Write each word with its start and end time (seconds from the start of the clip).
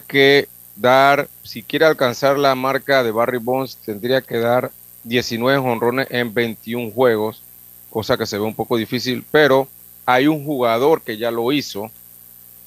que 0.00 0.48
dar, 0.76 1.28
si 1.42 1.62
quiere 1.62 1.86
alcanzar 1.86 2.38
la 2.38 2.54
marca 2.54 3.02
de 3.02 3.10
Barry 3.10 3.38
Bonds, 3.38 3.76
tendría 3.76 4.20
que 4.20 4.38
dar 4.38 4.70
19 5.04 5.58
honrones 5.58 6.08
en 6.10 6.34
21 6.34 6.92
juegos, 6.92 7.42
cosa 7.90 8.16
que 8.16 8.26
se 8.26 8.38
ve 8.38 8.44
un 8.44 8.54
poco 8.54 8.76
difícil, 8.76 9.24
pero 9.30 9.68
hay 10.04 10.26
un 10.26 10.44
jugador 10.44 11.02
que 11.02 11.16
ya 11.16 11.30
lo 11.30 11.50
hizo, 11.52 11.90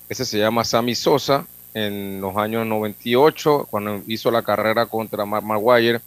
ese 0.10 0.26
se 0.26 0.40
llama 0.40 0.64
Sammy 0.64 0.96
Sosa, 0.96 1.46
en 1.74 2.20
los 2.20 2.36
años 2.36 2.66
98, 2.66 3.68
cuando 3.70 4.02
hizo 4.08 4.32
la 4.32 4.42
carrera 4.42 4.88
contra 4.88 5.26
Mark 5.26 5.46
Maguire, 5.46 6.02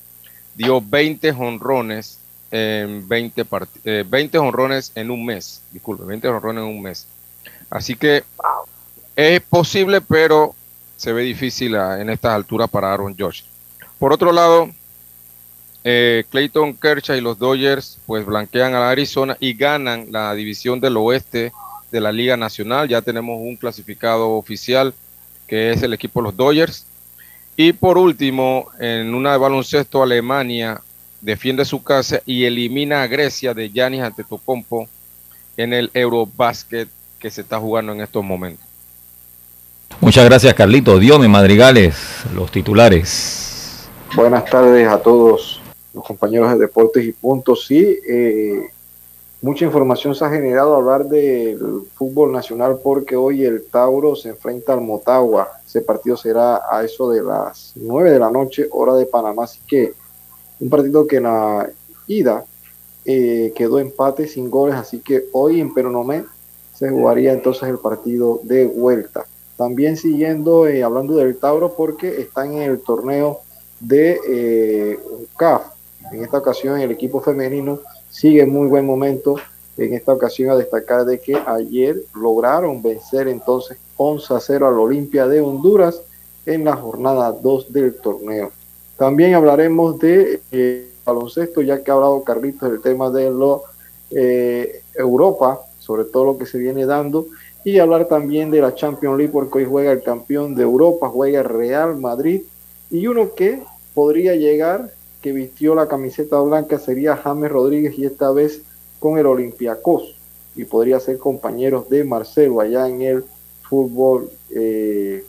dio 0.55 0.81
20 0.81 1.31
honrones 1.33 2.19
en 2.51 3.09
20, 3.09 3.47
20 4.05 4.39
honrones 4.39 4.93
en 4.95 5.11
un 5.11 5.25
mes, 5.25 5.63
disculpe, 5.71 6.05
20 6.05 6.29
honrones 6.29 6.65
en 6.65 6.69
un 6.69 6.83
mes. 6.83 7.07
Así 7.71 7.95
que 7.95 8.25
es 9.15 9.41
posible, 9.43 10.01
pero 10.01 10.55
se 11.03 11.13
ve 11.13 11.23
difícil 11.23 11.75
en 11.75 12.11
estas 12.11 12.33
alturas 12.33 12.71
para 12.71 12.93
Aaron 12.93 13.17
Josh. 13.19 13.43
Por 13.99 14.13
otro 14.13 14.31
lado, 14.31 14.71
eh, 15.83 16.23
Clayton 16.31 16.75
Kershaw 16.75 17.17
y 17.17 17.21
los 17.21 17.41
Dodgers 17.41 17.99
pues 18.07 18.25
blanquean 18.25 18.73
a 18.77 18.89
Arizona 18.89 19.37
y 19.41 19.55
ganan 19.55 20.13
la 20.13 20.33
división 20.33 20.79
del 20.79 20.97
oeste 20.97 21.51
de 21.91 22.01
la 22.01 22.13
Liga 22.13 22.37
Nacional. 22.37 22.89
Ya 22.89 23.03
tenemos 23.03 23.37
un 23.41 23.57
clasificado 23.57 24.31
oficial 24.31 24.95
que 25.49 25.73
es 25.73 25.83
el 25.83 25.93
equipo 25.93 26.21
de 26.21 26.25
los 26.27 26.37
Dodgers. 26.37 26.87
Y 27.57 27.73
por 27.73 27.99
último, 27.99 28.69
en 28.79 29.13
una 29.13 29.33
de 29.33 29.39
baloncesto, 29.39 30.05
Alemania 30.05 30.81
defiende 31.21 31.65
su 31.65 31.83
casa 31.83 32.23
y 32.25 32.45
elimina 32.45 33.03
a 33.03 33.09
Grecia 33.09 33.55
de 33.55 33.71
Giannis 33.71 34.03
Antetokounmpo 34.03 34.89
en 35.57 35.73
el 35.73 35.91
Eurobasket 35.95 36.89
que 37.19 37.29
se 37.29 37.41
está 37.41 37.59
jugando 37.59 37.93
en 37.93 38.03
estos 38.03 38.23
momentos. 38.23 38.72
Muchas 40.03 40.25
gracias, 40.25 40.53
Carlito. 40.55 40.99
Diome 40.99 41.29
Madrigales, 41.29 41.95
los 42.35 42.51
titulares. 42.51 43.89
Buenas 44.17 44.45
tardes 44.47 44.89
a 44.89 44.99
todos 45.01 45.63
los 45.95 46.05
compañeros 46.05 46.53
de 46.53 46.59
Deportes 46.59 47.05
y 47.05 47.13
Puntos. 47.13 47.67
Sí, 47.67 48.01
eh, 48.11 48.67
mucha 49.41 49.65
información 49.65 50.17
se 50.17 50.25
ha 50.25 50.29
generado 50.29 50.75
hablar 50.75 51.05
del 51.05 51.85
fútbol 51.95 52.33
nacional 52.33 52.81
porque 52.83 53.15
hoy 53.15 53.45
el 53.45 53.63
Tauro 53.71 54.17
se 54.17 54.31
enfrenta 54.31 54.73
al 54.73 54.81
Motagua. 54.81 55.49
Ese 55.65 55.83
partido 55.83 56.17
será 56.17 56.63
a 56.69 56.83
eso 56.83 57.09
de 57.09 57.23
las 57.23 57.71
9 57.77 58.11
de 58.11 58.19
la 58.19 58.33
noche, 58.33 58.67
hora 58.73 58.95
de 58.95 59.07
Panamá. 59.07 59.45
Así 59.45 59.61
que 59.69 59.95
un 60.59 60.69
partido 60.69 61.07
que 61.07 61.19
en 61.19 61.23
la 61.23 61.71
ida 62.09 62.45
eh, 63.05 63.53
quedó 63.55 63.79
empate 63.79 64.27
sin 64.27 64.51
goles. 64.51 64.75
Así 64.75 64.99
que 64.99 65.27
hoy 65.31 65.61
en 65.61 65.73
Peronomé 65.73 66.25
se 66.75 66.91
jugaría 66.91 67.33
entonces 67.33 67.69
el 67.69 67.79
partido 67.79 68.41
de 68.43 68.67
vuelta. 68.67 69.27
También 69.63 69.97
siguiendo, 69.97 70.67
eh, 70.67 70.83
hablando 70.83 71.15
del 71.15 71.37
Tauro, 71.37 71.75
porque 71.75 72.21
está 72.21 72.45
en 72.45 72.55
el 72.55 72.81
torneo 72.81 73.43
de 73.79 74.19
eh, 74.29 74.99
CAF. 75.37 75.63
En 76.11 76.25
esta 76.25 76.39
ocasión 76.39 76.81
el 76.81 76.91
equipo 76.91 77.21
femenino 77.21 77.79
sigue 78.11 78.43
en 78.43 78.51
muy 78.51 78.67
buen 78.67 78.85
momento. 78.85 79.37
En 79.77 79.95
esta 79.95 80.15
ocasión 80.15 80.51
a 80.51 80.57
destacar 80.57 81.05
de 81.05 81.21
que 81.21 81.37
ayer 81.47 82.03
lograron 82.17 82.83
vencer 82.83 83.29
entonces 83.29 83.79
11 83.99 84.35
a 84.35 84.41
0 84.41 84.67
al 84.67 84.81
Olimpia 84.81 85.29
de 85.29 85.41
Honduras 85.41 86.03
en 86.45 86.65
la 86.65 86.75
jornada 86.75 87.31
2 87.31 87.73
del 87.73 87.95
torneo. 87.95 88.51
También 88.97 89.35
hablaremos 89.35 89.97
de 90.01 90.43
eh, 90.51 90.91
baloncesto, 91.05 91.63
ya 91.63 91.85
que 91.85 91.91
ha 91.93 91.95
hablado 91.95 92.25
Carlitos 92.25 92.69
del 92.69 92.81
tema 92.81 93.11
de 93.11 93.31
lo, 93.31 93.63
eh, 94.11 94.83
Europa, 94.97 95.61
sobre 95.79 96.03
todo 96.03 96.25
lo 96.25 96.39
que 96.39 96.47
se 96.47 96.59
viene 96.59 96.85
dando, 96.85 97.27
y 97.65 97.79
hablar 97.79 98.09
también 98.09 98.51
de 98.51 98.61
la 98.61 98.75
Champions 98.75 99.19
League, 99.19 99.33
porque 99.33 99.59
hoy 99.59 99.65
juega 99.65 99.93
el 99.93 100.03
campeón 100.03 100.55
de 100.55 100.63
Europa, 100.63 101.09
juega 101.09 101.43
Real 101.43 101.99
Madrid, 101.99 102.43
y 102.91 103.07
uno 103.07 103.35
que 103.35 103.63
podría 103.95 104.35
llegar 104.35 104.91
que 105.21 105.33
vistió 105.33 105.75
la 105.75 105.87
camiseta 105.87 106.41
blanca 106.41 106.79
sería 106.79 107.17
James 107.17 107.51
Rodríguez 107.51 107.97
y 107.97 108.05
esta 108.05 108.33
vez 108.33 108.63
con 108.99 109.19
el 109.19 109.27
Olympiacos. 109.27 110.17
Y 110.57 110.65
podría 110.65 111.01
ser 111.01 111.19
compañeros 111.19 111.89
de 111.89 112.05
Marcelo 112.05 112.61
allá 112.61 112.89
en 112.89 113.01
el 113.01 113.25
fútbol 113.63 114.31
eh, 114.51 115.25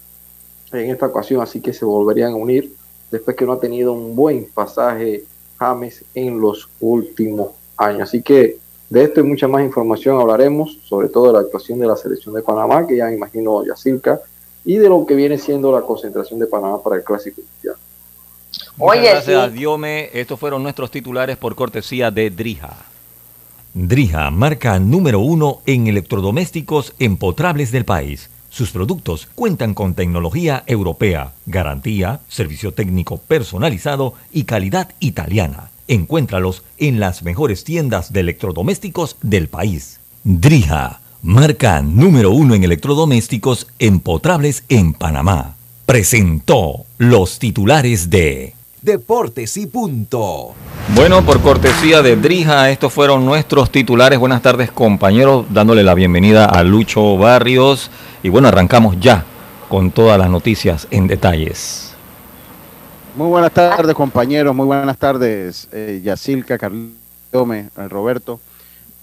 en 0.73 0.89
esta 0.89 1.05
ocasión, 1.05 1.41
así 1.41 1.61
que 1.61 1.71
se 1.71 1.85
volverían 1.85 2.33
a 2.33 2.35
unir 2.35 2.73
después 3.11 3.37
que 3.37 3.45
no 3.45 3.53
ha 3.53 3.59
tenido 3.59 3.93
un 3.93 4.15
buen 4.15 4.45
pasaje 4.45 5.23
James 5.59 6.03
en 6.15 6.41
los 6.41 6.67
últimos 6.79 7.51
años. 7.77 8.09
Así 8.09 8.23
que 8.23 8.57
de 8.93 9.05
esto 9.05 9.21
y 9.21 9.23
mucha 9.23 9.47
más 9.47 9.63
información 9.63 10.21
hablaremos, 10.21 10.77
sobre 10.87 11.09
todo 11.09 11.25
de 11.25 11.33
la 11.33 11.39
actuación 11.39 11.79
de 11.79 11.87
la 11.87 11.95
selección 11.95 12.35
de 12.35 12.43
Panamá, 12.43 12.85
que 12.85 12.95
ya 12.95 13.07
me 13.07 13.15
imagino 13.15 13.65
Yacirca, 13.65 14.21
y 14.63 14.77
de 14.77 14.87
lo 14.87 15.03
que 15.07 15.15
viene 15.15 15.39
siendo 15.39 15.71
la 15.71 15.81
concentración 15.81 16.39
de 16.39 16.45
Panamá 16.45 16.79
para 16.83 16.97
el 16.97 17.03
Clásico 17.03 17.41
Mundial. 17.41 17.75
Gracias, 18.77 19.51
Diome. 19.51 20.11
Estos 20.13 20.39
fueron 20.39 20.61
nuestros 20.61 20.91
titulares 20.91 21.37
por 21.37 21.55
cortesía 21.55 22.11
de 22.11 22.29
Drija. 22.29 22.85
Drija, 23.73 24.29
marca 24.29 24.77
número 24.77 25.21
uno 25.21 25.61
en 25.65 25.87
electrodomésticos 25.87 26.93
empotrables 26.99 27.71
del 27.71 27.85
país. 27.85 28.29
Sus 28.51 28.69
productos 28.69 29.27
cuentan 29.33 29.73
con 29.73 29.95
tecnología 29.95 30.63
europea, 30.67 31.33
garantía, 31.47 32.19
servicio 32.27 32.75
técnico 32.75 33.17
personalizado 33.17 34.13
y 34.31 34.43
calidad 34.43 34.89
italiana. 34.99 35.71
Encuéntralos 35.93 36.63
en 36.77 36.99
las 36.99 37.23
mejores 37.23 37.63
tiendas 37.63 38.11
de 38.11 38.19
electrodomésticos 38.21 39.17
del 39.21 39.47
país. 39.47 39.99
Drija, 40.23 41.01
marca 41.21 41.81
número 41.81 42.31
uno 42.31 42.55
en 42.55 42.63
electrodomésticos 42.63 43.67
empotrables 43.79 44.63
en 44.69 44.93
Panamá 44.93 45.55
presentó 45.85 46.85
los 46.97 47.39
titulares 47.39 48.09
de 48.09 48.53
Deportes 48.81 49.57
y 49.57 49.67
Punto. 49.67 50.53
Bueno, 50.95 51.23
por 51.23 51.41
cortesía 51.41 52.01
de 52.01 52.15
Drija, 52.15 52.69
estos 52.69 52.91
fueron 52.91 53.25
nuestros 53.25 53.71
titulares. 53.71 54.19
Buenas 54.19 54.41
tardes, 54.41 54.71
compañeros, 54.71 55.45
dándole 55.49 55.83
la 55.83 55.93
bienvenida 55.93 56.45
a 56.45 56.63
Lucho 56.63 57.17
Barrios. 57.17 57.91
Y 58.23 58.29
bueno, 58.29 58.47
arrancamos 58.47 58.99
ya 58.99 59.25
con 59.69 59.91
todas 59.91 60.17
las 60.17 60.29
noticias 60.29 60.87
en 60.91 61.07
detalles. 61.07 61.92
Muy 63.15 63.27
buenas 63.27 63.51
tardes, 63.51 63.95
compañeros. 63.95 64.55
Muy 64.55 64.65
buenas 64.65 64.97
tardes, 64.97 65.67
eh, 65.71 66.01
Yacilca, 66.03 66.57
Carlome, 66.57 67.69
eh, 67.77 67.87
Roberto. 67.89 68.39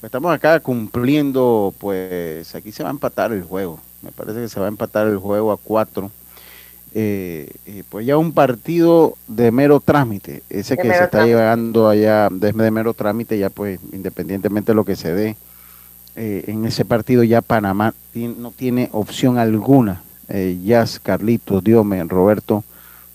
Estamos 0.03 0.32
acá 0.32 0.60
cumpliendo, 0.60 1.75
pues 1.78 2.54
aquí 2.54 2.72
se 2.72 2.82
va 2.82 2.88
a 2.88 2.93
empatar 2.93 3.32
el 3.32 3.43
juego. 3.43 3.81
Me 4.03 4.12
parece 4.12 4.41
que 4.41 4.48
se 4.48 4.59
va 4.59 4.66
a 4.66 4.71
empatar 4.71 5.06
el 5.06 5.19
juego 5.19 5.53
a 5.53 5.56
cuatro 5.56 6.10
eh, 6.93 7.48
eh, 7.66 7.84
pues 7.88 8.04
ya 8.04 8.16
un 8.16 8.32
partido 8.32 9.15
de 9.28 9.53
mero 9.53 9.78
trámite, 9.81 10.42
ese 10.50 10.77
que 10.77 10.92
se 10.92 11.04
está 11.04 11.25
llevando 11.25 11.88
allá 11.88 12.28
desde 12.31 12.65
de 12.65 12.71
mero 12.71 12.94
trámite, 12.94 13.38
ya 13.38 13.48
pues 13.48 13.78
independientemente 13.92 14.72
de 14.72 14.77
lo 14.77 14.84
que 14.84 14.97
se 14.97 15.15
dé, 15.15 15.37
eh, 16.16 16.44
en 16.48 16.65
ese 16.65 16.84
partido 16.84 17.22
ya 17.22 17.42
Panamá 17.42 17.94
no 18.15 18.50
tiene 18.50 18.88
opción 18.92 19.38
alguna, 19.38 20.03
eh, 20.28 20.59
Jazz, 20.65 20.98
Carlitos, 20.98 21.62
Diome, 21.62 22.03
Roberto, 22.04 22.65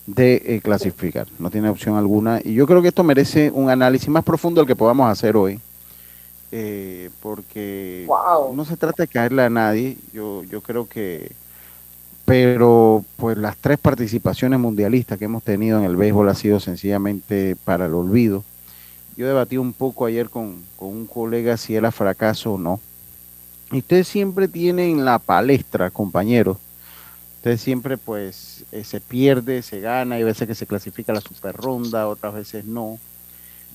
de 0.06 0.60
clasificar, 0.62 1.26
no 1.38 1.50
tiene 1.50 1.68
opción 1.68 1.96
alguna. 1.96 2.40
Y 2.42 2.54
yo 2.54 2.66
creo 2.66 2.82
que 2.82 2.88
esto 2.88 3.02
merece 3.02 3.50
un 3.50 3.70
análisis 3.70 4.08
más 4.08 4.24
profundo 4.24 4.60
del 4.60 4.68
que 4.68 4.76
podamos 4.76 5.10
hacer 5.10 5.36
hoy. 5.36 5.60
porque 7.20 8.06
no 8.54 8.64
se 8.64 8.76
trata 8.76 9.02
de 9.02 9.08
caerle 9.08 9.42
a 9.42 9.50
nadie, 9.50 9.96
yo, 10.12 10.42
yo 10.44 10.60
creo 10.60 10.88
que 10.88 11.32
pero 12.26 13.04
pues 13.16 13.38
las 13.38 13.56
tres 13.56 13.78
participaciones 13.78 14.58
mundialistas 14.58 15.16
que 15.16 15.26
hemos 15.26 15.44
tenido 15.44 15.78
en 15.78 15.84
el 15.84 15.94
béisbol 15.94 16.28
ha 16.28 16.34
sido 16.34 16.58
sencillamente 16.58 17.56
para 17.64 17.86
el 17.86 17.94
olvido. 17.94 18.42
Yo 19.16 19.28
debatí 19.28 19.56
un 19.56 19.72
poco 19.72 20.06
ayer 20.06 20.28
con, 20.28 20.56
un 20.80 21.06
colega 21.06 21.56
si 21.56 21.76
era 21.76 21.92
fracaso 21.92 22.54
o 22.54 22.58
no. 22.58 22.80
Y 23.70 23.78
ustedes 23.78 24.08
siempre 24.08 24.48
tienen 24.48 25.04
la 25.04 25.20
palestra, 25.20 25.90
compañeros. 25.90 26.58
Ustedes 27.46 27.60
siempre 27.60 27.96
pues 27.96 28.64
eh, 28.72 28.82
se 28.82 29.00
pierde, 29.00 29.62
se 29.62 29.78
gana, 29.78 30.16
hay 30.16 30.24
veces 30.24 30.48
que 30.48 30.56
se 30.56 30.66
clasifica 30.66 31.12
la 31.12 31.20
super 31.20 31.54
ronda, 31.54 32.08
otras 32.08 32.34
veces 32.34 32.64
no 32.64 32.98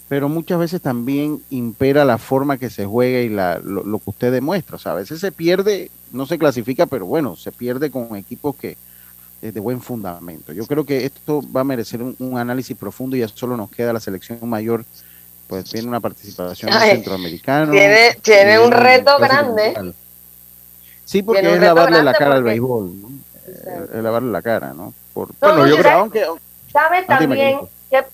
pero 0.09 0.27
muchas 0.27 0.59
veces 0.59 0.81
también 0.81 1.41
impera 1.50 2.03
la 2.03 2.18
forma 2.18 2.57
que 2.57 2.69
se 2.69 2.85
juega 2.85 3.21
y 3.21 3.29
la, 3.29 3.59
lo, 3.63 3.97
que 3.97 4.09
usted 4.09 4.29
demuestra. 4.29 4.75
O 4.75 4.77
sea, 4.77 4.91
a 4.91 4.95
veces 4.95 5.21
se 5.21 5.31
pierde, 5.31 5.89
no 6.12 6.25
se 6.25 6.38
clasifica, 6.38 6.85
pero 6.85 7.06
bueno, 7.06 7.38
se 7.38 7.53
pierde 7.53 7.89
con 7.89 8.18
equipos 8.18 8.57
que 8.57 8.75
es 9.41 9.53
de 9.53 9.59
buen 9.62 9.79
fundamento. 9.79 10.51
Yo 10.51 10.65
creo 10.65 10.85
que 10.85 11.06
esto 11.06 11.41
va 11.56 11.62
a 11.62 11.63
merecer 11.63 12.03
un, 12.03 12.38
análisis 12.38 12.75
profundo 12.75 13.15
y 13.15 13.21
ya 13.21 13.29
solo 13.29 13.56
nos 13.56 13.71
queda 13.71 13.94
la 13.94 14.01
selección 14.01 14.38
mayor, 14.50 14.83
pues 15.47 15.63
tiene 15.69 15.88
una 15.88 16.01
participación 16.01 16.74
centroamericana. 16.74 17.71
Tiene, 18.21 18.59
un 18.59 18.71
reto 18.74 19.17
grande. 19.17 19.94
Sí, 21.06 21.24
porque 21.24 21.53
es 21.53 21.62
lavarle 21.62 22.03
la 22.03 22.13
cara 22.13 22.35
al 22.35 22.44
béisbol, 22.44 22.91
Es 23.93 24.03
lavarle 24.03 24.31
la 24.31 24.41
cara, 24.41 24.73
¿no? 24.73 24.93
bueno, 25.13 25.67
yo 25.67 25.77
creo, 25.77 25.99
aunque... 25.99 26.25
¿Sabe 26.71 27.03
también 27.03 27.59
que 27.89 28.05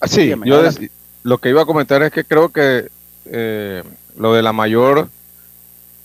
Ah, 0.00 0.08
sí, 0.08 0.34
yo 0.44 0.62
lo 1.22 1.38
que 1.38 1.48
iba 1.48 1.62
a 1.62 1.66
comentar 1.66 2.02
es 2.02 2.12
que 2.12 2.24
creo 2.24 2.50
que 2.50 2.90
eh, 3.24 3.82
lo 4.16 4.34
de 4.34 4.42
la 4.42 4.52
mayor 4.52 5.08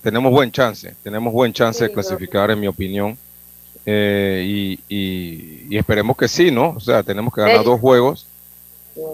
tenemos 0.01 0.31
buen 0.31 0.53
chance, 0.53 0.95
tenemos 1.03 1.33
buen 1.33 1.51
chance 1.51 1.83
de 1.83 1.91
clasificar, 1.91 2.49
en 2.49 2.61
mi 2.61 2.67
opinión. 2.67 3.17
Eh, 3.85 4.77
y, 4.87 5.75
esperemos 5.75 6.15
que 6.15 6.29
sí, 6.29 6.49
¿no? 6.49 6.69
O 6.69 6.79
sea, 6.79 7.03
tenemos 7.03 7.33
que 7.33 7.41
ganar 7.41 7.65
dos 7.65 7.79
juegos 7.81 8.25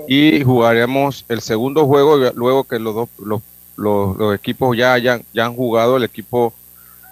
y 0.07 0.43
jugaremos 0.43 1.25
el 1.29 1.41
segundo 1.41 1.87
juego 1.87 2.17
luego 2.35 2.63
que 2.63 2.77
los 2.77 2.93
dos 2.93 3.09
los, 3.17 3.41
los, 3.75 4.35
equipos 4.35 4.75
ya 4.77 4.93
hayan 4.93 5.23
ya 5.33 5.45
han 5.45 5.55
jugado 5.55 5.97
el 5.97 6.03
equipo 6.03 6.53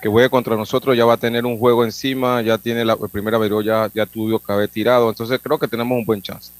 que 0.04 0.10
juegue 0.10 0.30
contra 0.30 0.58
nosotros 0.58 0.98
ya 0.98 1.06
va 1.06 1.14
a 1.14 1.18
tener 1.18 1.46
un 1.46 1.58
juego 1.58 1.86
encima 1.86 2.42
ya 2.42 2.58
tiene 2.58 2.84
la, 2.84 2.98
primera 2.98 3.38
vez 3.38 3.50
ya 3.64 3.90
ya 3.94 4.06
tuvo 4.06 4.38
que 4.38 4.52
haber 4.52 4.68
tirado 4.68 5.08
entonces 5.08 5.40
creo 5.42 5.58
que 5.58 5.70
tenemos 5.70 5.98
un 5.98 6.04
buen 6.04 6.22
chance. 6.22 6.52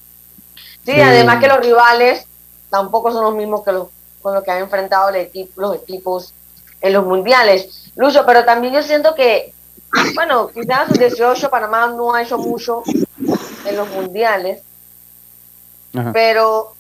Sí 0.86 0.94
además 0.94 1.42
que 1.42 1.50
los 1.50 1.60
rivales 1.60 2.26
tampoco 2.70 3.12
son 3.12 3.26
los 3.26 3.36
mismos 3.36 3.66
que 3.66 3.74
los 3.74 3.90
con 4.22 4.34
los 4.34 4.46
que 4.46 4.52
han 4.52 4.62
enfrentado 4.62 5.10
el 5.10 5.18
equipo, 5.18 5.60
los 5.60 5.76
equipos 5.76 6.34
en 6.80 6.94
los 6.94 7.06
mundiales. 7.06 7.92
Lucho 7.98 8.24
pero 8.26 8.46
también 8.46 8.74
yo 8.74 8.82
siento 8.82 9.14
que 9.14 9.54
bueno 10.16 10.48
quizás 10.48 10.98
18 10.98 11.50
Panamá 11.50 11.88
no 11.88 12.14
ha 12.14 12.22
hecho 12.22 12.38
mucho 12.38 12.84
en 13.66 13.76
los 13.76 13.90
mundiales 13.90 14.62
pero, 16.14 16.73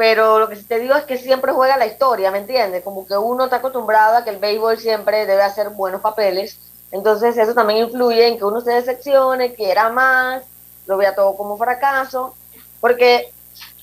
pero 0.00 0.38
lo 0.38 0.48
que 0.48 0.56
te 0.56 0.78
digo 0.78 0.94
es 0.94 1.04
que 1.04 1.18
siempre 1.18 1.52
juega 1.52 1.76
la 1.76 1.84
historia, 1.84 2.30
¿me 2.30 2.38
entiendes? 2.38 2.82
Como 2.82 3.06
que 3.06 3.18
uno 3.18 3.44
está 3.44 3.56
acostumbrado 3.56 4.16
a 4.16 4.24
que 4.24 4.30
el 4.30 4.38
béisbol 4.38 4.78
siempre 4.78 5.26
debe 5.26 5.42
hacer 5.42 5.68
buenos 5.68 6.00
papeles. 6.00 6.58
Entonces 6.90 7.36
eso 7.36 7.52
también 7.52 7.84
influye 7.84 8.26
en 8.26 8.38
que 8.38 8.46
uno 8.46 8.62
se 8.62 8.70
decepcione, 8.70 9.52
quiera 9.52 9.90
más, 9.90 10.42
lo 10.86 10.96
vea 10.96 11.14
todo 11.14 11.36
como 11.36 11.58
fracaso. 11.58 12.34
Porque 12.80 13.30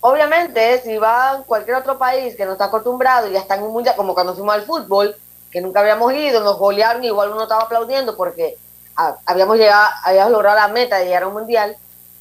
obviamente 0.01 0.81
si 0.81 0.97
va 0.97 1.33
a 1.33 1.43
cualquier 1.43 1.77
otro 1.77 1.99
país 1.99 2.35
que 2.35 2.47
no 2.47 2.53
está 2.53 2.65
acostumbrado 2.65 3.27
y 3.27 3.33
ya 3.33 3.41
está 3.41 3.53
en 3.53 3.61
un 3.61 3.73
mundial, 3.73 3.95
como 3.95 4.15
cuando 4.15 4.33
fuimos 4.33 4.55
al 4.55 4.63
fútbol, 4.63 5.15
que 5.51 5.61
nunca 5.61 5.81
habíamos 5.81 6.11
ido, 6.13 6.43
nos 6.43 6.57
golearon, 6.57 7.03
igual 7.03 7.31
uno 7.31 7.43
estaba 7.43 7.61
aplaudiendo 7.61 8.17
porque 8.17 8.57
habíamos 8.95 9.57
llegado, 9.57 9.91
habíamos 10.03 10.31
logrado 10.31 10.57
la 10.57 10.67
meta 10.69 10.97
de 10.97 11.05
llegar 11.05 11.21
a 11.21 11.27
un 11.27 11.33
mundial 11.35 11.77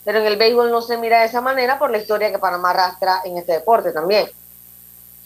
pero 0.06 0.20
en 0.20 0.26
el 0.26 0.36
béisbol 0.36 0.70
no 0.70 0.82
se 0.82 0.96
mira 0.98 1.18
de 1.18 1.26
esa 1.26 1.40
manera 1.40 1.80
por 1.80 1.90
la 1.90 1.98
historia 1.98 2.30
que 2.30 2.38
Panamá 2.38 2.70
arrastra 2.70 3.22
en 3.24 3.38
este 3.38 3.54
deporte 3.54 3.90
también. 3.90 4.26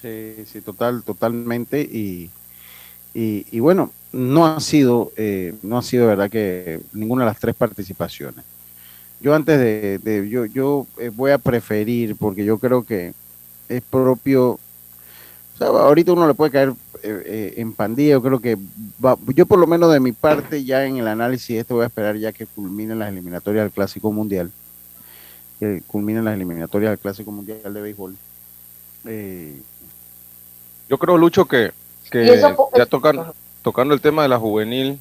Sí, 0.01 0.47
sí, 0.51 0.63
total, 0.63 1.03
totalmente. 1.03 1.83
Y, 1.83 2.31
y, 3.13 3.61
bueno, 3.61 3.93
no 4.11 4.47
ha 4.47 4.59
sido, 4.59 5.13
eh, 5.19 5.55
no 5.63 5.77
ha 5.77 5.83
sido 5.83 6.07
verdad 6.07 6.31
que 6.31 6.81
ninguna 6.95 7.25
de 7.25 7.31
las 7.31 7.39
tres 7.39 7.55
participaciones. 7.55 8.43
Yo 9.21 9.35
antes 9.35 9.59
de, 9.59 10.27
yo, 10.31 10.47
yo 10.47 10.87
eh, 10.97 11.11
voy 11.15 11.33
a 11.33 11.37
preferir, 11.37 12.17
porque 12.17 12.43
yo 12.47 12.57
creo 12.57 12.83
que 12.83 13.13
es 13.69 13.83
propio, 13.83 14.53
o 14.53 15.59
sea, 15.59 15.67
ahorita 15.67 16.13
uno 16.13 16.27
le 16.27 16.33
puede 16.33 16.53
caer 16.53 16.73
eh, 17.03 17.53
en 17.59 17.75
pandilla, 17.75 18.13
yo 18.13 18.23
creo 18.23 18.41
que 18.41 18.57
yo 19.35 19.45
por 19.45 19.59
lo 19.59 19.67
menos 19.67 19.93
de 19.93 20.01
mi 20.01 20.13
parte 20.13 20.65
ya 20.65 20.87
en 20.87 20.97
el 20.97 21.09
análisis 21.09 21.59
este 21.59 21.75
voy 21.75 21.85
a 21.85 21.89
esperar 21.89 22.17
ya 22.17 22.33
que 22.33 22.47
culminen 22.47 22.99
las 22.99 23.11
eliminatorias 23.11 23.65
del 23.65 23.73
Clásico 23.73 24.11
Mundial 24.11 24.51
que 25.61 25.83
culminen 25.87 26.25
las 26.25 26.35
eliminatorias 26.35 26.91
del 26.91 26.99
Clásico 26.99 27.31
Mundial 27.31 27.73
de 27.73 27.81
Béisbol. 27.83 28.17
Eh, 29.05 29.61
Yo 30.89 30.99
creo, 30.99 31.19
Lucho, 31.19 31.45
que, 31.45 31.71
ya 32.11 32.87
tocan, 32.87 33.33
tocando 33.63 33.95
el 33.95 34.01
tema 34.01 34.23
de 34.23 34.29
la 34.29 34.39
juvenil, 34.39 34.99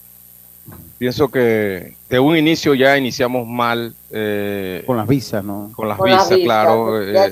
pienso 0.97 1.29
que 1.29 1.95
de 2.09 2.19
un 2.19 2.35
inicio 2.35 2.75
ya 2.75 2.97
iniciamos 2.97 3.47
mal. 3.47 3.95
Eh, 4.11 4.83
con 4.85 4.97
las 4.97 5.07
visas, 5.07 5.43
¿no? 5.43 5.71
Con 5.73 5.87
las 5.87 5.97
visas, 5.99 6.37
claro. 6.43 7.01
Eh, 7.01 7.31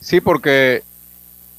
sí, 0.00 0.20
porque 0.20 0.84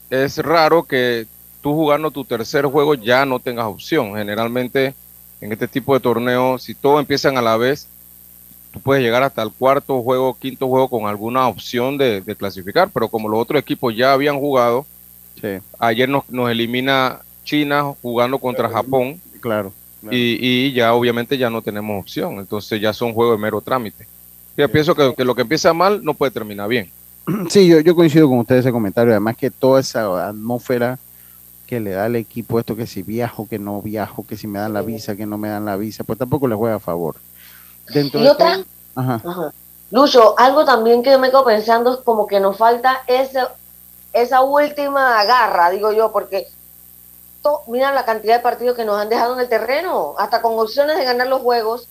es 0.10 0.38
raro 0.38 0.83
que 0.83 1.28
tú 1.62 1.74
jugando 1.74 2.10
tu 2.10 2.24
tercer 2.24 2.66
juego 2.66 2.95
ya 2.95 3.25
no 3.25 3.39
tengas 3.39 3.66
opción. 3.66 4.16
Generalmente 4.16 4.95
en 5.42 5.51
este 5.51 5.68
tipo 5.68 5.94
de 5.94 6.00
torneos, 6.00 6.63
si 6.63 6.74
todos 6.74 7.01
empiezan 7.01 7.38
a 7.38 7.42
la 7.42 7.57
vez, 7.57 7.88
tú 8.71 8.79
puedes 8.79 9.03
llegar 9.03 9.21
hasta 9.23 9.44
el 9.44 9.51
cuarto 9.51 10.01
juego, 10.01 10.35
quinto 10.39 10.68
juego 10.68 10.88
con 10.88 11.07
alguna 11.07 11.47
opción 11.47 11.97
de, 11.97 12.23
clasificar, 12.38 12.89
pero 12.94 13.09
como 13.09 13.29
los 13.29 13.39
otros 13.39 13.59
equipos 13.59 13.95
ya 13.95 14.13
habían 14.13 14.39
jugado, 14.39 14.85
ayer 15.77 16.09
nos, 16.09 16.23
elimina 16.50 17.19
China 17.44 17.94
jugando 18.01 18.39
contra 18.39 18.69
Japón. 18.69 19.19
Claro. 19.39 19.73
Y, 20.09 20.71
ya 20.71 20.94
obviamente 20.94 21.38
ya 21.38 21.50
no 21.50 21.62
tenemos 21.62 22.00
opción, 22.00 22.39
entonces 22.39 22.81
ya 22.81 22.94
son 22.94 23.13
juegos 23.13 23.38
de 23.38 23.41
mero 23.41 23.62
trámite. 23.62 24.07
Yo 24.57 24.69
pienso 24.69 24.95
que, 24.95 25.23
lo 25.23 25.35
que 25.35 25.41
empieza 25.41 25.73
mal 25.73 26.03
no 26.03 26.13
puede 26.13 26.31
terminar 26.31 26.68
bien. 26.68 26.89
Sí, 27.50 27.68
yo, 27.68 27.79
yo 27.81 27.95
coincido 27.95 28.27
con 28.27 28.39
ustedes 28.39 28.62
ese 28.65 28.71
comentario, 28.71 29.12
además 29.12 29.38
que 29.38 29.51
toda 29.51 29.79
esa 29.79 30.29
atmósfera 30.29 30.97
que 31.68 31.79
le 31.79 31.91
da 31.91 32.06
al 32.06 32.15
equipo 32.15 32.59
esto 32.59 32.75
que 32.75 32.88
si 32.88 33.03
viajo, 33.03 33.47
que 33.47 33.59
no 33.59 33.81
viajo, 33.81 34.25
que 34.25 34.35
si 34.35 34.47
me 34.47 34.59
dan 34.59 34.73
la 34.73 34.81
visa, 34.81 35.15
que 35.15 35.25
no 35.25 35.38
me 35.38 35.50
dan 35.50 35.65
la 35.65 35.77
visa, 35.77 36.03
pues 36.03 36.19
tampoco 36.19 36.47
le 36.47 36.56
juega 36.56 36.75
a 36.75 36.79
favor 36.79 37.15
y 37.94 38.28
otra, 38.28 38.63
Lucho, 39.92 40.36
algo 40.38 40.63
también 40.63 41.04
que 41.04 41.18
me 41.18 41.30
quedo 41.30 41.44
pensando 41.44 41.94
es 41.94 42.00
como 42.00 42.25
que 42.25 42.39
nos 42.39 42.57
falta 42.57 43.04
ese, 43.07 43.42
esa 44.13 44.42
última 44.42 45.24
garra, 45.25 45.69
digo 45.69 45.92
yo, 45.92 46.12
porque 46.12 46.48
mira 47.68 47.92
la 47.92 48.06
cantidad 48.06 48.38
de 48.38 48.44
partidos 48.44 48.78
que 48.78 48.86
nos 48.86 48.98
han 48.98 49.10
dejado 49.10 49.33
en 49.33 49.42
el 49.42 49.50
terreno, 49.50 50.16
hasta 50.18 50.42
con 50.42 50.57
opciones 50.57 50.98
de 50.98 51.04
ganar 51.04 51.28
los 51.28 51.42
juegos. 51.42 51.88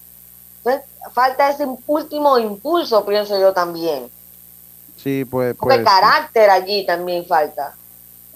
Entonces, 0.58 0.82
falta 1.12 1.50
ese 1.50 1.66
último 1.86 2.38
impulso, 2.38 3.04
pienso 3.04 3.38
yo 3.38 3.52
también. 3.52 4.08
Sí, 4.96 5.24
puede, 5.24 5.54
Porque 5.54 5.82
carácter 5.82 6.50
allí 6.50 6.84
también 6.86 7.24
falta. 7.26 7.74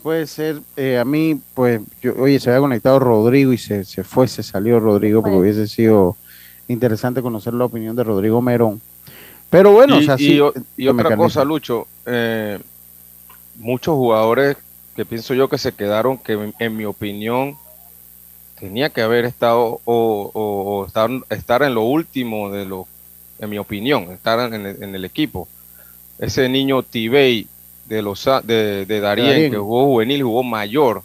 Puede 0.03 0.27
ser, 0.27 0.61
eh, 0.77 0.99
a 0.99 1.05
mí, 1.05 1.41
pues, 1.55 1.81
yo, 2.03 2.13
oye, 2.19 2.39
se 2.39 2.51
había 2.51 2.61
conectado 2.61 2.99
Rodrigo 2.99 3.53
y 3.53 3.59
se, 3.59 3.85
se 3.85 4.05
fue, 4.05 4.29
se 4.29 4.43
salió 4.43 4.81
Rodrigo 4.81 5.23
porque 5.23 5.39
hubiese 5.39 5.67
sido 5.67 6.17
interesante 6.69 7.23
conocer 7.23 7.55
la 7.55 7.65
opinión 7.65 7.97
de 7.97 8.05
Rodrigo 8.05 8.41
Merón. 8.41 8.81
Pero 9.51 9.73
bueno, 9.73 10.01
y, 10.01 10.41
y, 10.77 10.89
otra 10.89 11.17
cosa, 11.17 11.45
Lucho, 11.45 11.87
eh, 12.07 12.59
muchos 13.57 13.95
jugadores 13.95 14.57
que 14.97 15.05
pienso 15.05 15.35
yo 15.35 15.49
que 15.49 15.59
se 15.59 15.73
quedaron, 15.73 16.19
que 16.19 16.53
en, 16.59 16.77
mi 16.77 16.85
opinión 16.85 17.57
tenía 18.59 18.91
que 18.91 19.03
haber 19.03 19.25
estado 19.25 19.81
o, 19.85 20.85
estar, 20.87 21.11
estar, 21.31 21.63
en 21.63 21.75
lo 21.75 21.83
último 21.83 22.51
de 22.51 22.65
lo, 22.65 22.87
en 23.39 23.51
mi 23.51 23.59
opinión, 23.59 24.11
estar 24.13 24.53
en 24.53 24.95
el, 24.95 25.05
equipo. 25.05 25.49
Ese 26.19 26.49
niño 26.49 26.83
Tibey 26.83 27.47
de 27.87 28.03
los 28.03 28.29
de, 28.45 28.87
de 28.87 29.01
Darien, 29.01 29.51
que 29.51 29.59
jugó 29.59 29.85
juvenil, 29.87 30.23
jugó 30.23 30.43
mayor. 30.43 31.03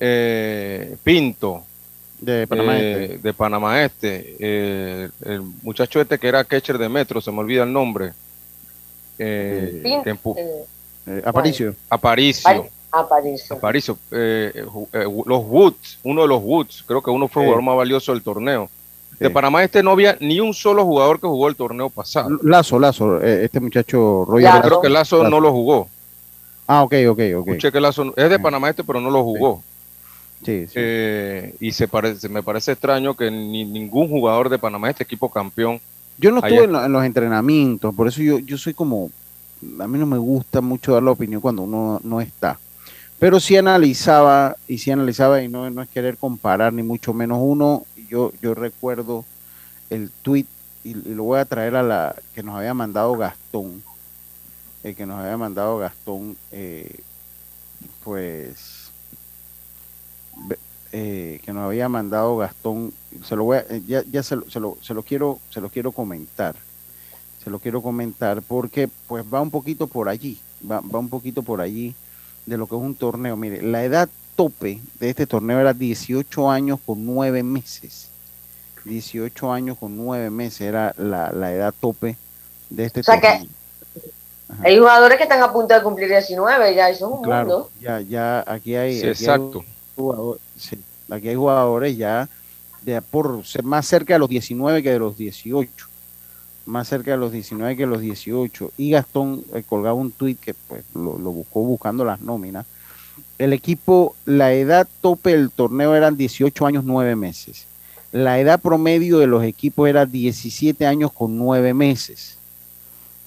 Eh, 0.00 0.96
Pinto, 1.02 1.64
de 2.20 2.46
Panamá 2.46 2.78
Este. 2.78 3.18
De 3.18 3.34
Panamá 3.34 3.84
Este. 3.84 4.36
Eh, 4.38 5.08
el 5.24 5.42
muchacho 5.62 6.00
este 6.00 6.18
que 6.18 6.28
era 6.28 6.44
catcher 6.44 6.78
de 6.78 6.88
Metro, 6.88 7.20
se 7.20 7.30
me 7.30 7.38
olvida 7.40 7.62
el 7.62 7.72
nombre. 7.72 8.12
Eh, 9.18 9.82
eh, 10.04 11.22
Aparicio. 11.24 11.74
Aparicio. 11.88 12.68
Aparicio. 12.90 13.98
los 14.10 15.44
Woods, 15.44 15.98
uno 16.02 16.22
de 16.22 16.28
los 16.28 16.42
Woods, 16.42 16.84
creo 16.86 17.02
que 17.02 17.10
uno 17.10 17.28
fue 17.28 17.42
el 17.42 17.48
jugador 17.48 17.64
más 17.64 17.76
valioso 17.76 18.12
del 18.12 18.22
torneo. 18.22 18.68
De 19.18 19.30
Panamá 19.30 19.64
Este 19.64 19.82
no 19.82 19.90
había 19.90 20.16
ni 20.20 20.38
un 20.38 20.54
solo 20.54 20.84
jugador 20.84 21.20
que 21.20 21.26
jugó 21.26 21.48
el 21.48 21.56
torneo 21.56 21.90
pasado. 21.90 22.38
Lazo, 22.42 22.78
Lazo, 22.78 23.20
este 23.20 23.58
muchacho 23.58 24.24
Roger. 24.26 24.62
Creo 24.62 24.80
que 24.80 24.88
Lazo, 24.88 25.28
no 25.28 25.40
lo 25.40 25.50
jugó. 25.50 25.88
Ah, 26.68 26.82
ok, 26.82 26.94
ok, 27.08 27.20
ok. 27.36 27.72
que 27.72 27.80
Lazo 27.80 28.12
es 28.16 28.30
de 28.30 28.38
Panamá 28.38 28.70
Este, 28.70 28.84
pero 28.84 29.00
no 29.00 29.10
lo 29.10 29.24
jugó. 29.24 29.62
Eh, 30.46 31.54
y 31.60 31.72
se 31.72 31.88
parece, 31.88 32.28
me 32.28 32.42
parece 32.42 32.72
extraño 32.72 33.14
que 33.14 33.30
ni, 33.30 33.64
ningún 33.64 34.08
jugador 34.08 34.48
de 34.48 34.58
Panamá, 34.58 34.90
este 34.90 35.04
equipo 35.04 35.30
campeón. 35.30 35.80
Yo 36.16 36.30
no 36.30 36.38
estuve 36.38 36.64
en, 36.64 36.92
los 36.92 37.04
entrenamientos, 37.04 37.94
por 37.94 38.08
eso 38.08 38.22
yo, 38.22 38.38
yo 38.38 38.58
soy 38.58 38.74
como. 38.74 39.10
A 39.80 39.88
mí 39.88 39.98
no 39.98 40.06
me 40.06 40.18
gusta 40.18 40.60
mucho 40.60 40.92
dar 40.92 41.02
la 41.02 41.10
opinión 41.10 41.40
cuando 41.40 41.62
uno 41.62 42.00
no 42.04 42.20
está. 42.20 42.58
Pero 43.18 43.40
sí 43.40 43.56
analizaba, 43.56 44.56
y 44.68 44.78
sí 44.78 44.92
analizaba, 44.92 45.42
y 45.42 45.48
no, 45.48 45.68
no 45.70 45.82
es 45.82 45.88
querer 45.88 46.16
comparar, 46.16 46.72
ni 46.72 46.82
mucho 46.84 47.12
menos 47.12 47.38
uno. 47.40 47.84
Yo, 48.08 48.32
yo 48.40 48.54
recuerdo 48.54 49.24
el 49.90 50.10
tweet, 50.22 50.46
y, 50.84 50.94
lo 50.94 51.24
voy 51.24 51.40
a 51.40 51.44
traer 51.44 51.74
a 51.74 51.82
la 51.82 52.14
que 52.34 52.42
nos 52.42 52.56
había 52.56 52.74
mandado 52.74 53.16
Gastón. 53.16 53.82
El 54.84 54.94
que 54.94 55.06
nos 55.06 55.18
había 55.18 55.36
mandado 55.36 55.78
Gastón, 55.78 56.36
eh, 56.52 57.00
pues 58.04 58.77
eh, 60.92 61.40
que 61.44 61.52
nos 61.52 61.64
había 61.64 61.88
mandado 61.88 62.38
Gastón, 62.38 62.94
se 63.22 63.36
lo 63.36 63.44
voy 63.44 63.58
eh, 63.68 63.82
ya, 63.86 64.02
ya 64.10 64.22
se, 64.22 64.36
lo, 64.36 64.50
se, 64.50 64.58
lo, 64.58 64.78
se, 64.80 64.94
lo, 64.94 65.02
quiero, 65.02 65.38
se 65.50 65.60
lo 65.60 65.68
quiero 65.68 65.92
comentar, 65.92 66.54
se 67.44 67.50
lo 67.50 67.58
quiero 67.58 67.82
comentar 67.82 68.40
porque 68.40 68.88
pues 69.06 69.22
va 69.22 69.42
un 69.42 69.50
poquito 69.50 69.86
por 69.86 70.08
allí, 70.08 70.40
va, 70.68 70.80
va 70.80 70.98
un 70.98 71.10
poquito 71.10 71.42
por 71.42 71.60
allí 71.60 71.94
de 72.46 72.56
lo 72.56 72.66
que 72.66 72.74
es 72.74 72.80
un 72.80 72.94
torneo. 72.94 73.36
Mire, 73.36 73.60
la 73.60 73.84
edad 73.84 74.08
tope 74.34 74.80
de 74.98 75.10
este 75.10 75.26
torneo 75.26 75.60
era 75.60 75.74
18 75.74 76.50
años 76.50 76.80
con 76.86 77.04
9 77.04 77.42
meses. 77.42 78.08
18 78.84 79.52
años 79.52 79.76
con 79.76 79.94
9 79.94 80.30
meses 80.30 80.62
era 80.62 80.94
la, 80.96 81.32
la 81.32 81.52
edad 81.52 81.74
tope 81.78 82.16
de 82.70 82.84
este 82.86 83.02
torneo. 83.02 83.46
hay 84.62 84.78
jugadores 84.78 85.18
que 85.18 85.24
están 85.24 85.42
a 85.42 85.52
punto 85.52 85.74
de 85.74 85.82
cumplir 85.82 86.08
19, 86.08 86.74
ya 86.74 86.88
eso 86.88 87.08
es 87.08 87.12
un 87.18 87.22
claro, 87.22 87.68
Ya, 87.78 88.00
ya, 88.00 88.42
aquí 88.46 88.74
hay. 88.74 89.00
exacto 89.00 89.62
jugadores, 89.98 90.40
aquí 91.10 91.28
hay 91.28 91.34
jugadores 91.34 91.96
ya 91.96 92.28
de 92.82 93.02
por 93.02 93.44
ser 93.44 93.64
más 93.64 93.86
cerca 93.86 94.14
de 94.14 94.18
los 94.18 94.28
19 94.28 94.82
que 94.82 94.90
de 94.90 94.98
los 94.98 95.16
18. 95.16 95.86
Más 96.66 96.88
cerca 96.88 97.12
de 97.12 97.16
los 97.16 97.32
19 97.32 97.76
que 97.76 97.82
de 97.82 97.88
los 97.88 98.00
18. 98.00 98.72
Y 98.76 98.90
Gastón 98.90 99.44
eh, 99.54 99.62
colgaba 99.66 99.94
un 99.94 100.10
tuit 100.10 100.38
que 100.38 100.54
pues, 100.54 100.84
lo, 100.94 101.12
buscó 101.18 101.60
buscando 101.62 102.04
las 102.04 102.20
nóminas. 102.20 102.66
El 103.38 103.52
equipo, 103.52 104.14
la 104.24 104.52
edad 104.52 104.86
tope 105.00 105.30
del 105.30 105.50
torneo 105.50 105.94
eran 105.94 106.16
18 106.16 106.66
años 106.66 106.84
9 106.84 107.16
meses. 107.16 107.66
La 108.12 108.38
edad 108.38 108.60
promedio 108.60 109.18
de 109.18 109.26
los 109.26 109.44
equipos 109.44 109.88
era 109.88 110.06
17 110.06 110.86
años 110.86 111.12
con 111.12 111.36
9 111.36 111.74
meses. 111.74 112.38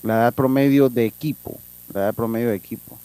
La 0.04 0.16
edad 0.16 0.34
promedio 0.34 0.90
de 0.90 1.06
equipo. 1.06 1.60
La 1.94 2.01
edad 2.01 2.13
promedio 2.13 2.50
de 2.50 2.56
equipo. 2.56 2.98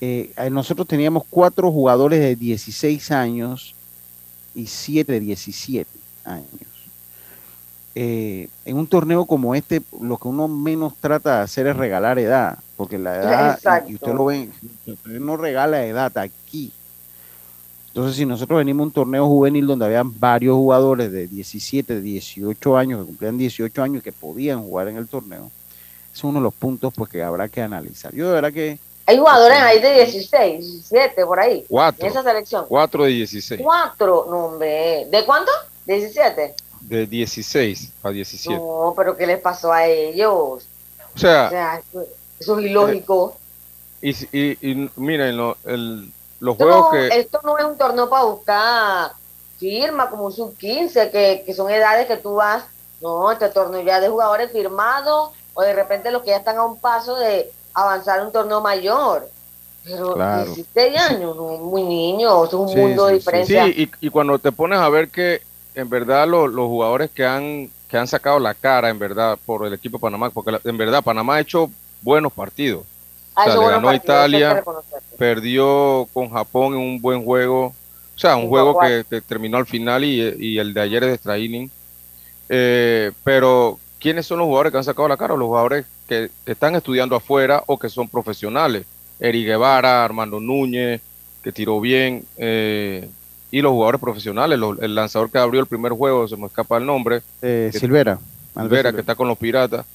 Eh, 0.00 0.32
nosotros 0.50 0.86
teníamos 0.86 1.24
cuatro 1.28 1.72
jugadores 1.72 2.20
de 2.20 2.36
16 2.36 3.10
años 3.10 3.74
y 4.54 4.66
7 4.66 5.12
de 5.12 5.20
17 5.20 5.90
años. 6.24 6.46
Eh, 7.98 8.50
en 8.66 8.76
un 8.76 8.86
torneo 8.86 9.24
como 9.24 9.54
este, 9.54 9.80
lo 10.02 10.18
que 10.18 10.28
uno 10.28 10.48
menos 10.48 10.94
trata 11.00 11.38
de 11.38 11.44
hacer 11.44 11.66
es 11.66 11.76
regalar 11.76 12.18
edad, 12.18 12.58
porque 12.76 12.98
la 12.98 13.16
edad, 13.16 13.88
y 13.88 13.94
usted 13.94 14.12
lo 14.12 14.26
ve, 14.26 14.50
usted 14.86 15.18
no 15.18 15.38
regala 15.38 15.82
edad 15.86 16.16
aquí. 16.18 16.72
Entonces, 17.88 18.16
si 18.16 18.26
nosotros 18.26 18.58
venimos 18.58 18.82
a 18.82 18.86
un 18.88 18.92
torneo 18.92 19.26
juvenil 19.26 19.66
donde 19.66 19.86
habían 19.86 20.20
varios 20.20 20.56
jugadores 20.56 21.10
de 21.10 21.26
17, 21.26 22.02
18 22.02 22.76
años, 22.76 23.00
que 23.00 23.06
cumplían 23.06 23.38
18 23.38 23.82
años 23.82 24.00
y 24.00 24.04
que 24.04 24.12
podían 24.12 24.62
jugar 24.62 24.88
en 24.88 24.98
el 24.98 25.08
torneo, 25.08 25.50
es 26.14 26.22
uno 26.22 26.38
de 26.38 26.42
los 26.42 26.52
puntos 26.52 26.92
pues, 26.94 27.08
que 27.08 27.22
habrá 27.22 27.48
que 27.48 27.62
analizar. 27.62 28.14
Yo 28.14 28.26
de 28.26 28.34
verdad 28.34 28.52
que 28.52 28.78
hay 29.06 29.18
jugadores 29.18 29.58
ahí 29.58 29.80
de 29.80 29.94
16, 29.94 30.60
17, 30.60 31.24
por 31.24 31.38
ahí. 31.38 31.64
Cuatro. 31.68 32.04
En 32.04 32.10
esa 32.10 32.24
selección. 32.24 32.66
Cuatro 32.68 33.04
de 33.04 33.10
16. 33.10 33.60
Cuatro, 33.62 34.26
no, 34.28 34.46
hombre. 34.46 35.06
¿De 35.08 35.24
cuánto? 35.24 35.52
¿De 35.84 35.94
17? 35.98 36.54
De 36.80 37.06
16 37.06 37.92
a 38.02 38.10
17. 38.10 38.58
No, 38.58 38.94
pero 38.96 39.16
¿qué 39.16 39.26
les 39.26 39.40
pasó 39.40 39.72
a 39.72 39.86
ellos? 39.86 40.66
O 41.14 41.18
sea, 41.18 41.46
o 41.46 41.50
sea 41.50 41.82
eso, 42.40 42.58
es 42.58 42.64
ilógico. 42.64 43.36
Y, 44.02 44.10
y, 44.36 44.70
y 44.72 44.90
miren, 44.96 45.36
lo, 45.36 45.56
el, 45.64 46.10
los 46.40 46.56
juegos 46.56 46.90
que. 46.90 47.06
Esto 47.08 47.40
no 47.44 47.58
es 47.58 47.64
un 47.64 47.78
torneo 47.78 48.10
para 48.10 48.24
buscar 48.24 49.12
firma 49.58 50.10
como 50.10 50.26
un 50.26 50.32
sub-15, 50.32 51.10
que, 51.12 51.44
que 51.46 51.54
son 51.54 51.70
edades 51.70 52.08
que 52.08 52.16
tú 52.16 52.34
vas. 52.34 52.64
No, 53.00 53.30
este 53.30 53.48
torneo 53.50 53.82
ya 53.82 54.00
de 54.00 54.08
jugadores 54.08 54.50
firmados 54.50 55.30
o 55.54 55.62
de 55.62 55.74
repente 55.74 56.10
los 56.10 56.22
que 56.22 56.30
ya 56.30 56.38
están 56.38 56.56
a 56.58 56.64
un 56.64 56.78
paso 56.78 57.16
de 57.16 57.52
avanzar 57.76 58.20
a 58.20 58.24
un 58.24 58.32
torneo 58.32 58.60
mayor. 58.60 59.28
Pero 59.84 60.14
claro. 60.14 60.52
16 60.52 61.00
años, 61.00 61.36
muy 61.36 61.82
niño, 61.84 62.44
es 62.44 62.52
un 62.52 62.74
mundo 62.74 63.06
diferente. 63.06 63.74
Sí, 63.74 63.88
y, 64.00 64.10
cuando 64.10 64.38
te 64.38 64.50
pones 64.50 64.80
a 64.80 64.88
ver 64.88 65.08
que 65.08 65.42
en 65.76 65.88
verdad 65.88 66.26
los 66.26 66.50
jugadores 66.52 67.10
que 67.10 67.24
han, 67.24 67.70
que 67.88 67.96
han 67.96 68.08
sacado 68.08 68.40
la 68.40 68.54
cara, 68.54 68.88
en 68.88 68.98
verdad, 68.98 69.38
por 69.46 69.64
el 69.64 69.74
equipo 69.74 69.98
de 69.98 70.02
Panamá, 70.02 70.30
porque 70.30 70.58
en 70.64 70.76
verdad 70.76 71.04
Panamá 71.04 71.36
ha 71.36 71.40
hecho 71.40 71.70
buenos 72.02 72.32
partidos. 72.32 72.84
o 73.36 73.44
sea, 73.44 73.54
le 73.54 73.68
ganó 73.68 73.90
a 73.90 73.94
Italia, 73.94 74.64
perdió 75.16 76.08
con 76.12 76.30
Japón 76.30 76.74
en 76.74 76.80
un 76.80 77.00
buen 77.00 77.24
juego. 77.24 77.66
O 77.66 78.18
sea, 78.18 78.34
un 78.34 78.48
juego 78.48 78.80
que, 78.80 79.20
terminó 79.20 79.58
al 79.58 79.66
final 79.66 80.02
y, 80.02 80.58
el 80.58 80.74
de 80.74 80.80
ayer 80.80 81.04
es 81.04 81.08
de 81.08 81.14
extra 81.14 81.36
eh, 82.48 83.12
pero, 83.24 83.78
¿quiénes 83.98 84.26
son 84.26 84.38
los 84.38 84.46
jugadores 84.46 84.72
que 84.72 84.78
han 84.78 84.84
sacado 84.84 85.08
la 85.08 85.16
cara? 85.16 85.36
Los 85.36 85.46
jugadores 85.46 85.84
que, 86.06 86.30
están 86.46 86.76
estudiando 86.76 87.16
afuera 87.16 87.62
o 87.66 87.78
que 87.78 87.88
son 87.88 88.08
profesionales. 88.08 88.84
Eri 89.18 89.44
Guevara, 89.44 90.04
Armando 90.04 90.40
Núñez, 90.40 91.00
que 91.42 91.52
tiró 91.52 91.80
bien, 91.80 92.24
eh, 92.36 93.08
y 93.50 93.60
los 93.60 93.72
jugadores 93.72 94.00
profesionales. 94.00 94.58
el 94.80 94.94
lanzador 94.94 95.30
que 95.30 95.38
abrió 95.38 95.60
el 95.60 95.66
primer 95.66 95.92
juego, 95.92 96.26
se 96.28 96.36
me 96.36 96.46
escapa 96.46 96.78
el 96.78 96.86
nombre. 96.86 97.22
Eh, 97.42 97.70
Silvera. 97.72 98.18
Silvera, 98.54 98.92
que 98.92 99.00
está 99.00 99.14
con 99.14 99.28
los 99.28 99.38
Piratas. 99.38 99.86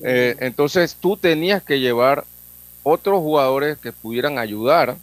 Eh, 0.00 0.36
entonces 0.40 0.96
tú 0.98 1.16
tenías 1.16 1.62
que 1.62 1.80
llevar 1.80 2.24
otros 2.82 3.20
jugadores 3.20 3.78
que 3.78 3.92
pudieran 3.92 4.38
ayudar, 4.38 4.96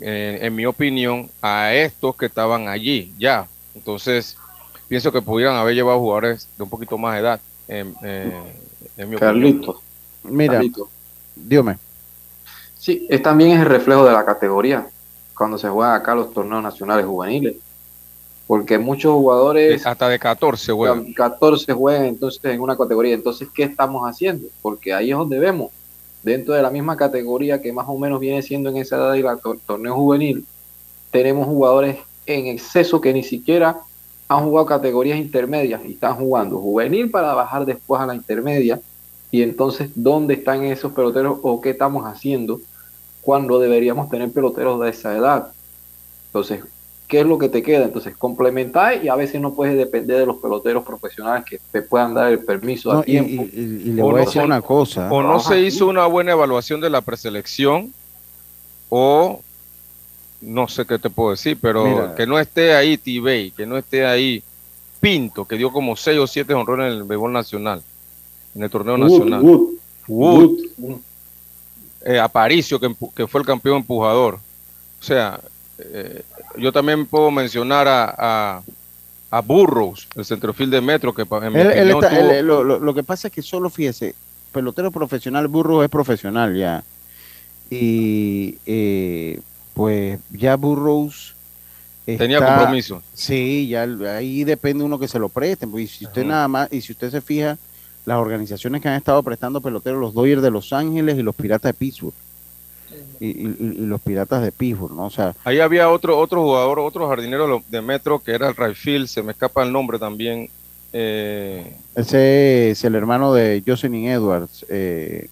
en 0.00 0.54
mi 0.54 0.66
opinión, 0.66 1.28
a 1.42 1.74
estos 1.74 2.14
que 2.16 2.26
estaban 2.26 2.68
allí 2.68 3.12
ya. 3.18 3.48
Entonces, 3.74 4.36
pienso 4.88 5.10
que 5.10 5.20
pudieran 5.22 5.56
haber 5.56 5.74
llevado 5.74 5.98
jugadores 5.98 6.48
de 6.56 6.62
un 6.62 6.70
poquito 6.70 6.96
más 6.96 7.16
de 7.16 7.38
edad. 9.02 9.20
Carlito. 9.20 9.80
Mira, 10.24 10.60
dígame. 11.34 11.78
Sí, 12.78 13.06
es 13.08 13.22
también 13.22 13.52
es 13.52 13.60
el 13.60 13.66
reflejo 13.66 14.04
de 14.04 14.12
la 14.12 14.24
categoría 14.24 14.86
cuando 15.36 15.58
se 15.58 15.68
juegan 15.68 15.94
acá 15.94 16.14
los 16.14 16.32
torneos 16.32 16.62
nacionales 16.62 17.06
juveniles. 17.06 17.56
Porque 18.46 18.78
muchos 18.78 19.12
jugadores. 19.12 19.86
Hasta 19.86 20.08
de 20.08 20.18
14 20.18 20.72
juegan. 20.72 21.12
14 21.12 21.72
juegan 21.72 22.04
entonces 22.06 22.44
en 22.44 22.60
una 22.60 22.76
categoría. 22.76 23.14
Entonces, 23.14 23.48
¿qué 23.54 23.62
estamos 23.62 24.02
haciendo? 24.08 24.48
Porque 24.60 24.92
ahí 24.92 25.12
es 25.12 25.16
donde 25.16 25.38
vemos, 25.38 25.70
dentro 26.22 26.54
de 26.54 26.62
la 26.62 26.70
misma 26.70 26.96
categoría 26.96 27.62
que 27.62 27.72
más 27.72 27.86
o 27.88 27.96
menos 27.96 28.18
viene 28.18 28.42
siendo 28.42 28.70
en 28.70 28.78
esa 28.78 28.96
edad 28.96 29.14
y 29.14 29.22
la 29.22 29.36
torneo 29.36 29.94
juvenil, 29.94 30.44
tenemos 31.10 31.46
jugadores 31.46 31.98
en 32.26 32.46
exceso 32.46 33.00
que 33.00 33.12
ni 33.12 33.22
siquiera 33.22 33.78
han 34.28 34.44
jugado 34.44 34.66
categorías 34.66 35.18
intermedias 35.18 35.80
y 35.84 35.92
están 35.92 36.14
jugando 36.16 36.58
juvenil 36.58 37.10
para 37.10 37.34
bajar 37.34 37.64
después 37.64 38.00
a 38.00 38.06
la 38.06 38.14
intermedia. 38.14 38.80
Y 39.30 39.42
entonces, 39.42 39.90
¿dónde 39.94 40.34
están 40.34 40.64
esos 40.64 40.92
peloteros 40.92 41.38
o 41.42 41.60
qué 41.60 41.70
estamos 41.70 42.04
haciendo 42.04 42.60
cuando 43.22 43.58
deberíamos 43.58 44.10
tener 44.10 44.30
peloteros 44.32 44.80
de 44.80 44.90
esa 44.90 45.16
edad? 45.16 45.52
Entonces, 46.26 46.64
¿qué 47.06 47.20
es 47.20 47.26
lo 47.26 47.38
que 47.38 47.48
te 47.48 47.62
queda? 47.62 47.84
Entonces, 47.84 48.16
complementar 48.16 49.04
y 49.04 49.08
a 49.08 49.14
veces 49.14 49.40
no 49.40 49.54
puedes 49.54 49.76
depender 49.76 50.18
de 50.18 50.26
los 50.26 50.36
peloteros 50.38 50.84
profesionales 50.84 51.44
que 51.44 51.60
te 51.70 51.82
puedan 51.82 52.14
dar 52.14 52.32
el 52.32 52.40
permiso 52.40 52.92
a 52.92 53.02
tiempo. 53.02 53.44
Y, 53.52 53.92
le 53.92 54.02
voy 54.02 54.22
a 54.22 54.24
decir 54.24 54.42
una 54.42 54.62
cosa. 54.62 55.10
O 55.10 55.22
no 55.22 55.38
se 55.40 55.60
hizo 55.60 55.86
una 55.86 56.06
buena 56.06 56.32
evaluación 56.32 56.80
de 56.80 56.90
la 56.90 57.00
preselección 57.00 57.92
o 58.88 59.40
no 60.40 60.68
sé 60.68 60.86
qué 60.86 60.98
te 60.98 61.10
puedo 61.10 61.30
decir, 61.30 61.58
pero 61.60 62.14
que 62.14 62.26
no 62.26 62.38
esté 62.38 62.74
ahí 62.74 62.96
Tibey, 62.96 63.50
que 63.50 63.66
no 63.66 63.76
esté 63.76 64.06
ahí 64.06 64.42
Pinto, 65.00 65.46
que 65.46 65.56
dio 65.56 65.72
como 65.72 65.96
6 65.96 66.18
o 66.18 66.26
7 66.26 66.52
honrones 66.54 66.92
en 66.92 66.98
el 66.98 67.04
béisbol 67.04 67.32
nacional, 67.32 67.82
en 68.54 68.62
el 68.62 68.70
torneo 68.70 68.98
nacional. 68.98 69.42
Wood, 70.08 70.60
eh, 72.02 72.18
Aparicio, 72.18 72.80
que, 72.80 73.26
fue 73.26 73.40
el 73.40 73.46
campeón 73.46 73.78
empujador. 73.78 74.34
O 74.34 75.02
sea, 75.02 75.40
eh, 75.78 76.22
yo 76.56 76.72
también 76.72 77.06
puedo 77.06 77.30
mencionar 77.30 77.86
a, 77.88 78.62
a, 79.30 79.40
Burroughs, 79.40 80.08
el 80.16 80.24
centrofil 80.24 80.70
de 80.70 80.80
Metro, 80.80 81.14
que 81.14 81.22
en 81.22 81.52
mi 81.52 82.42
lo, 82.42 82.94
que 82.94 83.02
pasa 83.02 83.28
es 83.28 83.34
que 83.34 83.42
solo 83.42 83.70
fíjese, 83.70 84.14
pelotero 84.52 84.90
profesional, 84.90 85.46
Burroughs 85.48 85.84
es 85.84 85.90
profesional 85.90 86.56
ya. 86.56 86.82
Y 87.70 88.56
eh, 88.66 89.40
pues 89.74 90.18
ya 90.32 90.56
Burroughs 90.56 91.34
tenía 92.04 92.44
compromiso. 92.44 93.02
Sí, 93.14 93.68
ya 93.68 93.86
ahí 94.16 94.42
depende 94.42 94.82
uno 94.82 94.98
que 94.98 95.06
se 95.06 95.18
lo 95.18 95.28
preste. 95.28 95.66
Pues, 95.66 95.84
y 95.84 95.86
si 95.86 96.06
usted 96.06 96.24
nada 96.24 96.48
más, 96.48 96.72
y 96.72 96.80
si 96.80 96.92
usted 96.92 97.10
se 97.10 97.20
fija, 97.20 97.56
las 98.04 98.18
organizaciones 98.18 98.80
que 98.80 98.88
han 98.88 98.96
estado 98.96 99.22
prestando 99.22 99.60
peloteros, 99.60 100.00
los 100.00 100.14
Dodgers 100.14 100.42
de 100.42 100.50
Los 100.50 100.72
Ángeles 100.72 101.18
y 101.18 101.22
los 101.22 101.34
Piratas 101.34 101.72
de 101.72 101.74
Pittsburgh. 101.74 102.14
Y, 103.20 103.48
los 103.86 104.00
Piratas 104.00 104.42
de 104.42 104.50
Pittsburgh, 104.50 104.94
¿no? 104.94 105.06
O 105.06 105.10
sea, 105.10 105.34
ahí 105.44 105.60
había 105.60 105.90
otro 105.90 106.18
otro 106.18 106.42
jugador, 106.42 106.78
otro 106.78 107.08
jardinero 107.08 107.62
de 107.68 107.82
Metro 107.82 108.18
que 108.18 108.32
era 108.32 108.48
el 108.48 108.56
Rayfield, 108.56 109.08
se 109.08 109.22
me 109.22 109.32
escapa 109.32 109.62
el 109.62 109.72
nombre 109.72 109.98
también. 109.98 110.48
Eh, 110.92 111.76
ese 111.94 112.70
es 112.70 112.82
el 112.84 112.94
hermano 112.94 113.32
de 113.34 113.62
Jocelyn 113.66 114.06
Edwards. 114.06 114.64
Eh, 114.68 115.28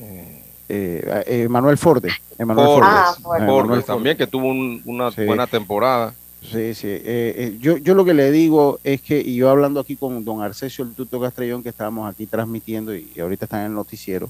eh 0.00 0.42
eh, 0.74 1.24
eh, 1.26 1.48
Manuel 1.50 1.76
Forde. 1.76 2.08
Ah, 2.38 3.14
también, 3.84 4.16
que 4.16 4.26
tuvo 4.26 4.46
una 4.46 5.10
buena 5.10 5.46
temporada. 5.46 6.14
Sí, 6.50 6.74
sí. 6.74 6.88
Eh, 6.88 7.56
yo, 7.60 7.76
yo 7.76 7.94
lo 7.94 8.04
que 8.04 8.14
le 8.14 8.30
digo 8.30 8.80
es 8.82 9.00
que, 9.00 9.20
y 9.20 9.36
yo 9.36 9.48
hablando 9.48 9.80
aquí 9.80 9.96
con 9.96 10.24
don 10.24 10.42
Arcesio 10.42 10.84
el 10.84 10.94
Tuto 10.94 11.20
Castrellón, 11.20 11.62
que 11.62 11.68
estábamos 11.68 12.12
aquí 12.12 12.26
transmitiendo 12.26 12.94
y, 12.94 13.12
ahorita 13.18 13.44
está 13.44 13.60
en 13.60 13.66
el 13.66 13.74
noticiero, 13.74 14.28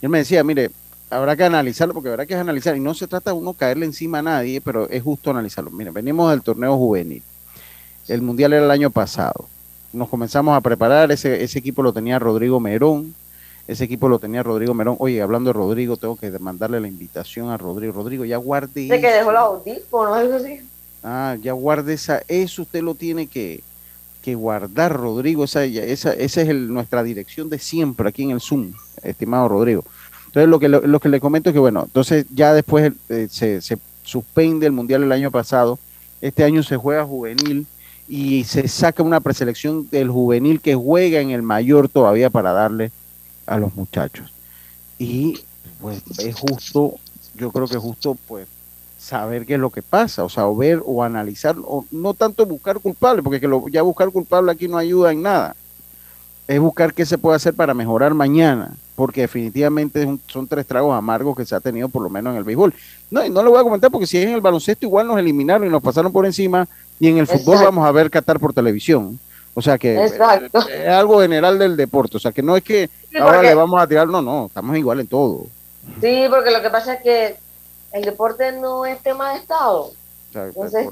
él 0.00 0.08
me 0.08 0.18
decía, 0.18 0.42
mire, 0.42 0.70
habrá 1.10 1.36
que 1.36 1.44
analizarlo 1.44 1.94
porque 1.94 2.08
habrá 2.08 2.26
que 2.26 2.34
analizar, 2.34 2.76
y 2.76 2.80
no 2.80 2.94
se 2.94 3.06
trata 3.06 3.30
de 3.30 3.36
uno 3.36 3.52
caerle 3.52 3.86
encima 3.86 4.20
a 4.20 4.22
nadie, 4.22 4.60
pero 4.60 4.88
es 4.88 5.02
justo 5.02 5.30
analizarlo. 5.30 5.70
Mire, 5.70 5.90
venimos 5.90 6.30
del 6.30 6.42
torneo 6.42 6.76
juvenil. 6.76 7.22
El 8.08 8.22
mundial 8.22 8.54
era 8.54 8.64
el 8.64 8.70
año 8.70 8.90
pasado. 8.90 9.46
Nos 9.92 10.08
comenzamos 10.08 10.56
a 10.56 10.60
preparar, 10.60 11.12
ese, 11.12 11.44
ese 11.44 11.58
equipo 11.58 11.82
lo 11.82 11.92
tenía 11.92 12.18
Rodrigo 12.18 12.58
Merón, 12.58 13.14
ese 13.68 13.84
equipo 13.84 14.08
lo 14.08 14.18
tenía 14.18 14.42
Rodrigo 14.42 14.74
Merón. 14.74 14.96
Oye, 14.98 15.20
hablando 15.20 15.50
de 15.50 15.54
Rodrigo, 15.54 15.98
tengo 15.98 16.16
que 16.16 16.30
mandarle 16.38 16.80
la 16.80 16.88
invitación 16.88 17.50
a 17.50 17.58
Rodrigo. 17.58 17.92
Rodrigo, 17.92 18.24
ya 18.24 18.38
guarde 18.38 18.88
¿De 18.88 19.00
que 19.00 19.12
dejó 19.12 19.30
la 19.30 19.40
audífono 19.40 20.14
algo 20.14 20.34
así? 20.34 20.60
Ah, 21.02 21.36
ya 21.40 21.52
guarde 21.52 21.94
esa. 21.94 22.22
Eso 22.28 22.62
usted 22.62 22.82
lo 22.82 22.94
tiene 22.94 23.26
que, 23.26 23.62
que 24.22 24.34
guardar, 24.34 24.92
Rodrigo. 24.92 25.44
Esa, 25.44 25.64
esa, 25.64 26.12
esa 26.12 26.42
es 26.42 26.54
nuestra 26.54 27.02
dirección 27.02 27.48
de 27.48 27.58
siempre 27.58 28.08
aquí 28.08 28.22
en 28.22 28.30
el 28.30 28.40
Zoom, 28.40 28.72
estimado 29.02 29.48
Rodrigo. 29.48 29.84
Entonces, 30.26 30.48
lo 30.48 30.58
que, 30.58 30.68
lo, 30.68 31.00
que 31.00 31.08
le 31.08 31.20
comento 31.20 31.50
es 31.50 31.54
que, 31.54 31.60
bueno, 31.60 31.82
entonces 31.84 32.24
ya 32.30 32.54
después 32.54 32.92
eh, 33.08 33.28
se, 33.30 33.60
se 33.60 33.78
suspende 34.02 34.66
el 34.66 34.72
Mundial 34.72 35.02
el 35.02 35.12
año 35.12 35.30
pasado, 35.30 35.78
este 36.22 36.44
año 36.44 36.62
se 36.62 36.76
juega 36.76 37.04
juvenil 37.04 37.66
y 38.08 38.44
se 38.44 38.66
saca 38.68 39.02
una 39.02 39.20
preselección 39.20 39.88
del 39.90 40.10
juvenil 40.10 40.60
que 40.60 40.74
juega 40.74 41.20
en 41.20 41.30
el 41.30 41.42
mayor 41.42 41.88
todavía 41.88 42.30
para 42.30 42.52
darle 42.52 42.90
a 43.46 43.58
los 43.58 43.74
muchachos. 43.74 44.32
Y 44.98 45.40
pues 45.80 46.02
es 46.18 46.36
justo, 46.36 46.94
yo 47.34 47.50
creo 47.50 47.66
que 47.66 47.76
es 47.76 47.82
justo 47.82 48.16
pues 48.26 48.46
saber 49.02 49.44
qué 49.44 49.54
es 49.54 49.60
lo 49.60 49.70
que 49.70 49.82
pasa, 49.82 50.22
o 50.22 50.28
sea, 50.28 50.46
o 50.46 50.56
ver 50.56 50.80
o 50.84 51.02
analizar, 51.02 51.56
o 51.64 51.84
no 51.90 52.14
tanto 52.14 52.46
buscar 52.46 52.78
culpable, 52.78 53.22
porque 53.22 53.40
que 53.40 53.48
lo, 53.48 53.66
ya 53.68 53.82
buscar 53.82 54.10
culpable 54.10 54.52
aquí 54.52 54.68
no 54.68 54.78
ayuda 54.78 55.10
en 55.10 55.22
nada, 55.22 55.56
es 56.46 56.60
buscar 56.60 56.94
qué 56.94 57.04
se 57.04 57.18
puede 57.18 57.36
hacer 57.36 57.52
para 57.54 57.74
mejorar 57.74 58.14
mañana, 58.14 58.70
porque 58.94 59.22
definitivamente 59.22 60.06
son 60.28 60.46
tres 60.46 60.66
tragos 60.66 60.96
amargos 60.96 61.36
que 61.36 61.44
se 61.44 61.54
ha 61.54 61.60
tenido 61.60 61.88
por 61.88 62.02
lo 62.02 62.10
menos 62.10 62.32
en 62.32 62.38
el 62.38 62.44
béisbol. 62.44 62.72
No, 63.10 63.24
y 63.24 63.30
no 63.30 63.42
lo 63.42 63.50
voy 63.50 63.60
a 63.60 63.64
comentar 63.64 63.90
porque 63.90 64.06
si 64.06 64.18
es 64.18 64.26
en 64.26 64.34
el 64.34 64.40
baloncesto 64.40 64.86
igual 64.86 65.08
nos 65.08 65.18
eliminaron 65.18 65.66
y 65.66 65.70
nos 65.70 65.82
pasaron 65.82 66.12
por 66.12 66.24
encima 66.24 66.68
y 67.00 67.08
en 67.08 67.18
el 67.18 67.26
fútbol 67.26 67.58
vamos 67.64 67.84
a 67.84 67.90
ver 67.90 68.08
Qatar 68.08 68.38
por 68.38 68.54
televisión. 68.54 69.18
O 69.54 69.60
sea 69.60 69.76
que 69.78 70.02
es, 70.02 70.18
algo 70.88 71.20
general 71.20 71.58
del 71.58 71.76
deporte, 71.76 72.16
o 72.16 72.20
sea 72.20 72.32
que 72.32 72.42
no 72.42 72.56
es 72.56 72.62
que 72.62 72.88
ahora 73.20 73.42
le 73.42 73.54
vamos 73.54 73.80
a 73.82 73.86
tirar, 73.86 74.06
no, 74.06 74.22
no, 74.22 74.46
estamos 74.46 74.76
igual 74.76 75.00
en 75.00 75.08
todo. 75.08 75.46
Sí, 76.00 76.26
porque 76.30 76.50
lo 76.52 76.62
que 76.62 76.70
pasa 76.70 76.94
es 76.94 77.02
que 77.02 77.41
el 77.92 78.04
deporte 78.04 78.52
no 78.52 78.86
es 78.86 79.00
tema 79.02 79.32
de 79.32 79.38
Estado. 79.38 79.92
Entonces, 80.34 80.88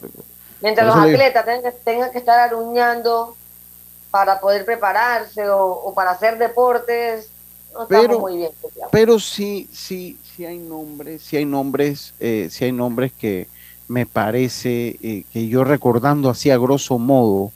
mientras 0.61 0.87
los 0.87 0.97
atletas 0.97 1.47
tengan 1.85 2.11
que, 2.11 2.19
estar 2.19 2.38
aruñando 2.38 3.37
para 4.11 4.40
poder 4.40 4.64
prepararse 4.64 5.49
o, 5.49 5.92
para 5.95 6.11
hacer 6.11 6.38
deportes, 6.38 7.30
no 7.73 7.87
pero, 7.87 8.19
muy 8.19 8.37
bien. 8.37 8.50
Pero 8.90 9.19
sí, 9.19 9.69
sí, 9.73 10.19
sí 10.25 10.45
hay 10.45 10.59
nombres, 10.59 11.23
sí 11.23 11.37
hay 11.37 11.45
nombres, 11.45 12.12
eh, 12.21 12.49
sí 12.50 12.64
hay 12.64 12.73
nombres 12.73 13.12
que 13.12 13.49
me 13.88 14.07
parece 14.07 14.97
eh, 15.02 15.25
que 15.33 15.49
yo 15.49 15.64
recordando 15.64 16.30
así 16.30 16.50
a 16.50 16.59
grosso 16.59 16.99
modo 16.99 17.52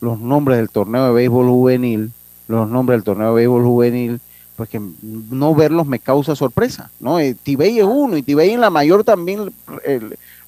los 0.00 0.20
nombres 0.20 0.58
del 0.58 0.70
torneo 0.70 1.06
de 1.06 1.12
béisbol 1.12 1.48
juvenil, 1.48 2.12
los 2.48 2.68
nombres 2.68 2.98
del 2.98 3.04
torneo 3.04 3.28
de 3.28 3.34
béisbol 3.34 3.64
juvenil, 3.64 4.20
pues 4.56 4.70
que 4.70 4.80
no 5.02 5.54
verlos 5.54 5.86
me 5.86 5.98
causa 5.98 6.34
sorpresa, 6.34 6.90
¿no? 6.98 7.20
Eh, 7.20 7.36
Tibey 7.40 7.78
es 7.78 7.84
uno 7.84 8.16
y 8.16 8.22
Tibey 8.22 8.50
en 8.50 8.60
la 8.62 8.70
mayor 8.70 9.04
también 9.04 9.52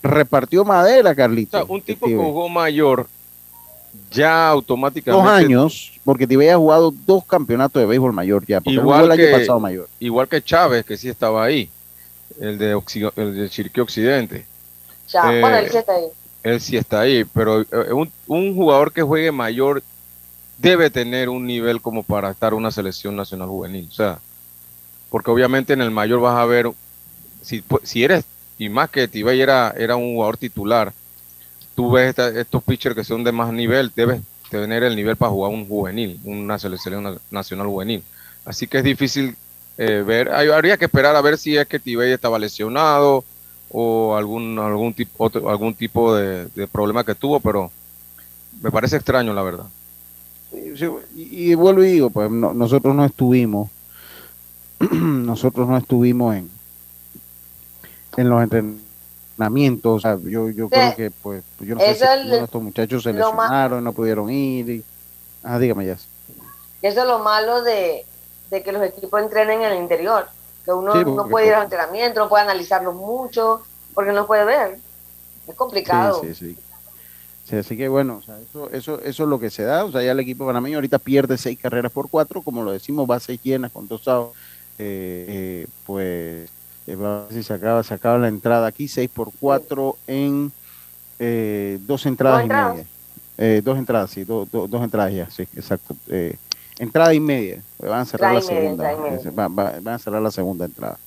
repartió 0.03 0.65
madera, 0.65 1.15
Carlito. 1.15 1.65
un 1.67 1.83
tipo 1.83 2.07
que 2.07 2.17
jugó 2.17 2.49
mayor 2.49 3.07
ya 4.11 4.49
automáticamente. 4.49 5.27
Dos 5.27 5.39
años, 5.39 6.01
porque 6.05 6.27
Tibey 6.27 6.49
ha 6.49 6.57
jugado 6.57 6.93
dos 7.07 7.25
campeonatos 7.27 7.81
de 7.81 7.87
béisbol 7.87 8.13
mayor 8.15 8.47
ya, 8.47 8.61
igual 8.65 9.05
el 9.05 9.11
año 9.13 9.39
pasado 9.39 9.61
mayor. 9.61 9.89
Igual 10.01 10.27
que 10.27 10.43
Chávez, 10.43 10.87
que 10.87 10.97
sí 10.97 11.11
estaba 11.11 11.45
ahí, 11.45 11.69
el 12.41 12.57
de, 12.57 12.81
el 13.17 13.37
de 13.37 13.51
Chiriquí 13.51 13.81
Occidente. 13.81 14.47
Ya, 15.09 15.25
bueno, 15.25 15.57
él 15.57 15.71
sí 15.71 15.77
está 15.77 15.93
ahí. 15.93 16.05
Él 16.43 16.61
sí 16.61 16.77
está 16.77 17.01
ahí, 17.01 17.25
pero 17.25 17.61
eh, 17.61 17.93
un, 17.93 18.11
un 18.27 18.55
jugador 18.55 18.91
que 18.93 19.03
juegue 19.03 19.33
mayor 19.33 19.83
debe 20.59 20.91
tener 20.91 21.29
un 21.29 21.47
nivel 21.47 21.81
como 21.81 22.03
para 22.03 22.31
estar 22.31 22.53
una 22.53 22.71
selección 22.71 23.17
nacional 23.17 23.49
juvenil. 23.49 23.89
O 23.91 23.95
sea, 23.95 24.19
porque 25.09 25.31
obviamente 25.31 25.73
en 25.73 25.81
el 25.81 25.91
mayor 25.91 26.21
vas 26.21 26.37
a 26.37 26.45
ver, 26.45 26.71
si, 27.41 27.65
si 27.85 28.05
eres, 28.05 28.25
y 28.59 28.69
más 28.69 28.91
que 28.91 29.09
Tibey 29.09 29.41
era, 29.41 29.73
era 29.77 29.97
un 29.97 30.15
jugador 30.15 30.37
titular, 30.37 30.93
tú 31.75 31.93
ves 31.93 32.19
estos 32.19 32.63
pitchers 32.65 32.97
que 32.97 33.05
son 33.05 33.23
de 33.23 33.33
más 33.33 33.53
nivel, 33.53 33.93
debes 33.95 34.21
tener 34.51 34.83
el 34.83 34.97
nivel 34.97 35.17
para 35.17 35.31
jugar 35.31 35.53
un 35.53 35.67
juvenil, 35.69 36.19
una 36.25 36.59
selección 36.59 37.19
nacional 37.31 37.69
juvenil. 37.69 38.03
Así 38.45 38.67
que 38.67 38.79
es 38.79 38.85
difícil 38.85 39.37
eh, 39.77 40.03
ver, 40.05 40.31
habría 40.31 40.77
que 40.77 40.87
esperar 40.87 41.15
a 41.15 41.21
ver 41.21 41.39
si 41.39 41.57
es 41.57 41.69
que 41.69 41.79
Tibey 41.79 42.13
estaba 42.13 42.39
lesionado 42.39 43.25
o 43.71 44.17
algún, 44.17 44.59
algún, 44.59 44.93
tipo, 44.93 45.31
algún 45.49 45.75
tipo 45.75 46.17
de 46.17 46.69
problema 46.73 47.05
que 47.05 47.15
tuvo, 47.15 47.39
pero 47.39 47.71
me 48.61 48.73
parece 48.73 48.97
extraño 48.97 49.33
la 49.33 49.43
verdad 49.43 49.67
y, 50.53 51.55
vuelvo 51.55 51.83
y 51.83 51.93
digo, 51.93 52.11
pues 52.11 52.31
nosotros 52.31 52.95
no 52.95 53.05
estuvimos, 53.05 53.71
nosotros 54.91 55.69
no 55.69 55.77
estuvimos 55.77 56.37
en, 56.37 56.51
en 58.17 58.29
los 58.31 58.43
entrenamientos. 58.43 60.03
yo, 60.25 60.49
yo 60.49 60.69
creo 60.69 60.97
que, 60.97 61.11
pues, 61.11 61.43
yo 61.61 61.75
no 61.75 61.81
sé 61.81 61.95
si 61.95 62.35
estos 62.35 62.63
muchachos 62.63 63.03
se 63.03 63.13
lesionaron, 63.13 63.85
no 63.85 63.93
pudieron 63.93 64.31
ir. 64.31 64.71
Y, 64.71 64.85
ah, 65.43 65.59
dígame 65.59 65.87
ya. 65.87 65.99
Eso 66.81 67.01
es 67.01 67.07
lo 67.07 67.19
malo 67.19 67.63
de, 67.63 68.07
que 68.51 68.73
los 68.73 68.83
equipos 68.83 69.21
entrenen 69.21 69.63
en 69.63 69.73
el 69.73 69.79
interior. 69.79 70.29
Que 70.65 70.73
uno 70.73 70.95
no 70.95 71.29
puede 71.29 71.49
ir 71.49 71.55
al 71.55 71.65
entrenamiento, 71.65 72.21
no 72.21 72.29
puede 72.29 72.45
analizarlo 72.45 72.93
mucho, 72.93 73.63
porque 73.95 74.13
no 74.13 74.27
puede 74.27 74.45
ver. 74.45 74.79
Es 75.47 75.55
complicado. 75.55 76.21
Sí, 76.21 76.35
sí, 76.35 76.55
sí 76.55 76.68
así 77.57 77.77
que 77.77 77.89
bueno, 77.89 78.21
eso, 78.21 78.71
eso, 78.71 79.01
eso 79.03 79.23
es 79.23 79.29
lo 79.29 79.39
que 79.39 79.51
se 79.51 79.63
da. 79.63 79.85
O 79.85 79.93
sea, 79.93 80.03
ya 80.03 80.13
el 80.13 80.21
equipo 80.21 80.47
panameño 80.47 80.77
ahorita 80.77 80.99
pierde 80.99 81.39
seis 81.39 81.59
carreras 81.59 81.93
por 81.93 82.09
cuatro, 82.09 82.43
como 82.43 82.63
lo 82.63 82.73
decimos, 82.73 83.07
bases 83.07 83.41
llenas 83.43 83.73
con 83.73 83.89
dos 83.89 84.03
eh, 84.81 85.25
eh, 85.29 85.67
pues 85.87 86.49
eh, 86.87 86.95
va 86.95 87.23
a 87.23 87.25
ver 87.25 87.33
si 87.33 87.43
se 87.43 87.53
acaba, 87.53 87.83
se 87.83 87.95
acaba 87.95 88.19
la 88.19 88.29
entrada 88.29 88.67
aquí, 88.67 88.87
seis 88.87 89.11
por 89.13 89.33
cuatro 89.41 89.97
en 90.07 90.53
eh, 91.19 91.79
dos 91.83 92.07
entradas 92.07 92.45
y 92.45 92.49
media. 92.49 93.63
dos 93.63 93.79
entradas, 93.79 94.11
sí, 94.11 94.25
dos 94.25 94.83
entradas 94.83 95.13
ya, 95.13 95.31
sí, 95.31 95.43
exacto. 95.57 95.97
entrada 96.79 97.13
y 97.13 97.21
media, 97.21 97.63
pues 97.77 97.91
van 97.91 98.01
a 98.01 98.05
cerrar 98.05 98.35
la 98.35 98.41
segunda. 98.41 98.95
van 99.51 99.89
a 99.89 99.99
cerrar 99.99 100.23
la 100.23 100.31
segunda 100.31 100.65
entrada. 100.65 100.99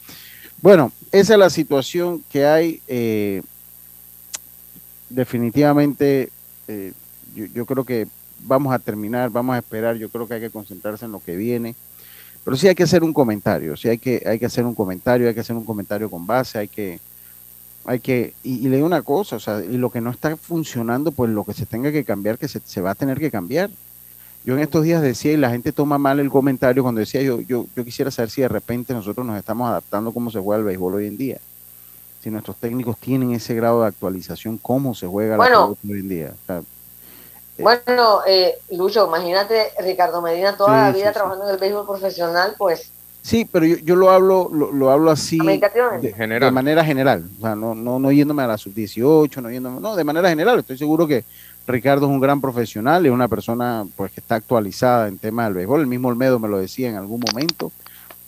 Bueno, 0.61 0.91
esa 1.11 1.33
es 1.33 1.39
la 1.39 1.49
situación 1.49 2.23
que 2.29 2.45
hay 2.45 2.81
definitivamente 5.11 6.29
eh, 6.67 6.93
yo, 7.35 7.65
creo 7.65 7.83
que 7.83 8.07
vamos 8.43 8.73
a 8.73 8.79
terminar, 8.79 9.29
vamos 9.29 9.55
a 9.55 9.59
esperar, 9.59 9.95
yo 9.95 10.09
creo 10.09 10.27
que 10.27 10.35
hay 10.35 10.41
que 10.41 10.49
concentrarse 10.49 11.05
en 11.05 11.11
lo 11.11 11.19
que 11.19 11.35
viene, 11.35 11.75
pero 12.43 12.57
sí 12.57 12.67
hay 12.67 12.75
que 12.75 12.83
hacer 12.83 13.03
un 13.03 13.13
comentario, 13.13 13.77
sí 13.77 13.87
hay 13.89 13.97
que, 13.97 14.23
hay 14.25 14.39
que 14.39 14.45
hacer 14.45 14.65
un 14.65 14.75
comentario, 14.75 15.27
hay 15.27 15.33
que 15.33 15.39
hacer 15.39 15.55
un 15.55 15.65
comentario 15.65 16.09
con 16.09 16.25
base, 16.25 16.59
hay 16.59 16.67
que, 16.67 16.99
hay 17.85 17.99
que, 17.99 18.33
y, 18.43 18.67
le 18.67 18.77
digo 18.77 18.87
una 18.87 19.01
cosa, 19.01 19.35
o 19.35 19.39
sea, 19.39 19.63
y 19.63 19.77
lo 19.77 19.91
que 19.91 20.01
no 20.01 20.09
está 20.09 20.35
funcionando, 20.35 21.11
pues 21.11 21.29
lo 21.31 21.43
que 21.43 21.53
se 21.53 21.65
tenga 21.65 21.91
que 21.91 22.03
cambiar, 22.03 22.37
que 22.37 22.47
se, 22.47 22.59
se 22.63 22.81
va 22.81 22.91
a 22.91 22.95
tener 22.95 23.19
que 23.19 23.31
cambiar. 23.31 23.69
Yo 24.43 24.55
en 24.55 24.59
estos 24.59 24.83
días 24.83 25.03
decía, 25.03 25.33
y 25.33 25.37
la 25.37 25.51
gente 25.51 25.71
toma 25.71 25.99
mal 25.99 26.19
el 26.19 26.31
comentario 26.31 26.81
cuando 26.81 26.99
decía, 26.99 27.21
yo, 27.21 27.41
yo, 27.41 27.67
yo 27.75 27.85
quisiera 27.85 28.09
saber 28.09 28.31
si 28.31 28.41
de 28.41 28.47
repente 28.47 28.91
nosotros 28.91 29.25
nos 29.25 29.37
estamos 29.37 29.69
adaptando 29.69 30.11
cómo 30.11 30.31
se 30.31 30.39
juega 30.39 30.59
el 30.59 30.65
béisbol 30.65 30.95
hoy 30.95 31.07
en 31.07 31.17
día 31.17 31.39
si 32.21 32.29
nuestros 32.29 32.57
técnicos 32.57 32.97
tienen 32.97 33.33
ese 33.33 33.55
grado 33.55 33.81
de 33.81 33.87
actualización, 33.87 34.57
cómo 34.57 34.93
se 34.93 35.07
juega 35.07 35.37
la 35.37 35.43
pelota 35.43 35.79
hoy 35.89 35.99
en 35.99 36.09
día. 36.09 36.33
Eh, 36.49 36.61
bueno, 37.57 38.21
eh, 38.27 38.59
Lucho, 38.71 39.07
imagínate 39.07 39.71
Ricardo 39.79 40.21
Medina 40.21 40.55
toda 40.55 40.89
la 40.89 40.91
vida 40.91 41.11
trabajando 41.11 41.47
en 41.47 41.53
el 41.53 41.59
béisbol 41.59 41.85
profesional, 41.85 42.55
pues. 42.57 42.91
Sí, 43.23 43.47
pero 43.51 43.65
yo, 43.65 43.77
yo 43.77 43.95
lo 43.95 44.09
hablo 44.09 44.49
lo, 44.51 44.89
hablo 44.89 45.11
así 45.11 45.37
de, 45.37 45.59
de, 45.59 46.51
manera 46.51 46.83
general, 46.83 47.23
o 47.37 47.41
sea, 47.41 47.55
no, 47.55 47.75
no, 47.75 47.99
no 47.99 48.11
yéndome 48.11 48.41
a 48.41 48.47
la 48.47 48.57
sub-18, 48.57 49.43
no 49.43 49.51
yéndome, 49.51 49.79
no, 49.79 49.95
de 49.95 50.03
manera 50.03 50.27
general, 50.29 50.57
estoy 50.57 50.75
seguro 50.75 51.05
que 51.05 51.23
Ricardo 51.67 52.07
es 52.07 52.11
un 52.11 52.19
gran 52.19 52.41
profesional, 52.41 53.05
es 53.05 53.11
una 53.11 53.27
persona 53.27 53.85
pues 53.95 54.11
que 54.11 54.21
está 54.21 54.35
actualizada 54.35 55.07
en 55.07 55.19
temas 55.19 55.45
del 55.45 55.53
béisbol, 55.53 55.81
el 55.81 55.87
mismo 55.87 56.07
Olmedo 56.07 56.39
me 56.39 56.47
lo 56.47 56.57
decía 56.57 56.89
en 56.89 56.95
algún 56.95 57.19
momento, 57.19 57.71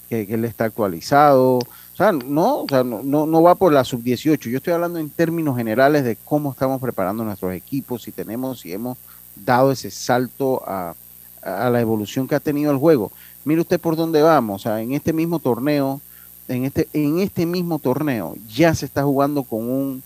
que, 0.10 0.28
que 0.28 0.36
él 0.36 0.46
está 0.46 0.66
actualizado, 0.66 1.58
o 1.94 1.96
sea, 1.96 2.12
no, 2.12 2.62
o 2.62 2.68
sea, 2.68 2.84
no, 2.84 3.04
no, 3.04 3.42
va 3.44 3.54
por 3.54 3.72
la 3.72 3.84
sub-18. 3.84 4.50
Yo 4.50 4.58
estoy 4.58 4.74
hablando 4.74 4.98
en 4.98 5.12
términos 5.12 5.56
generales 5.56 6.04
de 6.04 6.16
cómo 6.16 6.52
estamos 6.52 6.82
preparando 6.82 7.24
nuestros 7.24 7.54
equipos, 7.54 8.02
si 8.02 8.12
tenemos, 8.12 8.62
si 8.62 8.74
hemos 8.74 8.98
dado 9.36 9.72
ese 9.72 9.92
salto 9.92 10.64
a, 10.66 10.96
la 11.44 11.82
evolución 11.82 12.28
que 12.28 12.34
ha 12.34 12.40
tenido 12.40 12.72
el 12.72 12.78
juego. 12.78 13.12
Mire 13.46 13.62
usted 13.62 13.80
por 13.80 13.96
dónde 13.96 14.24
vamos. 14.24 14.62
O 14.62 14.64
sea, 14.64 14.82
en 14.82 14.94
este 14.94 15.14
mismo 15.14 15.38
torneo, 15.38 16.02
en 16.48 16.66
este, 16.66 16.88
en 16.94 17.20
este 17.20 17.46
mismo 17.46 17.78
torneo, 17.78 18.36
ya 18.48 18.74
se 18.74 18.86
está 18.86 19.04
jugando 19.04 19.44
con 19.44 19.70
un 19.70 20.04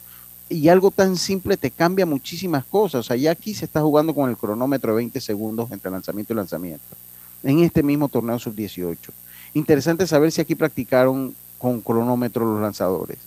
y 0.50 0.70
algo 0.70 0.92
tan 0.92 1.18
simple 1.18 1.58
te 1.58 1.72
cambia 1.72 2.06
muchísimas 2.06 2.66
cosas. 2.66 3.02
O 3.02 3.04
sea, 3.04 3.16
ya 3.16 3.32
aquí 3.32 3.54
se 3.54 3.64
está 3.64 3.82
jugando 3.82 4.14
con 4.14 4.30
el 4.30 4.36
cronómetro 4.36 4.92
de 4.92 4.98
20 4.98 5.22
segundos 5.22 5.72
entre 5.72 5.92
lanzamiento 5.92 6.34
y 6.34 6.36
lanzamiento. 6.36 6.84
En 7.44 7.60
este 7.60 7.82
mismo 7.82 8.10
torneo 8.10 8.40
sub-18. 8.40 8.98
Interesante 9.54 10.06
saber 10.06 10.32
si 10.32 10.42
aquí 10.42 10.56
practicaron 10.56 11.36
con 11.58 11.82
cronómetro 11.82 12.46
los 12.46 12.62
lanzadores. 12.62 13.18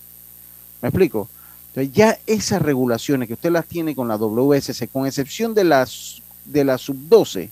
¿Me 0.81 0.89
explico? 0.89 1.29
Entonces 1.69 1.93
ya 1.93 2.17
esas 2.27 2.61
regulaciones 2.61 3.27
que 3.27 3.35
usted 3.35 3.51
las 3.51 3.65
tiene 3.65 3.95
con 3.95 4.07
la 4.07 4.17
WSC, 4.17 4.89
con 4.91 5.05
excepción 5.05 5.53
de 5.53 5.63
las 5.63 6.21
de 6.45 6.63
la 6.63 6.77
sub-12, 6.77 7.49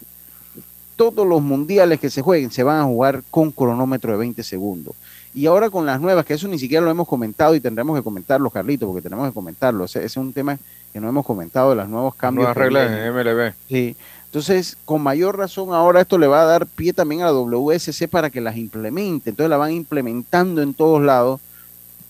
todos 0.95 1.25
los 1.25 1.41
mundiales 1.41 1.99
que 1.99 2.09
se 2.09 2.21
jueguen 2.21 2.51
se 2.51 2.63
van 2.63 2.81
a 2.81 2.83
jugar 2.83 3.23
con 3.31 3.51
cronómetro 3.51 4.11
de 4.11 4.17
20 4.17 4.43
segundos. 4.43 4.95
Y 5.33 5.45
ahora 5.45 5.69
con 5.69 5.85
las 5.85 6.01
nuevas, 6.01 6.25
que 6.25 6.33
eso 6.33 6.47
ni 6.47 6.59
siquiera 6.59 6.83
lo 6.83 6.91
hemos 6.91 7.07
comentado 7.07 7.55
y 7.55 7.61
tendremos 7.61 7.95
que 7.95 8.03
comentarlo, 8.03 8.49
Carlito, 8.49 8.87
porque 8.87 9.01
tenemos 9.01 9.27
que 9.27 9.33
comentarlo. 9.33 9.85
Ese, 9.85 10.03
es 10.03 10.17
un 10.17 10.33
tema 10.33 10.57
que 10.91 10.99
no 10.99 11.07
hemos 11.07 11.25
comentado 11.25 11.69
de 11.69 11.77
los 11.77 11.87
nuevos 11.87 12.15
cambios. 12.15 12.47
Nuevas 12.47 12.57
reglas 12.57 12.91
de 12.91 13.11
MLB. 13.11 13.53
Sí. 13.69 13.95
Entonces, 14.29 14.77
con 14.85 15.01
mayor 15.01 15.39
razón, 15.39 15.73
ahora 15.73 16.01
esto 16.01 16.19
le 16.19 16.27
va 16.27 16.43
a 16.43 16.45
dar 16.45 16.67
pie 16.67 16.93
también 16.93 17.23
a 17.23 17.25
la 17.25 17.31
WSC 17.31 18.07
para 18.07 18.29
que 18.29 18.41
las 18.41 18.57
implemente. 18.57 19.31
Entonces 19.31 19.49
la 19.49 19.57
van 19.57 19.71
implementando 19.71 20.61
en 20.61 20.75
todos 20.75 21.01
lados 21.01 21.41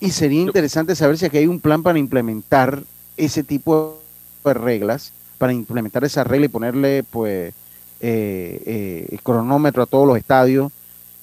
Y 0.02 0.12
sería 0.12 0.42
interesante 0.42 0.96
saber 0.96 1.18
si 1.18 1.26
aquí 1.26 1.38
hay 1.38 1.48
un 1.48 1.62
plan 1.62 1.82
para 1.82 1.98
implementar 1.98 2.84
ese 3.16 3.44
tipo 3.44 4.02
de 4.44 4.54
reglas, 4.54 5.14
para 5.38 5.54
implementar 5.54 6.04
esa 6.04 6.26
regla 6.26 6.48
y 6.48 6.50
ponerle 6.50 7.04
pues 7.04 7.54
eh, 8.02 8.62
eh, 8.66 9.08
el 9.12 9.22
cronómetro 9.22 9.84
a 9.84 9.86
todos 9.86 10.08
los 10.08 10.18
estadios, 10.18 10.72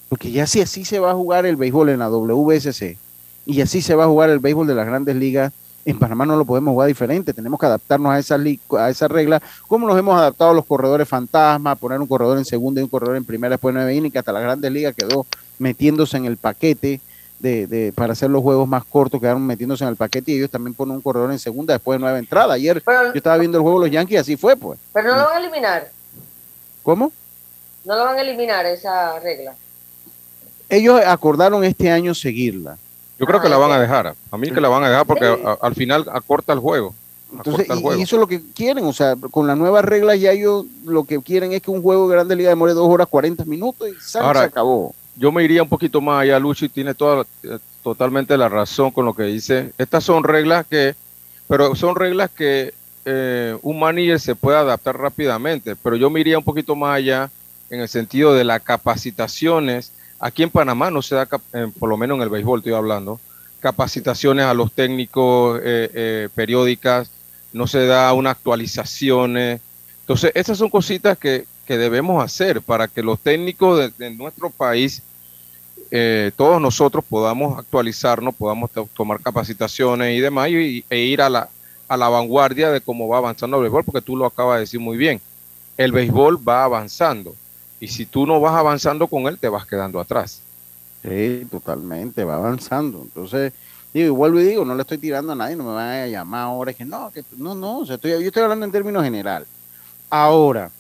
porque 0.09 0.31
ya 0.31 0.47
si 0.47 0.63
así 0.63 0.85
se 0.87 0.99
va 0.99 1.11
a 1.11 1.15
jugar 1.15 1.45
el 1.45 1.57
béisbol 1.57 1.91
en 1.91 1.99
la 1.99 2.09
WSC 2.09 2.97
y 3.45 3.61
así 3.61 3.83
se 3.83 3.95
va 3.95 4.05
a 4.05 4.09
jugar 4.09 4.31
el 4.31 4.39
béisbol 4.39 4.67
de 4.67 4.75
las 4.75 4.87
grandes 4.87 5.17
ligas, 5.17 5.53
en 5.87 5.99
Panamá 5.99 6.27
no 6.27 6.37
lo 6.37 6.45
podemos 6.45 6.73
jugar 6.73 6.89
diferente, 6.89 7.33
tenemos 7.33 7.61
que 7.61 7.67
adaptarnos 7.67 8.13
a 8.13 8.19
esa, 8.19 8.37
a 8.79 8.91
esa 8.91 9.07
regla, 9.07 9.41
como 9.69 9.87
nos 9.87 9.97
hemos 9.97 10.19
adaptado 10.19 10.51
a 10.51 10.55
los 10.55 10.67
corredores 10.67 11.09
fantasma, 11.09 11.77
poner 11.77 12.01
un 12.01 12.09
corredor 12.09 12.37
en 12.39 12.45
segunda 12.45 12.81
y 12.81 12.85
un 12.85 12.91
corredor 12.91 13.17
en 13.17 13.25
primera 13.25 13.53
después 13.53 13.73
de 13.73 13.81
nueve 13.81 13.95
innings, 13.95 14.13
que 14.13 14.19
hasta 14.19 14.33
la 14.33 14.41
grandes 14.41 14.73
ligas 14.73 14.95
quedó 14.97 15.25
metiéndose 15.61 16.17
en 16.17 16.25
el 16.25 16.37
paquete 16.37 17.01
de, 17.39 17.69
de, 17.69 17.93
para 17.93 18.15
hacer 18.15 18.31
los 18.31 18.43
juegos 18.43 18.67
más 18.67 18.85
cortos, 18.85 19.21
quedaron 19.21 19.47
metiéndose 19.47 19.85
en 19.85 19.91
el 19.91 19.97
paquete 19.97 20.33
y 20.33 20.39
ellos 20.39 20.51
también 20.51 20.75
ponen 20.75 20.97
un 20.97 21.03
corredor 21.03 21.31
en 21.31 21.39
segunda 21.39 21.75
después 21.75 21.99
de 21.99 22.01
nueva 22.01 22.19
entrada. 22.19 22.55
Ayer 22.55 22.83
yo 22.85 23.13
estaba 23.15 23.37
viendo 23.39 23.59
el 23.59 23.63
juego 23.63 23.81
de 23.81 23.87
los 23.87 23.95
Yankees, 23.95 24.21
así 24.21 24.37
fue, 24.37 24.57
pues. 24.57 24.81
Pero 24.93 25.11
no 25.11 25.17
lo 25.17 25.25
van 25.25 25.37
a 25.37 25.39
eliminar. 25.39 25.91
¿Cómo? 26.83 27.13
No 27.85 27.97
lo 27.97 28.05
van 28.05 28.17
a 28.17 28.23
eliminar 28.23 28.67
esa 28.67 29.21
regla. 29.21 29.55
Ellos 30.69 31.01
acordaron 31.07 31.63
este 31.63 31.91
año 31.93 32.13
seguirla. 32.13 32.77
Yo 33.19 33.27
creo 33.27 33.41
que 33.41 33.49
la 33.49 33.57
van 33.57 33.73
a 33.73 33.81
dejar. 33.81 34.15
A 34.31 34.39
mí 34.39 34.51
que 34.51 34.61
la 34.61 34.69
van 34.69 34.85
a 34.85 34.91
dejar 34.91 35.07
porque 35.07 35.39
al 35.61 35.75
final 35.75 36.07
acorta 36.13 36.53
el 36.53 36.59
juego. 36.59 36.95
Entonces, 37.33 37.67
y, 37.69 38.03
eso 38.03 38.17
es 38.17 38.21
lo 38.21 38.27
que 38.27 38.41
quieren, 38.55 38.85
o 38.85 38.93
sea, 38.93 39.17
con 39.17 39.47
la 39.47 39.57
nueva 39.57 39.83
regla 39.83 40.15
ya 40.15 40.31
ellos 40.31 40.65
lo 40.85 41.05
que 41.05 41.21
quieren 41.21 41.53
es 41.53 41.61
que 41.61 41.73
un 41.73 41.83
juego 41.83 42.09
de 42.09 42.15
Grande 42.15 42.37
Liga 42.37 42.51
demore 42.51 42.73
dos 42.73 42.89
horas 42.89 43.09
40 43.09 43.45
minutos 43.45 43.89
y 43.89 43.95
se 44.01 44.19
acabó. 44.19 44.95
Yo 45.17 45.33
me 45.33 45.43
iría 45.43 45.63
un 45.63 45.69
poquito 45.69 46.01
más 46.01 46.23
allá, 46.23 46.39
Lucho, 46.39 46.67
y 46.67 46.69
tiene 46.69 46.95
toda, 46.95 47.25
totalmente 47.83 48.37
la 48.37 48.49
razón 48.49 48.91
con 48.91 49.07
lo 49.07 49.15
que 49.15 49.25
dice. 49.25 49.73
Estas 49.79 50.05
son 50.05 50.23
reglas 50.23 50.67
que, 50.67 50.95
pero 51.49 51.75
son 51.75 51.97
reglas 51.97 52.31
que 52.31 52.75
eh, 53.05 53.57
un 53.63 53.81
manager 53.81 54.21
se 54.21 54.35
puede 54.35 54.59
adaptar 54.59 54.99
rápidamente, 54.99 55.75
pero 55.75 55.97
yo 55.97 56.11
me 56.11 56.21
iría 56.21 56.39
un 56.39 56.45
poquito 56.45 56.77
más 56.77 56.97
allá 56.97 57.31
en 57.71 57.81
el 57.81 57.89
sentido 57.89 58.35
de 58.35 58.45
las 58.45 58.63
capacitaciones 58.63 59.93
Aquí 60.19 60.43
en 60.43 60.51
Panamá 60.51 60.91
no 60.91 61.03
se 61.03 61.15
da, 61.15 61.29
eh, 61.53 61.71
por 61.79 61.89
lo 61.89 61.97
menos 61.97 62.17
en 62.17 62.23
el 62.23 62.31
béisbol 62.31 62.61
estoy 62.61 62.73
hablando, 62.73 63.21
capacitaciones 63.61 64.47
a 64.47 64.55
los 64.55 64.73
técnicos 64.73 65.61
eh, 65.63 65.91
eh, 65.93 66.29
periódicas, 66.35 67.11
no 67.53 67.67
se 67.67 67.87
da 67.87 68.13
una 68.13 68.31
actualizaciones. 68.31 69.61
Entonces, 70.01 70.33
esas 70.35 70.59
son 70.59 70.71
cositas 70.71 71.19
que, 71.19 71.47
debemos 71.67 72.23
hacer 72.23 72.63
para 72.63 72.87
que 72.87 73.03
los 73.03 73.19
técnicos 73.19 73.93
de, 73.99 74.11
nuestro 74.11 74.51
país, 74.51 75.03
todos 76.37 76.61
nosotros 76.61 77.05
podamos 77.09 77.59
actualizarnos, 77.59 78.37
podamos 78.37 78.71
tomar 78.95 79.21
capacitaciones 79.21 80.17
y 80.17 80.21
demás 80.21 80.49
y, 80.51 80.85
e 80.89 80.99
ir 80.99 81.21
a 81.21 81.29
la, 81.29 81.49
a 81.89 81.97
la 81.97 82.09
vanguardia 82.09 82.71
de 82.71 82.81
cómo 82.81 83.09
va 83.09 83.19
avanzando 83.19 83.57
el 83.57 83.65
béisbol, 83.65 83.85
porque 83.85 84.01
tú 84.01 84.17
lo 84.17 84.27
acabas 84.27 84.59
de 84.59 84.61
decir 84.61 84.79
muy 84.79 84.97
bien. 84.97 85.21
El 85.77 85.91
béisbol 85.91 86.49
va 86.49 86.63
avanzando 86.63 87.35
y 87.81 87.89
si 87.89 88.07
tú 88.07 88.27
no 88.27 88.41
vas 88.41 88.55
avanzando 88.55 89.07
con 89.07 89.27
él, 89.27 89.39
te 89.39 89.49
vas 89.49 89.67
quedando 89.67 90.01
atrás. 90.01 90.41
Sí, 91.03 91.47
totalmente, 91.51 92.25
va 92.25 92.37
avanzando. 92.37 93.03
Entonces, 93.03 93.53
digo, 93.93 94.07
y 94.07 94.11
vuelvo 94.11 94.41
y 94.41 94.45
digo, 94.45 94.65
no 94.65 94.75
le 94.75 94.83
estoy 94.83 94.99
tirando 94.99 95.33
a 95.33 95.37
nadie, 95.37 95.57
no 95.57 95.65
me 95.65 95.75
van 95.75 95.89
a 95.89 96.07
llamar 96.07 96.43
ahora, 96.43 96.71
es 96.71 96.77
que 96.77 96.85
no, 96.85 97.11
que 97.13 97.23
no, 97.37 97.55
no, 97.55 97.81
o 97.81 97.87
sea, 97.87 97.97
estoy, 97.97 98.13
yo 98.13 98.19
estoy 98.19 98.43
hablando 98.43 98.65
en 98.65 98.73
términos 98.73 99.05
general. 99.05 99.47
Ahora, 100.09 100.71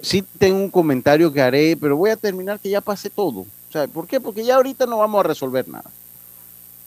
sí 0.00 0.22
tengo 0.38 0.58
un 0.58 0.70
comentario 0.70 1.32
que 1.32 1.42
haré, 1.42 1.76
pero 1.76 1.96
voy 1.96 2.10
a 2.10 2.16
terminar 2.16 2.58
que 2.60 2.70
ya 2.70 2.80
pase 2.80 3.10
todo. 3.10 3.40
O 3.40 3.72
sea, 3.72 3.88
¿por 3.88 4.06
qué? 4.06 4.20
Porque 4.20 4.44
ya 4.44 4.56
ahorita 4.56 4.86
no 4.86 4.98
vamos 4.98 5.20
a 5.20 5.28
resolver 5.28 5.68
nada. 5.68 5.90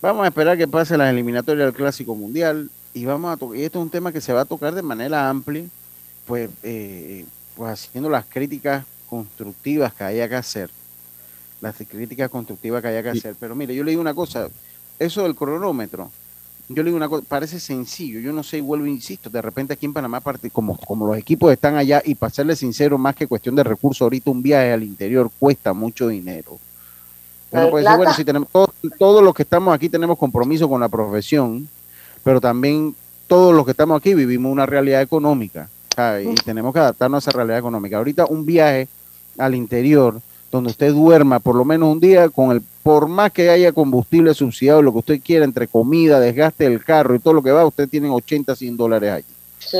Vamos 0.01 0.23
a 0.23 0.27
esperar 0.27 0.57
que 0.57 0.67
pase 0.67 0.97
las 0.97 1.09
eliminatorias 1.09 1.65
del 1.65 1.75
Clásico 1.75 2.15
Mundial 2.15 2.69
y 2.93 3.05
vamos 3.05 3.33
a 3.33 3.37
tocar, 3.37 3.57
y 3.57 3.63
esto 3.63 3.79
es 3.79 3.83
un 3.83 3.89
tema 3.89 4.11
que 4.11 4.21
se 4.21 4.31
va 4.31 4.41
a 4.41 4.45
tocar 4.45 4.73
de 4.73 4.81
manera 4.81 5.29
amplia, 5.29 5.65
pues, 6.25 6.49
eh, 6.63 7.25
pues 7.55 7.71
haciendo 7.71 8.09
las 8.09 8.25
críticas 8.25 8.85
constructivas 9.09 9.93
que 9.93 10.03
haya 10.03 10.29
que 10.29 10.35
hacer, 10.35 10.69
las 11.61 11.75
críticas 11.75 12.29
constructivas 12.29 12.81
que 12.81 12.89
haya 12.89 13.03
que 13.03 13.09
hacer. 13.09 13.35
Pero 13.39 13.55
mire, 13.55 13.75
yo 13.75 13.83
le 13.83 13.91
digo 13.91 14.01
una 14.01 14.13
cosa, 14.13 14.49
eso 14.99 15.23
del 15.23 15.35
cronómetro, 15.35 16.11
yo 16.69 16.83
le 16.83 16.89
digo 16.89 16.97
una 16.97 17.07
cosa, 17.07 17.25
parece 17.27 17.59
sencillo, 17.59 18.19
yo 18.19 18.33
no 18.33 18.43
sé, 18.43 18.57
y 18.57 18.61
vuelvo 18.61 18.85
e 18.85 18.89
insisto, 18.89 19.29
de 19.29 19.41
repente 19.41 19.73
aquí 19.73 19.85
en 19.85 19.93
Panamá, 19.93 20.21
como, 20.51 20.77
como 20.77 21.07
los 21.07 21.17
equipos 21.17 21.51
están 21.51 21.75
allá, 21.75 22.01
y 22.03 22.15
para 22.15 22.33
serle 22.33 22.55
sincero, 22.55 22.97
más 22.97 23.15
que 23.15 23.27
cuestión 23.27 23.55
de 23.55 23.63
recursos, 23.63 24.01
ahorita 24.01 24.29
un 24.29 24.43
viaje 24.43 24.73
al 24.73 24.83
interior 24.83 25.31
cuesta 25.39 25.73
mucho 25.73 26.09
dinero. 26.09 26.59
Bueno, 27.49 27.69
pues 27.69 27.85
bueno, 27.95 28.13
si 28.13 28.25
tenemos, 28.25 28.49
todos, 28.49 28.71
todos 28.99 29.23
los 29.23 29.33
que 29.33 29.43
estamos 29.43 29.73
aquí 29.73 29.87
tenemos 29.87 30.17
compromiso 30.17 30.67
con 30.67 30.81
la 30.81 30.89
profesión, 30.89 31.69
pero 32.21 32.41
también 32.41 32.93
todos 33.27 33.55
los 33.55 33.63
que 33.63 33.71
estamos 33.71 33.97
aquí 33.97 34.13
vivimos 34.13 34.51
una 34.51 34.65
realidad 34.65 35.01
económica 35.01 35.69
y 36.21 36.35
tenemos 36.43 36.73
que 36.73 36.79
adaptarnos 36.79 37.25
a 37.25 37.29
esa 37.29 37.37
realidad 37.37 37.59
económica. 37.59 37.97
Ahorita 37.97 38.25
un 38.25 38.45
viaje 38.45 38.87
al 39.37 39.55
interior, 39.55 40.21
donde 40.51 40.71
usted 40.71 40.93
duerma 40.93 41.39
por 41.39 41.55
lo 41.55 41.65
menos 41.65 41.91
un 41.91 41.99
día 41.99 42.29
con 42.29 42.51
el, 42.51 42.61
por 42.83 43.07
más 43.07 43.31
que 43.31 43.49
haya 43.49 43.71
combustible 43.71 44.33
subsidiado, 44.33 44.81
lo 44.81 44.91
que 44.91 44.99
usted 44.99 45.21
quiera, 45.21 45.45
entre 45.45 45.67
comida, 45.67 46.19
desgaste 46.19 46.69
del 46.69 46.83
carro 46.83 47.15
y 47.15 47.19
todo 47.19 47.33
lo 47.35 47.43
que 47.43 47.51
va, 47.51 47.65
usted 47.65 47.89
tiene 47.89 48.09
80, 48.09 48.55
100 48.55 48.77
dólares 48.77 49.11
allí. 49.11 49.25
Sí. 49.59 49.77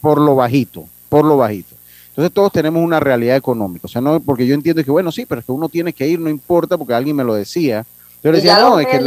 por 0.00 0.20
lo 0.20 0.34
bajito, 0.36 0.84
por 1.08 1.24
lo 1.24 1.36
bajito. 1.36 1.74
Entonces 2.08 2.32
todos 2.32 2.52
tenemos 2.52 2.82
una 2.82 3.00
realidad 3.00 3.36
económica. 3.36 3.86
O 3.86 3.88
sea, 3.88 4.00
no, 4.00 4.20
porque 4.20 4.46
yo 4.46 4.54
entiendo 4.54 4.82
que, 4.82 4.90
bueno, 4.90 5.12
sí, 5.12 5.26
pero 5.26 5.40
es 5.40 5.46
que 5.46 5.52
uno 5.52 5.68
tiene 5.68 5.92
que 5.92 6.08
ir, 6.08 6.18
no 6.18 6.30
importa, 6.30 6.76
porque 6.76 6.94
alguien 6.94 7.16
me 7.16 7.24
lo 7.24 7.34
decía. 7.34 7.84
Yo 8.22 8.32
decía, 8.32 8.58
no, 8.58 8.80
es 8.80 8.86
que 8.86 9.00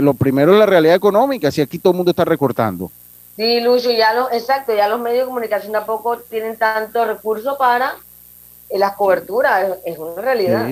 lo 0.00 0.14
primero 0.14 0.52
es 0.52 0.58
la 0.58 0.66
realidad 0.66 0.96
económica, 0.96 1.50
si 1.50 1.60
aquí 1.60 1.78
todo 1.78 1.92
el 1.92 1.96
mundo 1.96 2.10
está 2.10 2.24
recortando. 2.24 2.90
Sí, 3.36 3.60
Lucho, 3.60 3.90
ya 3.90 4.14
los, 4.14 4.32
exacto, 4.32 4.74
ya 4.74 4.88
los 4.88 5.00
medios 5.00 5.22
de 5.22 5.26
comunicación 5.26 5.72
tampoco 5.72 6.18
tienen 6.18 6.56
tanto 6.56 7.04
recurso 7.04 7.56
para 7.58 7.96
eh, 8.70 8.78
las 8.78 8.94
coberturas, 8.94 9.78
es, 9.84 9.98
una 9.98 10.22
realidad. 10.22 10.70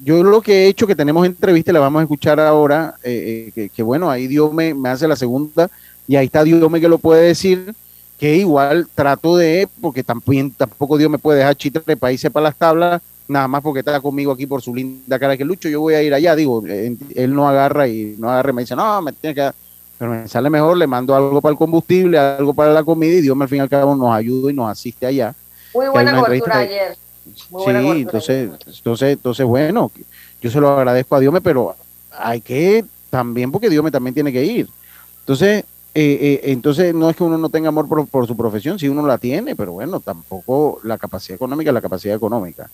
Yo 0.00 0.24
lo 0.24 0.42
que 0.42 0.64
he 0.64 0.68
hecho, 0.68 0.88
que 0.88 0.96
tenemos 0.96 1.24
entrevista, 1.24 1.72
la 1.72 1.78
vamos 1.78 2.00
a 2.00 2.02
escuchar 2.02 2.40
ahora, 2.40 2.96
eh, 3.04 3.52
eh, 3.54 3.68
que, 3.74 3.82
bueno, 3.84 4.10
ahí 4.10 4.26
Dios 4.26 4.52
me, 4.52 4.74
me 4.74 4.88
hace 4.88 5.06
la 5.06 5.14
segunda, 5.14 5.70
y 6.08 6.16
ahí 6.16 6.26
está 6.26 6.42
Dios 6.42 6.68
me 6.68 6.80
que 6.80 6.88
lo 6.88 6.98
puede 6.98 7.28
decir, 7.28 7.72
que 8.18 8.36
igual 8.36 8.88
trato 8.92 9.36
de, 9.36 9.68
porque 9.80 10.02
también, 10.02 10.50
tampoco 10.50 10.98
Dios 10.98 11.10
me 11.10 11.18
puede 11.18 11.38
dejar 11.38 11.56
chitre 11.56 11.96
para 11.96 12.12
irse 12.12 12.28
para 12.28 12.44
las 12.44 12.56
tablas, 12.56 13.02
nada 13.28 13.46
más 13.46 13.62
porque 13.62 13.80
está 13.80 14.00
conmigo 14.00 14.32
aquí 14.32 14.46
por 14.46 14.60
su 14.60 14.74
linda 14.74 15.18
cara 15.18 15.36
que 15.36 15.44
Lucho, 15.44 15.68
yo 15.68 15.80
voy 15.80 15.94
a 15.94 16.02
ir 16.02 16.12
allá, 16.12 16.34
digo, 16.34 16.62
él 16.66 17.34
no 17.34 17.48
agarra 17.48 17.86
y 17.86 18.16
no 18.18 18.28
agarra 18.28 18.50
y 18.50 18.52
me 18.52 18.62
dice, 18.62 18.74
no, 18.74 19.00
me 19.00 19.12
tiene 19.12 19.34
que 19.34 19.50
pero 20.04 20.20
me 20.20 20.28
sale 20.28 20.50
mejor, 20.50 20.76
le 20.76 20.86
mando 20.86 21.14
algo 21.14 21.40
para 21.40 21.52
el 21.52 21.56
combustible, 21.56 22.18
algo 22.18 22.52
para 22.52 22.74
la 22.74 22.84
comida 22.84 23.14
y 23.14 23.22
Dios 23.22 23.40
al 23.40 23.48
fin 23.48 23.56
y 23.56 23.60
al 23.62 23.70
cabo 23.70 23.96
nos 23.96 24.14
ayuda 24.14 24.50
y 24.50 24.54
nos 24.54 24.70
asiste 24.70 25.06
allá. 25.06 25.34
Muy 25.72 25.88
buena 25.88 26.20
cobertura 26.20 26.58
ayer. 26.58 26.94
sí, 27.24 27.70
entonces, 27.70 28.50
entonces, 28.66 29.12
entonces, 29.14 29.46
bueno, 29.46 29.90
yo 30.42 30.50
se 30.50 30.60
lo 30.60 30.76
agradezco 30.76 31.16
a 31.16 31.20
Dios, 31.20 31.34
pero 31.42 31.74
hay 32.18 32.42
que 32.42 32.84
también, 33.08 33.50
porque 33.50 33.70
Dios 33.70 33.82
me 33.82 33.90
también 33.90 34.12
tiene 34.12 34.30
que 34.30 34.44
ir. 34.44 34.68
Entonces, 35.20 35.64
eh, 35.94 36.18
eh, 36.20 36.40
entonces 36.52 36.94
no 36.94 37.08
es 37.08 37.16
que 37.16 37.24
uno 37.24 37.38
no 37.38 37.48
tenga 37.48 37.68
amor 37.68 37.88
por, 37.88 38.26
su 38.26 38.36
profesión, 38.36 38.78
si 38.78 38.90
uno 38.90 39.06
la 39.06 39.16
tiene, 39.16 39.56
pero 39.56 39.72
bueno, 39.72 40.00
tampoco 40.00 40.80
la 40.84 40.98
capacidad 40.98 41.36
económica 41.36 41.72
la 41.72 41.80
capacidad 41.80 42.14
económica. 42.14 42.68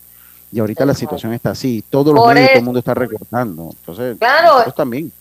Y 0.50 0.58
ahorita 0.58 0.84
la 0.84 0.94
situación 0.94 1.32
está 1.32 1.50
así, 1.50 1.84
todos 1.88 2.12
los 2.12 2.26
medios, 2.26 2.48
todo 2.48 2.58
el 2.58 2.64
mundo 2.64 2.80
está 2.80 2.92
recortando. 2.92 3.70
Entonces, 3.70 4.18
claro, 4.18 4.72
también. 4.72 5.12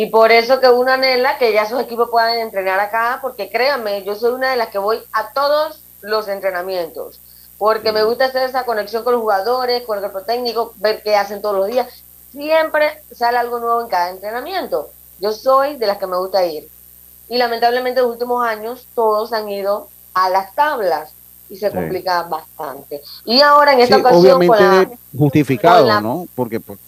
Y 0.00 0.06
por 0.06 0.32
eso 0.32 0.60
que 0.60 0.68
uno 0.70 0.92
anhela 0.92 1.36
que 1.36 1.52
ya 1.52 1.68
sus 1.68 1.78
equipos 1.78 2.08
puedan 2.08 2.38
entrenar 2.38 2.80
acá, 2.80 3.18
porque 3.20 3.50
créanme, 3.50 4.02
yo 4.02 4.14
soy 4.14 4.32
una 4.32 4.50
de 4.50 4.56
las 4.56 4.68
que 4.68 4.78
voy 4.78 4.98
a 5.12 5.34
todos 5.34 5.82
los 6.00 6.26
entrenamientos, 6.26 7.20
porque 7.58 7.92
me 7.92 8.02
gusta 8.02 8.24
hacer 8.24 8.48
esa 8.48 8.64
conexión 8.64 9.04
con 9.04 9.12
los 9.12 9.20
jugadores, 9.20 9.84
con 9.84 9.98
el 9.98 10.00
cuerpo 10.00 10.22
técnico, 10.22 10.72
ver 10.76 11.02
qué 11.02 11.16
hacen 11.16 11.42
todos 11.42 11.54
los 11.54 11.66
días. 11.66 11.86
Siempre 12.32 13.02
sale 13.12 13.36
algo 13.36 13.58
nuevo 13.58 13.82
en 13.82 13.88
cada 13.88 14.08
entrenamiento. 14.08 14.88
Yo 15.18 15.32
soy 15.32 15.76
de 15.76 15.86
las 15.86 15.98
que 15.98 16.06
me 16.06 16.16
gusta 16.16 16.46
ir. 16.46 16.66
Y 17.28 17.36
lamentablemente 17.36 18.00
en 18.00 18.06
los 18.06 18.14
últimos 18.14 18.42
años 18.42 18.86
todos 18.94 19.34
han 19.34 19.50
ido 19.50 19.88
a 20.14 20.30
las 20.30 20.54
tablas 20.54 21.12
y 21.50 21.56
se 21.56 21.70
complica 21.70 22.22
bastante. 22.22 23.02
Y 23.26 23.42
ahora 23.42 23.74
en 23.74 23.80
esta 23.80 23.98
ocasión... 23.98 24.36
Obviamente 24.36 24.96
justificado, 25.14 26.00
¿no? 26.00 26.26
Porque... 26.34 26.58
Pues, 26.58 26.78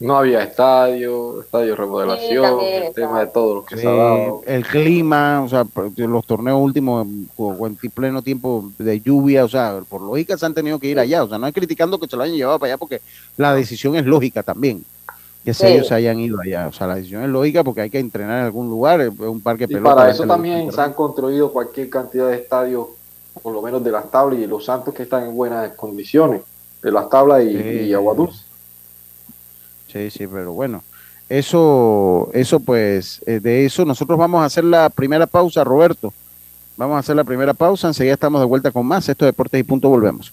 no 0.00 0.18
había 0.18 0.42
estadio, 0.42 1.40
estadio 1.40 1.76
remodelación, 1.76 2.60
el 2.60 2.92
tema 2.92 3.20
de 3.20 3.26
todo 3.28 3.54
lo 3.56 3.64
que 3.64 3.76
se 3.76 3.86
ha 3.86 3.92
dado. 3.92 4.42
El 4.44 4.66
clima, 4.66 5.42
o 5.42 5.48
sea, 5.48 5.64
los 5.96 6.26
torneos 6.26 6.60
últimos 6.60 7.06
en 7.06 7.90
pleno 7.90 8.20
tiempo 8.22 8.70
de 8.78 9.00
lluvia, 9.00 9.44
o 9.44 9.48
sea, 9.48 9.80
por 9.88 10.02
lógica 10.02 10.36
se 10.36 10.46
han 10.46 10.54
tenido 10.54 10.78
que 10.78 10.88
ir 10.88 10.98
allá. 10.98 11.22
O 11.22 11.28
sea, 11.28 11.38
no 11.38 11.46
es 11.46 11.54
criticando 11.54 11.98
que 11.98 12.08
se 12.08 12.16
lo 12.16 12.22
hayan 12.22 12.36
llevado 12.36 12.58
para 12.58 12.72
allá 12.72 12.78
porque 12.78 13.00
la 13.36 13.54
decisión 13.54 13.94
es 13.94 14.04
lógica 14.04 14.42
también. 14.42 14.84
Que 15.44 15.50
ellos 15.50 15.88
se 15.88 15.94
hayan 15.94 16.18
ido 16.18 16.40
allá. 16.40 16.68
O 16.68 16.72
sea, 16.72 16.86
la 16.86 16.96
decisión 16.96 17.22
es 17.22 17.28
lógica 17.28 17.62
porque 17.62 17.82
hay 17.82 17.90
que 17.90 17.98
entrenar 17.98 18.40
en 18.40 18.44
algún 18.46 18.68
lugar, 18.68 19.00
es 19.00 19.10
un 19.20 19.42
parque 19.42 19.66
y 19.68 19.76
Para 19.76 20.10
eso 20.10 20.26
también 20.26 20.72
se 20.72 20.80
han 20.80 20.94
construido 20.94 21.52
cualquier 21.52 21.88
cantidad 21.88 22.28
de 22.28 22.36
estadios, 22.36 22.88
por 23.42 23.52
lo 23.52 23.62
menos 23.62 23.84
de 23.84 23.92
las 23.92 24.10
tablas 24.10 24.40
y 24.40 24.46
los 24.46 24.64
santos 24.64 24.92
que 24.94 25.04
están 25.04 25.24
en 25.24 25.36
buenas 25.36 25.70
condiciones, 25.74 26.40
de 26.82 26.90
las 26.90 27.08
tablas 27.10 27.44
y, 27.44 27.56
y 27.56 27.94
agua 27.94 28.14
dulce. 28.14 28.53
Sí, 29.94 30.10
sí, 30.10 30.26
pero 30.26 30.50
bueno, 30.52 30.82
eso, 31.28 32.28
eso 32.34 32.58
pues, 32.58 33.22
eh, 33.26 33.38
de 33.38 33.64
eso 33.64 33.84
nosotros 33.84 34.18
vamos 34.18 34.42
a 34.42 34.46
hacer 34.46 34.64
la 34.64 34.90
primera 34.90 35.28
pausa, 35.28 35.62
Roberto. 35.62 36.12
Vamos 36.76 36.96
a 36.96 36.98
hacer 36.98 37.14
la 37.14 37.22
primera 37.22 37.54
pausa, 37.54 37.86
enseguida 37.86 38.14
estamos 38.14 38.40
de 38.40 38.46
vuelta 38.46 38.72
con 38.72 38.84
más. 38.84 39.08
Esto 39.08 39.24
es 39.24 39.28
Deportes 39.28 39.60
y 39.60 39.62
Punto, 39.62 39.88
volvemos. 39.88 40.32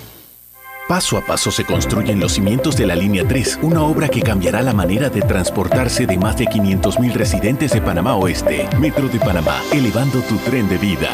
Paso 0.91 1.17
a 1.17 1.21
paso 1.25 1.51
se 1.51 1.63
construyen 1.63 2.19
los 2.19 2.33
cimientos 2.33 2.75
de 2.75 2.85
la 2.85 2.97
Línea 2.97 3.25
3, 3.25 3.59
una 3.61 3.81
obra 3.81 4.09
que 4.09 4.21
cambiará 4.21 4.61
la 4.61 4.73
manera 4.73 5.09
de 5.09 5.21
transportarse 5.21 6.05
de 6.05 6.17
más 6.17 6.35
de 6.35 6.43
500.000 6.47 7.13
residentes 7.13 7.71
de 7.71 7.81
Panamá 7.81 8.17
Oeste. 8.17 8.67
Metro 8.77 9.07
de 9.07 9.17
Panamá, 9.17 9.61
elevando 9.71 10.19
tu 10.23 10.35
tren 10.39 10.67
de 10.67 10.77
vida. 10.77 11.07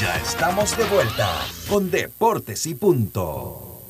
Ya 0.00 0.16
estamos 0.18 0.76
de 0.76 0.84
vuelta 0.84 1.28
con 1.68 1.90
Deportes 1.90 2.64
y 2.68 2.76
Punto. 2.76 3.80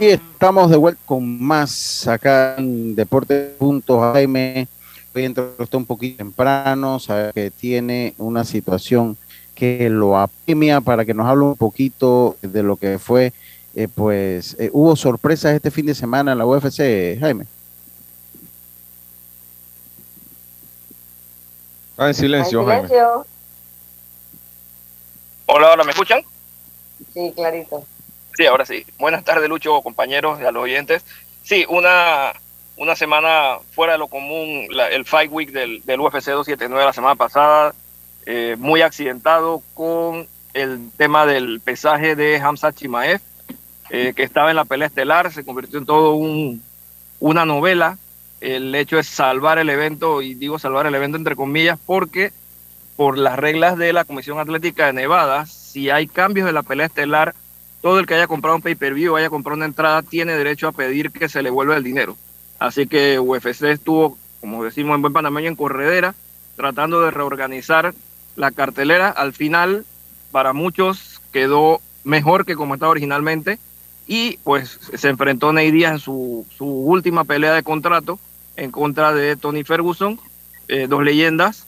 Y 0.00 0.06
estamos 0.06 0.70
de 0.72 0.76
vuelta 0.76 1.00
con 1.06 1.40
más 1.40 2.08
acá 2.08 2.56
en 2.58 2.96
Deportes 2.96 3.52
Jaime 3.86 4.66
entró 5.14 5.54
usted 5.58 5.78
un 5.78 5.86
poquito 5.86 6.18
temprano, 6.18 6.98
sabe 6.98 7.32
que 7.32 7.50
tiene 7.50 8.14
una 8.18 8.44
situación 8.44 9.16
que 9.54 9.88
lo 9.88 10.18
apremia 10.18 10.80
para 10.80 11.04
que 11.04 11.14
nos 11.14 11.26
hable 11.26 11.44
un 11.44 11.56
poquito 11.56 12.36
de 12.42 12.62
lo 12.62 12.76
que 12.76 12.98
fue, 12.98 13.32
eh, 13.76 13.88
pues 13.92 14.56
eh, 14.58 14.70
hubo 14.72 14.96
sorpresas 14.96 15.54
este 15.54 15.70
fin 15.70 15.86
de 15.86 15.94
semana 15.94 16.32
en 16.32 16.38
la 16.38 16.46
UFC, 16.46 17.18
Jaime. 17.20 17.46
Ah, 21.96 22.08
en 22.08 22.14
silencio, 22.14 22.64
Jaime. 22.64 22.88
Hola, 25.46 25.72
hola, 25.72 25.84
¿me 25.84 25.90
escuchan? 25.90 26.22
Sí, 27.12 27.32
clarito. 27.36 27.84
Sí, 28.36 28.46
ahora 28.46 28.66
sí. 28.66 28.84
Buenas 28.98 29.24
tardes, 29.24 29.48
Lucho, 29.48 29.80
compañeros 29.82 30.40
y 30.40 30.44
a 30.44 30.50
los 30.50 30.64
oyentes. 30.64 31.04
Sí, 31.44 31.64
una, 31.68 32.32
una 32.76 32.96
semana 32.96 33.58
fuera 33.72 33.94
de 33.94 33.98
lo 33.98 34.08
común, 34.08 34.66
el 34.90 35.04
Fight 35.04 35.30
Week 35.30 35.50
del, 35.50 35.82
del 35.84 36.00
UFC 36.00 36.26
279 36.26 36.84
la 36.84 36.92
semana 36.92 37.14
pasada, 37.14 37.74
eh, 38.26 38.56
muy 38.58 38.82
accidentado 38.82 39.62
con 39.74 40.26
el 40.54 40.90
tema 40.96 41.26
del 41.26 41.60
pesaje 41.60 42.16
de 42.16 42.40
Hamza 42.40 42.72
Chimaev, 42.72 43.20
eh, 43.90 44.12
que 44.16 44.22
estaba 44.22 44.50
en 44.50 44.56
la 44.56 44.64
pelea 44.64 44.88
estelar, 44.88 45.32
se 45.32 45.44
convirtió 45.44 45.78
en 45.78 45.86
todo 45.86 46.14
un, 46.14 46.62
una 47.20 47.44
novela. 47.44 47.98
El 48.40 48.74
hecho 48.74 48.98
es 48.98 49.06
salvar 49.06 49.58
el 49.58 49.70
evento, 49.70 50.22
y 50.22 50.34
digo 50.34 50.58
salvar 50.58 50.86
el 50.86 50.94
evento 50.94 51.16
entre 51.16 51.36
comillas, 51.36 51.78
porque 51.84 52.32
por 52.96 53.18
las 53.18 53.38
reglas 53.38 53.76
de 53.76 53.92
la 53.92 54.04
Comisión 54.04 54.38
Atlética 54.38 54.86
de 54.86 54.92
Nevada, 54.92 55.46
si 55.46 55.90
hay 55.90 56.06
cambios 56.06 56.46
de 56.46 56.52
la 56.52 56.62
pelea 56.62 56.86
estelar, 56.86 57.34
todo 57.82 57.98
el 57.98 58.06
que 58.06 58.14
haya 58.14 58.26
comprado 58.26 58.56
un 58.56 58.62
pay-per-view, 58.62 59.16
haya 59.16 59.28
comprado 59.28 59.56
una 59.56 59.66
entrada, 59.66 60.02
tiene 60.02 60.32
derecho 60.32 60.68
a 60.68 60.72
pedir 60.72 61.10
que 61.10 61.28
se 61.28 61.42
le 61.42 61.50
vuelva 61.50 61.76
el 61.76 61.82
dinero. 61.84 62.16
Así 62.58 62.86
que 62.86 63.18
UFC 63.18 63.64
estuvo, 63.64 64.16
como 64.40 64.64
decimos 64.64 64.94
en 64.94 65.02
buen 65.02 65.12
panameño, 65.12 65.48
en 65.48 65.56
corredera, 65.56 66.14
tratando 66.56 67.00
de 67.02 67.10
reorganizar 67.10 67.94
la 68.36 68.50
cartelera. 68.50 69.08
Al 69.08 69.32
final, 69.32 69.84
para 70.30 70.52
muchos, 70.52 71.20
quedó 71.32 71.80
mejor 72.04 72.44
que 72.44 72.56
como 72.56 72.74
estaba 72.74 72.90
originalmente. 72.90 73.58
Y 74.06 74.36
pues 74.44 74.78
se 74.94 75.08
enfrentó 75.08 75.52
Ney 75.52 75.70
Díaz 75.70 75.92
en 75.92 75.98
su, 75.98 76.46
su 76.56 76.66
última 76.66 77.24
pelea 77.24 77.54
de 77.54 77.62
contrato 77.62 78.18
en 78.56 78.70
contra 78.70 79.12
de 79.12 79.36
Tony 79.36 79.64
Ferguson, 79.64 80.18
eh, 80.68 80.86
dos 80.88 81.02
leyendas. 81.02 81.66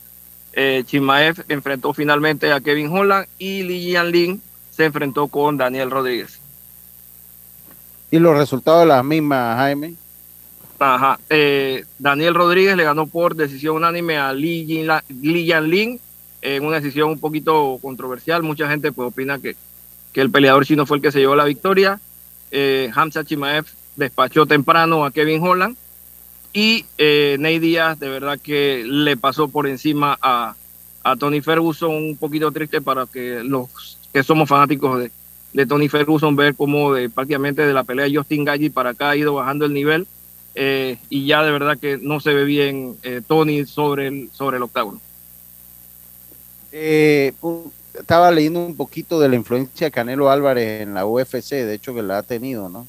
Eh, 0.53 0.85
Chimaev 0.87 1.45
enfrentó 1.49 1.93
finalmente 1.93 2.53
a 2.53 2.61
Kevin 2.61 2.91
Holland 2.91 3.27
y 3.39 3.63
Li 3.63 3.95
Lin 4.11 4.41
se 4.71 4.87
enfrentó 4.87 5.29
con 5.29 5.57
Daniel 5.57 5.91
Rodríguez. 5.91 6.39
¿Y 8.11 8.19
los 8.19 8.37
resultados 8.37 8.81
de 8.81 8.87
las 8.87 9.05
mismas, 9.05 9.57
Jaime? 9.57 9.95
Ajá. 10.79 11.19
Eh, 11.31 11.85
Daniel 11.99 12.35
Rodríguez 12.35 12.77
le 12.77 12.85
ganó 12.85 13.07
por 13.07 13.35
decisión 13.35 13.77
unánime 13.77 14.19
a 14.19 14.33
Li, 14.33 14.65
Lin 14.65 16.01
en 16.43 16.65
una 16.65 16.81
decisión 16.81 17.11
un 17.11 17.19
poquito 17.19 17.79
controversial. 17.81 18.43
Mucha 18.43 18.69
gente 18.69 18.93
pues, 18.93 19.09
opina 19.09 19.39
que, 19.39 19.57
que 20.13 20.21
el 20.21 20.31
peleador 20.31 20.67
chino 20.67 20.87
fue 20.87 20.99
el 20.99 21.03
que 21.03 21.13
se 21.13 21.21
llevó 21.21 21.35
la 21.35 21.45
victoria. 21.45 22.01
Eh, 22.51 22.91
Hamza 22.95 23.25
Chimaev 23.25 23.67
despachó 23.97 24.47
temprano 24.47 25.05
a 25.05 25.11
Kevin 25.11 25.43
Holland 25.43 25.77
y 26.53 26.85
eh, 26.99 27.37
Ney 27.41 27.59
Díaz 27.59 27.99
de 27.99 28.09
verdad 28.09 28.39
que 28.39 28.85
le 28.87 29.17
pasó 29.17 29.49
por 29.49 29.67
encima 29.67 30.17
a, 30.21 30.55
a 31.03 31.17
Tony 31.17 31.41
Ferguson, 31.41 31.95
un 31.95 32.17
poquito 32.17 32.53
triste 32.53 32.81
para 32.81 33.07
que 33.07 33.43
los 33.43 33.99
que 34.13 34.23
somos 34.23 34.49
fanáticos 34.49 35.01
de, 35.01 35.11
de 35.53 35.67
Tony 35.67 35.89
Ferguson 35.89 36.37
ver 36.37 36.55
cómo 36.55 36.93
de, 36.95 37.11
prácticamente 37.11 37.67
de 37.67 37.73
la 37.73 37.85
pelea 37.85 38.07
de 38.07 38.17
Justin 38.17 38.45
Gaggi 38.45 38.71
para 38.71 38.91
acá 38.91 39.11
ha 39.11 39.17
ido 39.17 39.35
bajando 39.35 39.65
el 39.65 39.75
nivel 39.75 40.07
eh, 40.59 40.97
y 41.11 41.27
ya 41.27 41.43
de 41.43 41.53
verdad 41.53 41.79
que 41.79 41.99
no 41.99 42.19
se 42.19 42.33
ve 42.33 42.45
bien 42.45 42.97
eh, 43.03 43.21
Tony 43.27 43.67
sobre 43.67 44.09
el, 44.09 44.31
sobre 44.33 44.57
el 44.57 44.63
octágono. 44.63 45.01
Eh, 46.73 47.35
estaba 47.93 48.31
leyendo 48.31 48.61
un 48.61 48.75
poquito 48.75 49.21
de 49.21 49.29
la 49.29 49.37
influencia 49.37 49.87
de 49.87 49.91
Canelo 49.91 50.31
Álvarez 50.31 50.81
en 50.81 50.95
la 50.95 51.05
UFC, 51.05 51.51
de 51.51 51.75
hecho 51.75 51.95
que 51.95 52.03
la 52.03 52.19
ha 52.19 52.23
tenido, 52.23 52.71
¿no? 52.71 52.87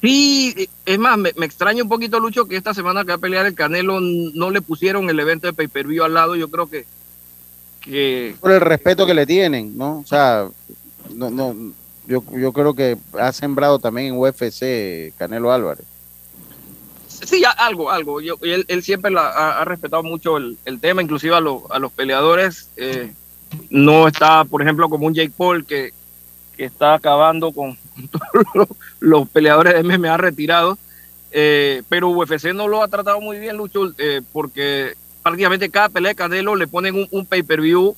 Sí, 0.00 0.68
es 0.86 0.98
más, 0.98 1.18
me, 1.18 1.30
extraña 1.30 1.82
un 1.82 1.88
poquito, 1.88 2.18
Lucho, 2.18 2.46
que 2.46 2.56
esta 2.56 2.72
semana 2.72 3.02
que 3.02 3.08
va 3.08 3.16
a 3.16 3.18
pelear 3.18 3.44
el 3.44 3.54
Canelo 3.54 4.00
no 4.00 4.50
le 4.50 4.62
pusieron 4.62 5.10
el 5.10 5.20
evento 5.20 5.48
de 5.48 5.52
pay-per-view 5.52 6.04
al 6.04 6.14
lado. 6.14 6.34
Yo 6.36 6.48
creo 6.48 6.68
que, 6.68 6.86
que... 7.80 8.36
Por 8.40 8.52
el 8.52 8.60
respeto 8.60 9.04
que 9.04 9.14
le 9.14 9.26
tienen, 9.26 9.76
¿no? 9.76 9.98
O 9.98 10.06
sea, 10.06 10.48
no, 11.14 11.30
no, 11.30 11.72
yo, 12.08 12.24
yo 12.32 12.52
creo 12.54 12.74
que 12.74 12.96
ha 13.20 13.32
sembrado 13.32 13.78
también 13.78 14.08
en 14.08 14.18
UFC 14.18 15.14
Canelo 15.18 15.52
Álvarez. 15.52 15.84
Sí, 17.06 17.42
algo, 17.58 17.90
algo. 17.90 18.20
Él, 18.20 18.64
él 18.66 18.82
siempre 18.82 19.12
ha, 19.14 19.62
respetado 19.66 20.02
mucho 20.02 20.38
el, 20.38 20.80
tema, 20.80 21.02
inclusive 21.02 21.34
a, 21.34 21.38
a 21.38 21.78
los 21.78 21.92
peleadores. 21.92 22.70
Eh, 22.76 23.12
no 23.68 24.08
está, 24.08 24.44
por 24.44 24.62
ejemplo, 24.62 24.88
como 24.88 25.06
un 25.06 25.14
Jake 25.14 25.32
Paul 25.36 25.66
que, 25.66 25.92
que 26.56 26.64
está 26.64 26.94
acabando 26.94 27.52
con 27.52 27.76
todos 28.10 28.68
los, 29.00 29.28
peleadores 29.28 29.74
de 29.74 29.82
MMA 29.82 30.16
retirados. 30.16 30.78
Eh, 31.30 31.82
pero 31.90 32.08
UFC 32.08 32.54
no 32.54 32.68
lo 32.68 32.82
ha 32.82 32.88
tratado 32.88 33.20
muy 33.20 33.38
bien, 33.38 33.58
Lucho, 33.58 33.92
eh, 33.98 34.22
porque 34.32 34.94
prácticamente 35.22 35.68
cada 35.68 35.90
pelea 35.90 36.12
de 36.12 36.16
Canelo 36.16 36.56
le 36.56 36.66
ponen 36.66 36.94
un, 36.94 37.08
un 37.10 37.26
pay-per-view 37.26 37.94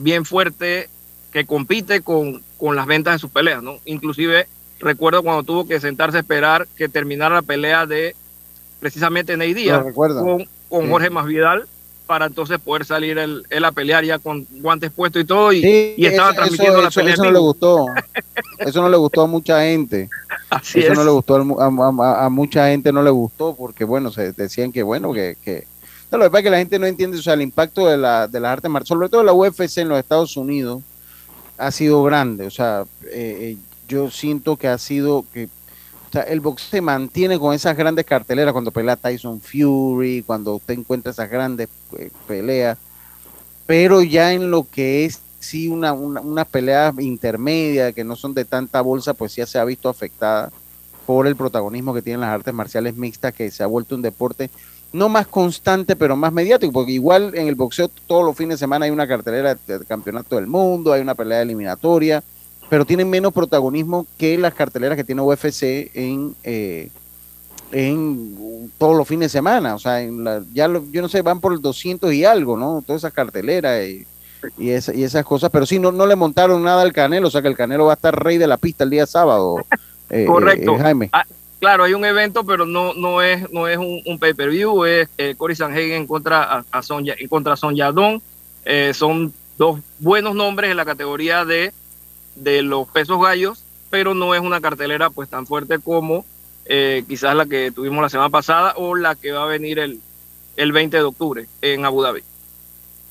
bien 0.00 0.26
fuerte 0.26 0.90
que 1.32 1.46
compite 1.46 2.00
con, 2.00 2.42
con 2.58 2.76
las 2.76 2.86
ventas 2.86 3.14
de 3.14 3.18
sus 3.18 3.30
peleas, 3.30 3.62
¿no? 3.62 3.78
Inclusive 3.84 4.46
recuerdo 4.80 5.22
cuando 5.22 5.42
tuvo 5.42 5.66
que 5.66 5.80
sentarse 5.80 6.16
a 6.16 6.20
esperar 6.20 6.66
que 6.76 6.88
terminara 6.88 7.34
la 7.36 7.42
pelea 7.42 7.86
de 7.86 8.16
precisamente 8.80 9.36
Ney 9.36 9.52
Díaz 9.52 9.84
con, 9.94 10.48
con 10.68 10.90
Jorge 10.90 11.10
Masvidal 11.10 11.66
para 12.10 12.26
entonces 12.26 12.58
poder 12.58 12.84
salir 12.84 13.18
él, 13.18 13.64
a 13.64 13.70
pelear 13.70 14.04
ya 14.04 14.18
con 14.18 14.44
guantes 14.50 14.90
puestos 14.90 15.22
y 15.22 15.24
todo 15.24 15.52
y, 15.52 15.94
estaba 15.96 16.32
transmitiendo 16.32 16.82
la 16.82 16.90
pelea. 16.90 17.14
Eso 17.14 17.22
no 17.22 17.30
le 17.30 17.38
gustó, 17.38 17.86
eso 18.58 18.82
no 18.82 18.88
le 18.88 18.96
gustó 18.96 19.22
a 19.22 19.26
mucha 19.28 19.60
gente. 19.60 20.08
eso 20.74 20.94
no 20.94 21.04
le 21.04 21.10
gustó 21.10 21.36
a, 21.36 22.28
mucha 22.28 22.66
gente, 22.66 22.92
no 22.92 23.04
le 23.04 23.10
gustó 23.10 23.54
porque 23.54 23.84
bueno, 23.84 24.10
se 24.10 24.32
decían 24.32 24.72
que 24.72 24.82
bueno, 24.82 25.12
que, 25.12 25.36
que 25.44 25.68
lo 26.10 26.18
que 26.24 26.30
pasa 26.30 26.38
es 26.38 26.44
que 26.44 26.50
la 26.50 26.58
gente 26.58 26.78
no 26.80 26.86
entiende, 26.86 27.16
o 27.16 27.22
sea, 27.22 27.34
el 27.34 27.42
impacto 27.42 27.86
de, 27.86 27.96
la, 27.96 28.26
de 28.26 28.40
las 28.40 28.54
artes 28.54 28.68
marciales, 28.68 28.98
sobre 28.98 29.08
todo 29.08 29.22
la 29.22 29.32
UFC 29.32 29.78
en 29.78 29.90
los 29.90 29.98
Estados 30.00 30.36
Unidos, 30.36 30.82
ha 31.60 31.70
sido 31.70 32.02
grande. 32.02 32.46
O 32.46 32.50
sea, 32.50 32.84
eh, 33.04 33.38
eh, 33.40 33.56
yo 33.86 34.10
siento 34.10 34.56
que 34.56 34.68
ha 34.68 34.78
sido 34.78 35.24
que 35.32 35.44
o 35.44 36.12
sea, 36.12 36.22
el 36.22 36.40
box 36.40 36.62
se 36.62 36.80
mantiene 36.80 37.38
con 37.38 37.54
esas 37.54 37.76
grandes 37.76 38.04
carteleras 38.04 38.52
cuando 38.52 38.72
pelea 38.72 38.96
Tyson 38.96 39.40
Fury, 39.40 40.24
cuando 40.26 40.56
usted 40.56 40.74
encuentra 40.74 41.12
esas 41.12 41.30
grandes 41.30 41.68
eh, 41.96 42.10
peleas, 42.26 42.78
pero 43.66 44.02
ya 44.02 44.32
en 44.32 44.50
lo 44.50 44.66
que 44.68 45.04
es 45.04 45.20
sí 45.38 45.68
una, 45.68 45.92
una, 45.92 46.20
una, 46.20 46.44
pelea 46.44 46.92
intermedia 46.98 47.92
que 47.92 48.02
no 48.02 48.16
son 48.16 48.34
de 48.34 48.44
tanta 48.44 48.80
bolsa, 48.80 49.14
pues 49.14 49.36
ya 49.36 49.46
se 49.46 49.58
ha 49.60 49.64
visto 49.64 49.88
afectada 49.88 50.50
por 51.06 51.28
el 51.28 51.36
protagonismo 51.36 51.94
que 51.94 52.02
tienen 52.02 52.22
las 52.22 52.30
artes 52.30 52.52
marciales 52.52 52.96
mixtas, 52.96 53.32
que 53.32 53.50
se 53.52 53.62
ha 53.62 53.66
vuelto 53.66 53.94
un 53.94 54.02
deporte 54.02 54.50
no 54.92 55.08
más 55.08 55.26
constante, 55.26 55.96
pero 55.96 56.16
más 56.16 56.32
mediático, 56.32 56.72
porque 56.72 56.92
igual 56.92 57.32
en 57.34 57.46
el 57.46 57.54
boxeo 57.54 57.88
todos 58.06 58.24
los 58.24 58.36
fines 58.36 58.56
de 58.56 58.64
semana 58.64 58.86
hay 58.86 58.90
una 58.90 59.06
cartelera 59.06 59.54
de 59.54 59.84
campeonato 59.86 60.36
del 60.36 60.46
mundo, 60.46 60.92
hay 60.92 61.00
una 61.00 61.14
pelea 61.14 61.42
eliminatoria, 61.42 62.22
pero 62.68 62.84
tienen 62.84 63.08
menos 63.08 63.32
protagonismo 63.32 64.06
que 64.18 64.36
las 64.38 64.54
carteleras 64.54 64.96
que 64.96 65.04
tiene 65.04 65.22
UFC 65.22 65.90
en, 65.94 66.34
eh, 66.42 66.90
en 67.72 68.70
todos 68.78 68.96
los 68.96 69.06
fines 69.06 69.26
de 69.26 69.38
semana. 69.38 69.74
O 69.74 69.78
sea, 69.78 70.02
en 70.02 70.24
la, 70.24 70.42
ya 70.52 70.68
yo 70.90 71.02
no 71.02 71.08
sé, 71.08 71.22
van 71.22 71.40
por 71.40 71.52
el 71.52 71.60
200 71.60 72.12
y 72.12 72.24
algo, 72.24 72.56
¿no? 72.56 72.82
Todas 72.86 73.02
esas 73.02 73.12
carteleras 73.12 73.86
y, 73.86 74.06
y, 74.58 74.70
y 74.70 75.02
esas 75.02 75.24
cosas, 75.24 75.50
pero 75.50 75.66
sí, 75.66 75.78
no, 75.78 75.92
no 75.92 76.06
le 76.06 76.16
montaron 76.16 76.62
nada 76.62 76.82
al 76.82 76.92
Canelo, 76.92 77.28
o 77.28 77.30
sea 77.30 77.42
que 77.42 77.48
el 77.48 77.56
Canelo 77.56 77.86
va 77.86 77.92
a 77.92 77.94
estar 77.94 78.24
rey 78.24 78.38
de 78.38 78.46
la 78.46 78.56
pista 78.56 78.84
el 78.84 78.90
día 78.90 79.06
sábado. 79.06 79.56
Eh, 80.08 80.24
Correcto. 80.26 80.74
Eh, 80.74 80.78
Jaime. 80.78 81.10
Claro, 81.60 81.84
hay 81.84 81.92
un 81.92 82.06
evento, 82.06 82.42
pero 82.42 82.64
no, 82.64 82.94
no 82.94 83.20
es, 83.20 83.50
no 83.52 83.68
es 83.68 83.76
un, 83.76 84.18
pay-per-view, 84.18 84.84
es 84.86 85.08
eh, 85.18 85.34
Cory 85.36 85.54
Sanhagen 85.54 86.06
contra, 86.06 86.64
a, 86.70 86.82
Sonja, 86.82 87.14
contra 87.28 87.54
Son 87.54 87.76
Yadon. 87.76 88.22
Eh, 88.64 88.92
son 88.94 89.34
dos 89.58 89.78
buenos 89.98 90.34
nombres 90.34 90.70
en 90.70 90.78
la 90.78 90.86
categoría 90.86 91.44
de, 91.44 91.74
de 92.34 92.62
los 92.62 92.88
pesos 92.88 93.20
gallos, 93.20 93.62
pero 93.90 94.14
no 94.14 94.34
es 94.34 94.40
una 94.40 94.62
cartelera 94.62 95.10
pues 95.10 95.28
tan 95.28 95.46
fuerte 95.46 95.78
como 95.78 96.24
eh, 96.64 97.04
quizás 97.06 97.36
la 97.36 97.44
que 97.44 97.70
tuvimos 97.70 98.00
la 98.00 98.08
semana 98.08 98.30
pasada 98.30 98.72
o 98.76 98.94
la 98.94 99.14
que 99.14 99.32
va 99.32 99.42
a 99.42 99.46
venir 99.46 99.80
el, 99.80 100.00
el 100.56 100.72
20 100.72 100.96
de 100.96 101.02
octubre 101.02 101.46
en 101.60 101.84
Abu 101.84 102.00
Dhabi. 102.00 102.22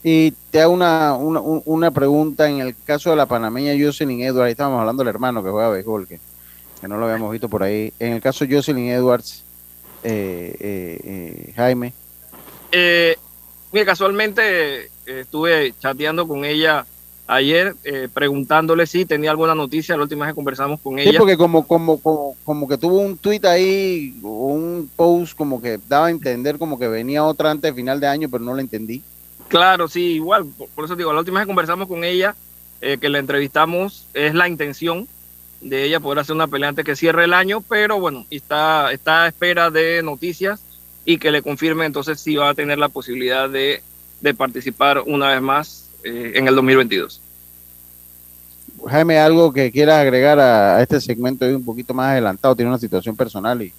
Y 0.03 0.31
te 0.49 0.61
hago 0.61 0.73
una, 0.73 1.13
una, 1.13 1.39
una 1.41 1.91
pregunta 1.91 2.49
en 2.49 2.61
el 2.61 2.75
caso 2.83 3.11
de 3.11 3.15
la 3.15 3.27
panameña 3.27 3.73
Jocelyn 3.79 4.21
Edwards, 4.21 4.45
ahí 4.45 4.51
estábamos 4.51 4.79
hablando 4.79 5.03
del 5.03 5.13
hermano 5.13 5.43
que 5.43 5.51
juega 5.51 5.69
béisbol, 5.69 6.07
que 6.07 6.19
que 6.79 6.87
no 6.87 6.97
lo 6.97 7.05
habíamos 7.05 7.31
visto 7.31 7.49
por 7.49 7.63
ahí. 7.63 7.93
En 7.99 8.13
el 8.13 8.21
caso 8.21 8.45
de 8.45 8.55
Jocelyn 8.55 8.89
Edwards, 8.89 9.43
eh, 10.03 10.55
eh, 10.59 11.01
eh 11.03 11.53
Jaime. 11.55 11.93
Eh, 12.71 13.17
mira, 13.71 13.85
casualmente 13.85 14.89
estuve 15.05 15.73
chateando 15.79 16.27
con 16.27 16.45
ella 16.45 16.85
ayer, 17.27 17.75
preguntándole 18.13 18.87
si 18.87 19.05
tenía 19.05 19.31
alguna 19.31 19.55
noticia. 19.55 19.97
La 19.97 20.03
última 20.03 20.25
vez 20.25 20.33
que 20.33 20.37
conversamos 20.37 20.79
con 20.79 20.97
ella. 20.97 21.11
Sí, 21.11 21.17
porque 21.17 21.37
como, 21.37 21.67
como, 21.67 21.99
como, 21.99 22.35
como 22.43 22.67
que 22.67 22.77
tuvo 22.77 22.99
un 22.99 23.17
tweet 23.17 23.41
ahí, 23.45 24.19
o 24.23 24.47
un 24.47 24.89
post 24.95 25.35
como 25.35 25.61
que 25.61 25.79
daba 25.87 26.07
a 26.07 26.11
entender 26.11 26.57
como 26.57 26.79
que 26.79 26.87
venía 26.87 27.23
otra 27.23 27.51
antes 27.51 27.71
de 27.71 27.75
final 27.75 27.99
de 27.99 28.07
año, 28.07 28.29
pero 28.29 28.43
no 28.43 28.55
la 28.55 28.61
entendí. 28.61 29.03
Claro, 29.47 29.87
sí, 29.87 30.13
igual. 30.13 30.45
Por, 30.45 30.69
por 30.69 30.85
eso 30.85 30.95
digo, 30.95 31.11
la 31.11 31.19
última 31.19 31.39
vez 31.39 31.45
que 31.45 31.49
conversamos 31.49 31.87
con 31.87 32.03
ella, 32.03 32.35
que 32.79 33.09
la 33.09 33.19
entrevistamos, 33.19 34.05
es 34.13 34.33
la 34.33 34.47
intención 34.47 35.05
de 35.61 35.83
ella 35.83 35.99
poder 35.99 36.19
hacer 36.19 36.35
una 36.35 36.47
pelea 36.47 36.69
antes 36.69 36.85
que 36.85 36.95
cierre 36.95 37.25
el 37.25 37.33
año, 37.33 37.61
pero 37.61 37.99
bueno, 37.99 38.25
está, 38.29 38.91
está 38.91 39.23
a 39.23 39.27
espera 39.27 39.69
de 39.69 40.01
noticias 40.03 40.61
y 41.05 41.17
que 41.17 41.31
le 41.31 41.41
confirme 41.41 41.85
entonces 41.85 42.19
si 42.19 42.35
va 42.35 42.49
a 42.49 42.53
tener 42.53 42.77
la 42.77 42.89
posibilidad 42.89 43.49
de, 43.49 43.81
participar 44.37 45.01
una 45.05 45.29
vez 45.29 45.41
más 45.41 45.89
eh, 46.03 46.33
en 46.35 46.47
el 46.47 46.55
2022. 46.55 47.21
Jaime, 48.87 49.17
algo 49.17 49.51
que 49.51 49.71
quieras 49.71 49.97
agregar 49.97 50.39
a, 50.39 50.81
este 50.81 51.01
segmento 51.01 51.45
un 51.45 51.65
poquito 51.65 51.93
más 51.93 52.11
adelantado, 52.11 52.55
tiene 52.55 52.69
una 52.69 52.79
situación 52.79 53.15
personal 53.15 53.61
y 53.61 53.73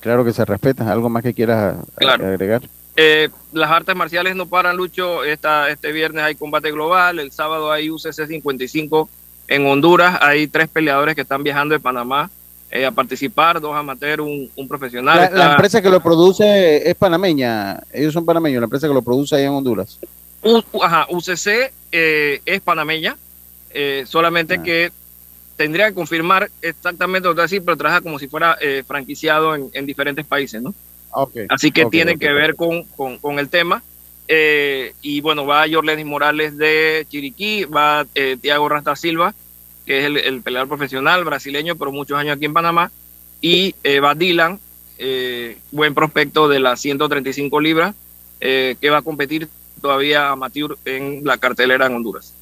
claro 0.00 0.24
que 0.24 0.32
se 0.32 0.44
respeta. 0.44 0.90
¿Algo 0.90 1.08
más 1.08 1.22
que 1.22 1.34
quieras 1.34 1.76
agregar? 1.96 2.62
Eh, 2.96 3.28
las 3.52 3.70
artes 3.70 3.94
marciales 3.94 4.34
no 4.34 4.46
paran, 4.46 4.76
Lucho. 4.76 5.24
Esta, 5.24 5.70
este 5.70 5.92
viernes 5.92 6.24
hay 6.24 6.34
combate 6.34 6.72
global, 6.72 7.18
el 7.18 7.30
sábado 7.30 7.70
hay 7.70 7.90
UCC 7.90 8.26
55 8.26 9.08
en 9.50 9.66
Honduras. 9.66 10.18
Hay 10.22 10.46
tres 10.46 10.68
peleadores 10.68 11.14
que 11.14 11.20
están 11.20 11.42
viajando 11.42 11.74
de 11.74 11.80
Panamá 11.80 12.30
eh, 12.70 12.86
a 12.86 12.90
participar, 12.90 13.60
dos 13.60 13.76
amateurs, 13.76 14.22
un, 14.22 14.50
un 14.56 14.66
profesional. 14.66 15.30
La, 15.34 15.52
empresa 15.52 15.82
que 15.82 15.90
lo 15.90 16.00
produce 16.00 16.88
es 16.88 16.94
panameña, 16.94 17.82
ellos 17.92 18.14
son 18.14 18.24
panameños, 18.24 18.60
la 18.60 18.64
empresa 18.64 18.88
que 18.88 18.94
lo 18.94 19.02
produce 19.02 19.36
ahí 19.36 19.44
en 19.44 19.50
Honduras. 19.50 19.98
ajá, 20.82 21.06
UCC 21.10 21.72
eh, 21.92 22.40
es 22.46 22.60
panameña, 22.62 23.18
solamente 24.06 24.54
ah. 24.54 24.62
que 24.62 24.90
tendría 25.58 25.88
que 25.88 25.94
confirmar 25.94 26.50
exactamente 26.62 27.28
lo 27.28 27.34
que 27.34 27.42
decir, 27.42 27.62
pero 27.62 27.76
trabaja 27.76 28.00
como 28.00 28.18
si 28.18 28.28
fuera 28.28 28.56
franquiciado 28.86 29.54
en, 29.54 29.68
en 29.74 29.84
diferentes 29.84 30.24
países, 30.24 30.62
¿no? 30.62 30.72
Así 31.48 31.70
que 31.70 31.86
tiene 31.86 32.18
que 32.18 32.32
ver 32.32 32.54
con, 32.56 32.84
con, 32.84 33.38
el 33.38 33.48
tema. 33.48 33.82
Eh, 34.28 34.94
y 35.02 35.20
bueno, 35.20 35.44
va 35.44 35.66
Jorlenis 35.70 36.06
Morales 36.06 36.56
de 36.56 37.04
Chiriquí, 37.08 37.64
va 37.64 38.06
eh, 38.14 38.36
Tiago 38.40 38.68
Rasta 38.68 38.94
Silva, 38.94 39.34
que 39.90 39.98
es 39.98 40.04
el, 40.04 40.40
peleador 40.42 40.68
profesional 40.68 41.24
brasileño, 41.24 41.74
pero 41.74 41.90
muchos 41.90 42.16
años 42.16 42.36
aquí 42.36 42.44
en 42.44 42.52
Panamá, 42.52 42.92
y 43.40 43.74
eh, 43.82 43.98
va 43.98 44.14
Dylan, 44.14 44.60
buen 45.72 45.94
prospecto 45.94 46.46
de 46.46 46.60
las 46.60 46.80
135 46.80 47.58
libras, 47.58 47.96
que 48.38 48.88
va 48.88 48.98
a 48.98 49.02
competir 49.02 49.48
todavía 49.82 50.30
amateur 50.30 50.78
en 50.84 51.22
la 51.24 51.38
cartelera 51.38 51.86
en 51.86 51.96
Honduras. 51.96 52.32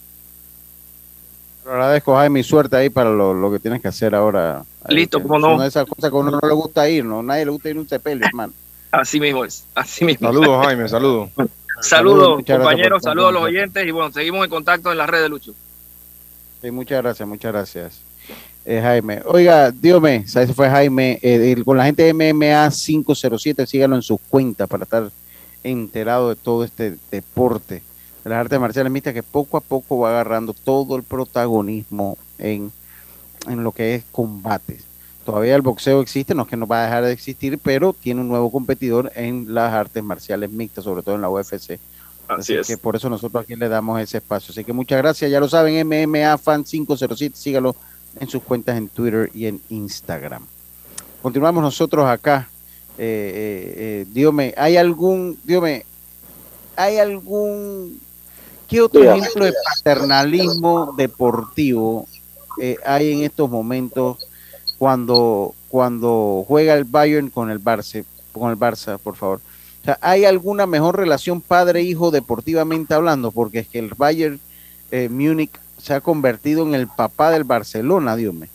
agradezco, 1.65 2.17
Jaime, 2.17 2.41
mi 2.41 2.43
suerte 2.43 2.77
ahí 2.77 2.91
para 2.91 3.09
lo, 3.09 3.51
que 3.51 3.61
tienes 3.61 3.81
que 3.81 3.89
hacer 3.89 4.15
ahora. 4.15 4.63
Listo, 4.87 5.23
como 5.23 5.39
no. 5.39 5.65
Esas 5.65 5.87
cosas 5.87 6.11
que 6.11 6.17
a 6.19 6.21
uno 6.21 6.31
no 6.31 6.47
le 6.47 6.53
gusta 6.53 6.87
ir, 6.87 7.03
¿no? 7.03 7.23
Nadie 7.23 7.47
le 7.47 7.51
gusta 7.51 7.71
ir 7.71 7.79
a 7.79 7.81
un 7.81 7.89
sepelio, 7.89 8.27
hermano. 8.27 8.53
Así 8.91 9.21
mismo 9.21 9.45
es, 9.47 9.65
así 9.75 10.05
mismo. 10.05 10.29
Saludos, 10.29 10.67
Jaime, 10.67 10.89
saludos. 10.89 11.31
Saludos, 11.81 12.43
compañeros, 12.47 13.03
saludos 13.03 13.29
a 13.29 13.33
los 13.33 13.43
oyentes 13.43 13.87
y 13.87 13.91
bueno, 13.91 14.13
seguimos 14.13 14.45
en 14.45 14.51
contacto 14.51 14.91
en 14.91 14.99
la 14.99 15.07
red 15.07 15.23
de 15.23 15.29
Lucho. 15.29 15.55
Sí, 16.61 16.71
muchas 16.71 17.03
gracias, 17.03 17.29
muchas 17.29 17.53
gracias. 17.53 18.01
Eh, 18.65 18.81
Jaime. 18.83 19.23
Oiga, 19.25 19.71
dígame, 19.71 20.17
ese 20.17 20.53
fue 20.53 20.69
Jaime, 20.69 21.19
eh, 21.23 21.63
con 21.65 21.77
la 21.77 21.85
gente 21.85 22.03
de 22.03 22.13
MMA 22.13 22.71
507, 22.71 23.67
síganlo 23.67 23.97
en 23.97 24.03
sus 24.03 24.21
cuentas 24.29 24.69
para 24.69 24.85
estar 24.85 25.11
enterado 25.63 26.29
de 26.29 26.37
todo 26.37 26.65
este 26.65 26.97
deporte 27.11 27.83
de 28.25 28.31
las 28.31 28.39
artes 28.39 28.61
marciales 28.61 28.93
mixtas 28.93 29.15
que 29.15 29.23
poco 29.23 29.57
a 29.57 29.61
poco 29.61 30.01
va 30.01 30.11
agarrando 30.11 30.53
todo 30.53 30.97
el 30.97 31.03
protagonismo 31.03 32.19
en, 32.39 32.71
en 33.49 33.65
lo 33.65 33.73
que 33.73 33.95
es 33.95 34.05
combates 34.11 34.89
todavía 35.29 35.57
el 35.57 35.61
boxeo 35.61 36.01
existe, 36.01 36.35
no 36.35 36.45
es 36.45 36.49
que 36.49 36.57
no 36.57 36.67
va 36.67 36.81
a 36.81 36.85
dejar 36.85 37.05
de 37.05 37.13
existir, 37.13 37.59
pero 37.59 37.93
tiene 37.93 38.23
un 38.23 38.29
nuevo 38.29 38.51
competidor 38.51 39.13
en 39.15 39.53
las 39.53 39.75
artes 39.75 40.03
marciales 40.03 40.51
mixtas, 40.51 40.85
sobre 40.85 41.03
todo 41.03 41.17
en 41.17 41.21
la 41.21 41.29
UFC. 41.29 41.79
Así, 42.29 42.55
es. 42.55 42.67
que 42.67 42.77
por 42.77 42.95
eso 42.95 43.09
nosotros 43.09 43.43
aquí 43.43 43.57
le 43.57 43.69
damos 43.69 44.01
ese 44.01 44.19
espacio. 44.19 44.53
Así 44.53 44.65
que 44.65 44.73
muchas 44.73 44.99
gracias, 44.99 45.31
ya 45.31 45.41
lo 45.41 45.49
saben, 45.49 45.87
MMA 45.87 46.37
Fan 46.39 46.65
507, 46.65 47.37
sígalo 47.37 47.75
en 48.21 48.29
sus 48.29 48.43
cuentas 48.43 48.77
en 48.77 48.89
Twitter 48.89 49.31
y 49.35 49.47
en 49.47 49.61
Instagram. 49.71 50.45
Continuamos 51.23 51.63
nosotros 51.63 52.07
acá. 52.07 52.49
Eh, 52.99 54.07
eh, 54.07 54.33
eh 54.39 54.55
¿hay 54.57 54.77
algún, 54.77 55.39
dígame, 55.45 55.85
hay 56.77 56.99
algún, 56.99 58.01
qué 58.69 58.83
otro 58.83 59.03
ejemplo 59.03 59.45
de 59.45 59.55
paternalismo 59.83 60.93
deportivo 60.97 62.07
eh, 62.61 62.77
hay 62.85 63.13
en 63.13 63.23
estos 63.23 63.49
momentos 63.49 64.19
cuando, 64.79 65.55
cuando 65.69 66.45
juega 66.47 66.75
el 66.75 66.85
Bayern 66.85 67.31
con 67.31 67.51
el 67.51 67.63
Barça, 67.63 68.05
con 68.33 68.51
el 68.51 68.57
Barça, 68.57 68.99
por 68.99 69.17
favor. 69.17 69.41
O 69.89 69.91
sea, 69.91 69.99
¿hay 70.03 70.27
alguna 70.27 70.67
mejor 70.67 70.99
relación 70.99 71.41
padre-hijo 71.41 72.11
deportivamente 72.11 72.93
hablando? 72.93 73.31
Porque 73.31 73.61
es 73.61 73.69
que 73.69 73.79
el 73.79 73.95
Bayern 73.97 74.39
eh, 74.91 75.09
Múnich 75.09 75.51
se 75.79 75.95
ha 75.95 76.03
convertido 76.03 76.63
en 76.63 76.75
el 76.75 76.89
papá 76.89 77.31
del 77.31 77.45
Barcelona, 77.45 78.15
Dios 78.15 78.35
mío. 78.35 78.51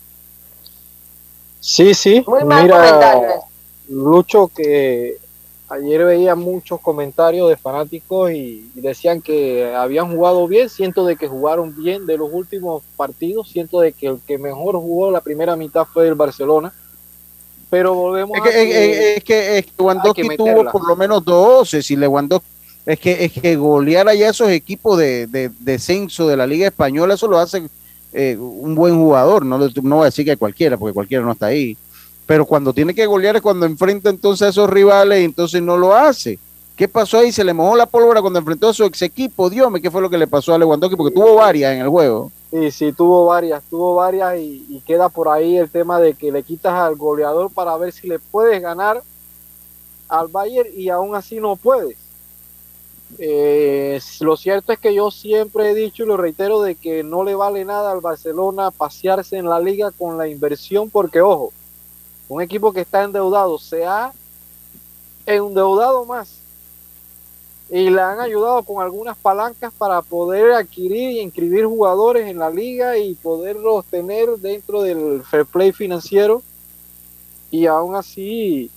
Sí, 1.58 1.92
sí. 1.92 2.24
Mira, 2.44 3.40
Lucho, 3.88 4.46
que 4.46 5.16
ayer 5.70 6.04
veía 6.04 6.36
muchos 6.36 6.80
comentarios 6.80 7.48
de 7.48 7.56
fanáticos 7.56 8.30
y, 8.30 8.70
decían 8.76 9.20
que 9.20 9.74
habían 9.74 10.14
jugado 10.14 10.46
bien, 10.46 10.68
siento 10.68 11.04
de 11.04 11.16
que 11.16 11.26
jugaron 11.26 11.74
bien 11.74 12.06
de 12.06 12.16
los 12.16 12.32
últimos 12.32 12.84
partidos, 12.96 13.48
siento 13.48 13.80
de 13.80 13.92
que 13.92 14.06
el 14.06 14.20
que 14.24 14.38
mejor 14.38 14.76
jugó 14.76 15.10
la 15.10 15.20
primera 15.20 15.56
mitad 15.56 15.84
fue 15.84 16.06
el 16.06 16.14
Barcelona, 16.14 16.72
pero 17.74 17.92
volvemos 17.92 18.38
es 18.38 18.42
que, 18.44 18.48
a 18.50 18.62
es, 19.16 19.24
que, 19.24 19.58
es 19.58 19.66
que 19.66 20.36
tuvo 20.36 20.70
por 20.70 20.86
lo 20.86 20.94
menos 20.94 21.24
12, 21.24 21.82
si 21.82 21.96
Lewandowski 21.96 22.46
es 22.86 23.00
que, 23.00 23.24
es 23.24 23.32
que 23.32 23.56
golear 23.56 24.06
allá 24.06 24.30
esos 24.30 24.48
equipos 24.50 24.96
de, 24.96 25.26
de 25.26 25.50
descenso 25.58 26.28
de 26.28 26.36
la 26.36 26.46
Liga 26.46 26.68
Española, 26.68 27.14
eso 27.14 27.26
lo 27.26 27.36
hace 27.36 27.64
eh, 28.12 28.36
un 28.38 28.76
buen 28.76 28.94
jugador, 28.94 29.44
no, 29.44 29.58
no 29.58 29.96
voy 29.96 30.02
a 30.02 30.04
decir 30.04 30.24
que 30.24 30.36
cualquiera, 30.36 30.76
porque 30.76 30.94
cualquiera 30.94 31.24
no 31.24 31.32
está 31.32 31.46
ahí, 31.46 31.76
pero 32.26 32.46
cuando 32.46 32.72
tiene 32.72 32.94
que 32.94 33.06
golear 33.06 33.34
es 33.34 33.42
cuando 33.42 33.66
enfrenta 33.66 34.08
entonces 34.08 34.46
a 34.46 34.50
esos 34.50 34.70
rivales 34.70 35.20
y 35.20 35.24
entonces 35.24 35.60
no 35.60 35.76
lo 35.76 35.96
hace. 35.96 36.38
¿Qué 36.76 36.86
pasó 36.86 37.18
ahí? 37.18 37.32
Se 37.32 37.42
le 37.42 37.54
mojó 37.54 37.74
la 37.74 37.86
pólvora 37.86 38.20
cuando 38.20 38.38
enfrentó 38.38 38.68
a 38.68 38.74
su 38.74 38.84
ex 38.84 39.02
equipo. 39.02 39.50
Dios 39.50 39.68
mío, 39.68 39.82
¿qué 39.82 39.90
fue 39.90 40.00
lo 40.00 40.10
que 40.10 40.18
le 40.18 40.28
pasó 40.28 40.54
a 40.54 40.58
Lewandowski? 40.58 40.96
Porque 40.96 41.14
tuvo 41.14 41.34
varias 41.34 41.72
en 41.72 41.80
el 41.80 41.88
juego. 41.88 42.30
Sí, 42.54 42.70
sí, 42.70 42.92
tuvo 42.92 43.26
varias, 43.26 43.64
tuvo 43.64 43.96
varias 43.96 44.38
y, 44.38 44.80
queda 44.86 45.08
por 45.08 45.28
ahí 45.28 45.56
el 45.56 45.68
tema 45.68 45.98
de 45.98 46.14
que 46.14 46.30
le 46.30 46.44
quitas 46.44 46.72
al 46.72 46.94
goleador 46.94 47.50
para 47.50 47.76
ver 47.76 47.92
si 47.92 48.06
le 48.06 48.20
puedes 48.20 48.62
ganar 48.62 49.02
al 50.08 50.28
Bayern 50.28 50.68
y 50.72 50.88
aún 50.88 51.16
así 51.16 51.40
no 51.40 51.56
puedes. 51.56 51.98
Eh, 53.18 54.00
lo 54.20 54.36
cierto 54.36 54.72
es 54.72 54.78
que 54.78 54.94
yo 54.94 55.10
siempre 55.10 55.70
he 55.70 55.74
dicho 55.74 56.04
y 56.04 56.06
lo 56.06 56.16
reitero 56.16 56.62
de 56.62 56.76
que 56.76 57.02
no 57.02 57.24
le 57.24 57.34
vale 57.34 57.64
nada 57.64 57.90
al 57.90 58.00
Barcelona 58.00 58.70
pasearse 58.70 59.36
en 59.36 59.48
la 59.48 59.58
liga 59.58 59.90
con 59.90 60.16
la 60.16 60.28
inversión 60.28 60.90
porque, 60.90 61.22
ojo, 61.22 61.52
un 62.28 62.40
equipo 62.40 62.72
que 62.72 62.82
está 62.82 63.02
endeudado 63.02 63.58
se 63.58 63.84
ha 63.84 64.12
endeudado 65.26 66.04
más 66.04 66.43
y 67.70 67.90
le 67.90 68.00
han 68.00 68.20
ayudado 68.20 68.62
con 68.62 68.82
algunas 68.82 69.16
palancas 69.16 69.72
para 69.76 70.02
poder 70.02 70.52
adquirir 70.52 71.12
y 71.12 71.20
inscribir 71.20 71.64
jugadores 71.64 72.28
en 72.28 72.38
la 72.38 72.50
liga 72.50 72.98
y 72.98 73.14
poderlos 73.14 73.84
tener 73.86 74.28
dentro 74.36 74.82
del 74.82 75.22
fair 75.22 75.46
play 75.46 75.72
financiero 75.72 76.42
y 77.50 77.66
aún 77.66 77.94
así 77.94 78.70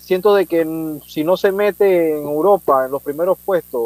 siento 0.00 0.34
de 0.34 0.46
que 0.46 0.98
si 1.06 1.24
no 1.24 1.36
se 1.36 1.50
mete 1.50 2.18
en 2.18 2.24
Europa 2.24 2.84
en 2.84 2.92
los 2.92 3.02
primeros 3.02 3.38
puestos 3.38 3.82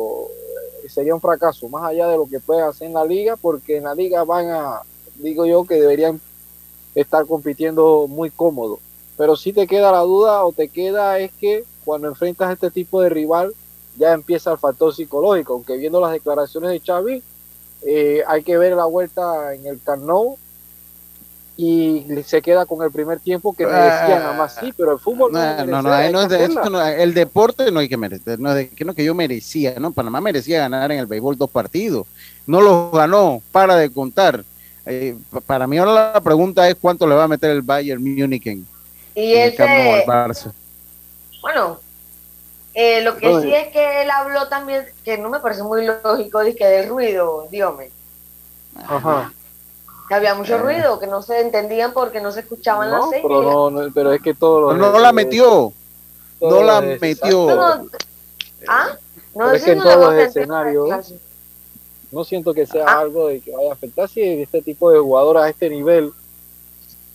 eh, 0.85 0.89
sería 0.89 1.15
un 1.15 1.21
fracaso 1.21 1.69
más 1.69 1.85
allá 1.85 2.09
de 2.09 2.17
lo 2.17 2.27
que 2.27 2.41
puede 2.41 2.63
hacer 2.63 2.89
en 2.89 2.95
la 2.95 3.05
liga 3.05 3.37
porque 3.37 3.77
en 3.77 3.85
la 3.85 3.95
liga 3.95 4.25
van 4.25 4.51
a 4.51 4.83
digo 5.19 5.47
yo 5.47 5.65
que 5.65 5.75
deberían 5.75 6.21
estar 6.95 7.27
compitiendo 7.27 8.07
muy 8.09 8.31
cómodo. 8.31 8.81
Pero 9.17 9.37
si 9.37 9.53
te 9.53 9.67
queda 9.67 9.93
la 9.93 10.01
duda 10.01 10.45
o 10.45 10.53
te 10.53 10.69
queda 10.69 11.19
es 11.19 11.31
que 11.33 11.65
cuando 11.85 12.09
enfrentas 12.09 12.49
a 12.49 12.53
este 12.53 12.71
tipo 12.71 13.01
de 13.01 13.09
rival 13.09 13.55
ya 13.97 14.13
empieza 14.13 14.53
el 14.53 14.59
factor 14.59 14.95
psicológico, 14.95 15.55
aunque 15.55 15.77
viendo 15.77 16.01
las 16.01 16.13
declaraciones 16.13 16.71
de 16.71 16.81
Xavi, 16.81 17.23
eh, 17.83 18.23
hay 18.27 18.43
que 18.43 18.59
ver 18.59 18.75
la 18.75 18.85
vuelta 18.85 19.55
en 19.55 19.67
el 19.67 19.81
Carnot 19.83 20.37
y 21.59 22.05
se 22.27 22.43
queda 22.43 22.67
con 22.67 22.83
el 22.83 22.91
primer 22.91 23.19
tiempo 23.19 23.55
que 23.55 23.65
merecía 23.67 24.19
nada 24.19 24.35
más 24.35 24.57
sí, 24.61 24.75
pero 24.77 24.93
el 24.93 24.99
fútbol 24.99 25.33
no, 25.33 25.65
no, 25.65 25.83
no, 25.83 26.87
el 26.87 27.15
deporte 27.15 27.71
no 27.73 27.81
hay 27.81 27.89
que 27.89 27.97
merecer, 27.97 28.39
no 28.39 28.55
es 28.55 28.69
que, 28.71 28.85
no, 28.85 28.93
que 28.93 29.05
yo 29.05 29.15
merecía, 29.15 29.75
no, 29.81 29.93
Panamá 29.93 30.21
merecía 30.21 30.59
ganar 30.59 30.93
en 30.93 30.99
el 30.99 31.07
béisbol 31.07 31.39
dos 31.39 31.49
partidos, 31.49 32.07
no 32.47 32.61
los 32.61 32.93
ganó, 32.93 33.41
para 33.53 33.77
de 33.77 33.91
contar, 33.91 34.45
eh, 34.85 35.17
para 35.47 35.67
mí 35.67 35.79
ahora 35.79 36.13
la 36.13 36.21
pregunta 36.21 36.69
es 36.69 36.77
cuánto 36.79 37.07
le 37.07 37.15
va 37.15 37.25
a 37.25 37.29
meter 37.29 37.51
el 37.51 37.63
Bayern 37.63 38.03
Múnich 38.03 38.47
en, 38.49 38.67
y 39.15 39.33
el 39.33 39.57
Barça. 39.57 40.53
Bueno, 41.41 41.81
eh, 42.79 43.01
lo 43.01 43.17
que 43.17 43.41
sí 43.41 43.55
es 43.55 43.69
que 43.69 44.03
él 44.03 44.11
habló 44.11 44.49
también, 44.49 44.85
que 45.03 45.17
no 45.17 45.31
me 45.31 45.41
parece 45.41 45.63
muy 45.63 45.87
lógico, 45.87 46.41
de 46.41 46.55
que 46.55 46.67
del 46.67 46.91
ruido, 46.91 47.49
dígame. 47.51 47.91
Ajá. 48.87 49.33
Que 50.07 50.15
había 50.15 50.35
mucho 50.35 50.57
eh. 50.57 50.59
ruido, 50.59 51.01
que 51.01 51.07
no 51.07 51.23
se 51.23 51.41
entendían 51.41 51.95
porque 51.95 52.21
no 52.21 52.33
se 52.33 52.41
escuchaban 52.41 52.91
las 52.91 53.09
señas. 53.09 53.23
Pero, 53.23 53.71
no, 53.71 53.91
pero 53.95 54.13
es 54.13 54.21
que 54.21 54.35
todo 54.35 54.61
lo 54.61 54.75
no, 54.75 54.99
la 54.99 55.11
metió. 55.15 55.73
No 56.39 56.63
la 56.63 56.83
metió. 56.83 57.49
¿Ah? 58.69 58.89
No, 59.35 59.53
es 59.53 59.65
que 59.65 59.73
en 59.73 59.79
todos 59.79 60.13
los 60.13 60.23
escenarios 60.23 61.15
no 62.13 62.25
siento 62.25 62.53
que 62.53 62.67
sea 62.67 62.85
ah. 62.87 63.01
algo 63.01 63.29
de 63.29 63.41
que 63.41 63.53
vaya 63.53 63.71
a 63.71 63.73
afectar 63.73 64.07
si 64.07 64.21
este 64.21 64.61
tipo 64.61 64.91
de 64.91 64.99
jugador 64.99 65.39
a 65.39 65.49
este 65.49 65.71
nivel, 65.71 66.13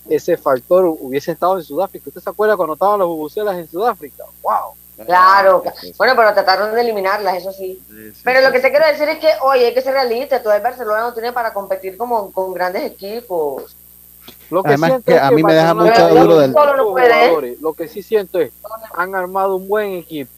ese 0.08 0.36
factor 0.36 0.86
hubiese 0.86 1.30
estado 1.30 1.56
en 1.56 1.62
Sudáfrica. 1.62 2.08
¿Usted 2.08 2.20
se 2.20 2.30
acuerda 2.30 2.56
cuando 2.56 2.74
estaban 2.74 2.98
los 2.98 3.06
bubucelas 3.06 3.56
en 3.56 3.70
Sudáfrica? 3.70 4.24
¡Wow! 4.42 4.81
Claro, 5.06 5.64
bueno, 5.96 6.14
pero 6.14 6.34
trataron 6.34 6.74
de 6.74 6.80
eliminarlas, 6.80 7.38
eso 7.38 7.52
sí. 7.52 7.82
pero 8.22 8.40
lo 8.40 8.52
que 8.52 8.60
te 8.60 8.70
quiero 8.70 8.86
decir 8.86 9.08
es 9.08 9.18
que, 9.18 9.30
oye, 9.40 9.66
hay 9.66 9.74
que 9.74 9.80
ser 9.80 9.94
realista, 9.94 10.42
todavía 10.42 10.58
el 10.58 10.62
Barcelona 10.70 11.00
no 11.00 11.14
tiene 11.14 11.32
para 11.32 11.52
competir 11.52 11.96
como 11.96 12.30
con 12.30 12.52
grandes 12.52 12.84
equipos. 12.84 13.74
Lo 14.50 14.62
que 14.62 14.68
Además 14.68 15.02
que 15.04 15.18
a 15.18 15.30
mí 15.30 15.42
me 15.42 15.54
deja 15.54 15.74
mucho 15.74 16.08
duro 16.08 16.38
del... 16.38 17.56
Lo 17.60 17.72
que 17.72 17.88
sí 17.88 18.02
siento 18.02 18.38
es, 18.38 18.52
han 18.94 19.14
armado 19.14 19.56
un 19.56 19.66
buen 19.66 19.94
equipo, 19.94 20.30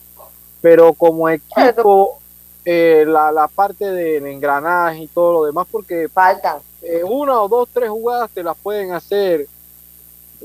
pero 0.61 0.95
como 0.95 1.29
equipo, 1.29 2.21
eh, 2.65 3.05
la, 3.07 3.33
la 3.33 3.49
parte 3.49 3.91
del 3.91 4.25
engranaje 4.27 5.01
y 5.01 5.09
todo 5.09 5.33
lo 5.33 5.45
demás, 5.45 5.67
porque 5.71 6.09
falta 6.09 6.61
eh, 6.81 7.03
una 7.03 7.41
o 7.41 7.49
dos, 7.49 7.69
tres 7.73 7.91
jugadas 7.91 8.31
te 8.31 8.43
las 8.43 8.57
pueden 8.57 8.93
hacer 8.93 9.47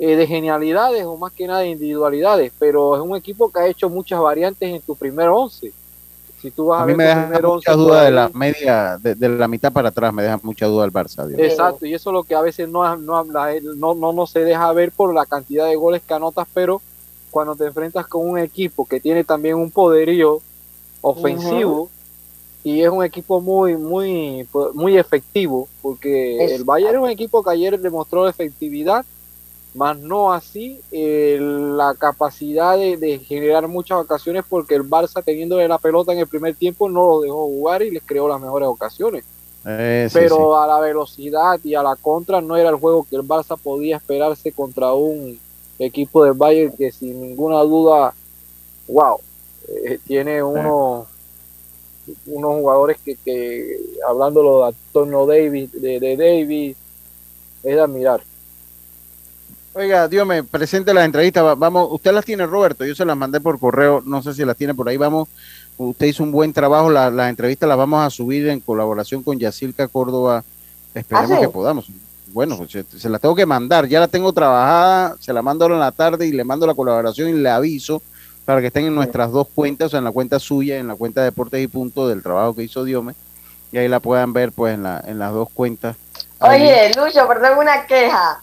eh, 0.02 0.16
de 0.16 0.28
genialidades 0.28 1.04
o 1.04 1.18
más 1.18 1.34
que 1.34 1.46
nada 1.46 1.60
de 1.60 1.72
individualidades, 1.72 2.54
pero 2.58 2.96
es 2.96 3.02
un 3.02 3.18
equipo 3.18 3.52
que 3.52 3.60
ha 3.60 3.68
hecho 3.68 3.90
muchas 3.90 4.22
variantes 4.22 4.74
en 4.74 4.82
tu 4.82 4.96
primer 4.96 5.28
once. 5.28 5.74
Si 6.42 6.52
tú 6.52 6.68
vas 6.68 6.84
a, 6.84 6.86
mí 6.86 6.96
me 6.96 7.04
deja 7.04 7.30
mucha 7.44 7.74
duda 7.74 8.04
de 8.06 8.12
la 8.12 8.30
media, 8.30 8.98
de, 8.98 9.28
la 9.28 9.50
mitad 9.50 9.74
para 9.74 9.90
atrás, 9.90 10.14
me 10.14 10.24
deja 10.24 10.40
mucha 10.42 10.68
duda 10.68 10.86
el 10.86 10.94
Barça. 10.94 11.30
Exacto, 11.38 11.86
y 11.86 11.94
eso 11.94 12.12
es 12.12 12.14
lo 12.14 12.24
que 12.24 12.34
a 12.34 12.40
veces 12.40 12.70
no, 12.70 12.96
no, 12.96 13.26
no, 13.26 13.94
no, 13.94 14.14
no 14.14 14.26
se 14.26 14.40
deja 14.46 14.72
ver 14.72 14.94
por 14.94 15.14
la 15.14 15.26
cantidad 15.26 15.68
de 15.68 15.76
goles 15.76 16.02
que 16.08 16.14
anotas, 16.14 16.48
pero 16.54 16.82
cuando 17.30 17.58
te 17.58 17.66
enfrentas 17.66 18.08
con 18.08 18.26
un 18.26 18.40
equipo 18.40 18.86
que 18.86 19.02
tiene 19.02 19.26
también 19.26 19.56
un 19.56 19.70
poderío 19.70 20.40
ofensivo, 21.02 21.90
y 22.64 22.84
es 22.84 22.90
un 22.90 23.04
equipo 23.04 23.42
muy 23.42 23.76
muy 23.76 24.48
muy 24.74 24.98
efectivo 24.98 25.68
porque 25.82 26.56
el 26.56 26.64
Bayern 26.66 26.96
es 26.96 27.02
un 27.02 27.10
equipo 27.10 27.42
que 27.42 27.52
ayer 27.52 27.80
demostró 27.80 28.28
efectividad 28.28 29.06
más 29.76 29.98
no 30.00 30.34
así 30.34 30.82
la 30.92 31.94
capacidad 31.98 32.78
de, 32.78 33.20
generar 33.20 33.68
muchas 33.68 34.00
ocasiones 34.00 34.44
porque 34.48 34.76
el 34.76 34.84
Barça 34.84 35.24
teniendo 35.24 35.60
la 35.60 35.78
pelota 35.78 36.12
en 36.12 36.20
el 36.20 36.28
primer 36.28 36.56
tiempo 36.56 36.90
no 36.90 37.08
lo 37.08 37.22
dejó 37.22 37.46
jugar 37.46 37.82
y 37.82 37.92
les 37.92 38.04
creó 38.04 38.28
las 38.28 38.42
mejores 38.42 38.68
ocasiones. 38.68 39.24
Eh, 39.66 40.10
pero 40.14 40.60
a 40.60 40.66
la 40.66 40.80
velocidad 40.80 41.60
y 41.64 41.76
a 41.76 41.84
la 41.84 41.96
contra 41.98 42.40
no 42.40 42.56
era 42.56 42.70
el 42.70 42.78
juego 42.78 43.06
que 43.08 43.18
el 43.18 43.24
Barça 43.24 43.58
podía 43.58 43.98
esperarse 43.98 44.52
contra 44.54 44.94
un 44.94 45.38
equipo 45.78 46.24
del 46.24 46.34
Bayern 46.34 46.76
que 46.76 46.92
sin 46.92 47.22
ninguna 47.22 47.60
duda 47.62 48.14
wow 48.88 49.20
eh, 49.68 50.00
tiene 50.06 50.42
uno 50.42 51.08
unos 52.26 52.56
jugadores 52.56 52.98
que, 53.04 53.16
que 53.16 53.78
hablándolo 54.08 54.62
de 54.62 54.68
Antonio 54.70 55.26
Davis, 55.26 55.72
de, 55.74 56.00
de 56.00 56.18
Davis, 56.18 56.78
es 57.64 57.76
de 57.76 57.80
admirar. 57.80 58.22
Oiga, 59.74 60.08
Dios 60.08 60.26
me 60.26 60.44
presente 60.44 60.94
las 60.94 61.06
entrevistas. 61.06 61.58
Vamos, 61.58 61.88
usted 61.92 62.12
las 62.12 62.26
tiene, 62.26 62.46
Roberto. 62.46 62.86
Yo 62.86 62.96
se 62.96 63.06
las 63.06 63.16
mandé 63.16 63.40
por 63.40 63.60
correo. 63.60 64.02
No 64.06 64.22
sé 64.22 64.34
si 64.34 64.44
las 64.44 64.58
tiene 64.58 64.74
por 64.74 64.90
ahí. 64.90 64.98
Vamos, 64.98 65.30
usted 65.78 66.08
hizo 66.08 66.24
un 66.24 66.32
buen 66.32 66.52
trabajo. 66.54 66.90
Las 66.90 67.30
entrevistas 67.30 67.70
las 67.70 67.78
vamos 67.78 68.06
a 68.06 68.10
subir 68.10 68.48
en 68.50 68.60
colaboración 68.60 69.24
con 69.24 69.38
Yacilca 69.38 69.88
Córdoba. 69.88 70.44
Esperemos 70.94 71.32
¿Ah, 71.32 71.40
que 71.40 71.50
podamos. 71.50 71.88
Bueno, 72.28 72.58
pues, 72.58 72.72
se, 72.72 72.84
se 72.84 73.10
las 73.10 73.22
tengo 73.22 73.36
que 73.36 73.46
mandar. 73.46 73.88
Ya 73.88 74.00
la 74.00 74.08
tengo 74.08 74.34
trabajada. 74.34 75.16
Se 75.20 75.32
la 75.32 75.42
mando 75.42 75.66
en 75.68 75.80
la 75.80 75.92
tarde 75.92 76.28
y 76.28 76.32
le 76.32 76.44
mando 76.44 76.66
la 76.68 76.74
colaboración 76.74 77.30
y 77.30 77.34
le 77.34 77.50
aviso 77.50 78.02
para 78.50 78.62
que 78.62 78.68
estén 78.68 78.86
en 78.86 78.96
nuestras 78.96 79.32
dos 79.32 79.48
cuentas, 79.54 79.86
o 79.86 79.90
sea, 79.92 80.00
en 80.00 80.06
la 80.06 80.12
cuenta 80.12 80.40
suya, 80.40 80.80
en 80.80 80.88
la 80.88 80.96
cuenta 80.96 81.22
de 81.22 81.26
Deportes 81.26 81.62
y 81.62 81.68
Punto 81.68 82.08
del 82.08 82.24
trabajo 82.24 82.56
que 82.56 82.64
hizo 82.64 82.84
Diome, 82.84 83.14
y 83.72 83.78
ahí 83.78 83.88
la 83.88 84.00
puedan 84.00 84.34
ver 84.34 84.52
pues 84.52 84.74
en, 84.74 84.82
la, 84.82 85.04
en 85.06 85.20
las 85.20 85.32
dos 85.34 85.50
cuentas. 85.54 85.96
Oye, 86.40 86.90
Lucho, 86.98 87.28
perdón, 87.28 87.60
una 87.60 87.86
queja. 87.86 88.42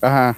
Ajá. 0.00 0.36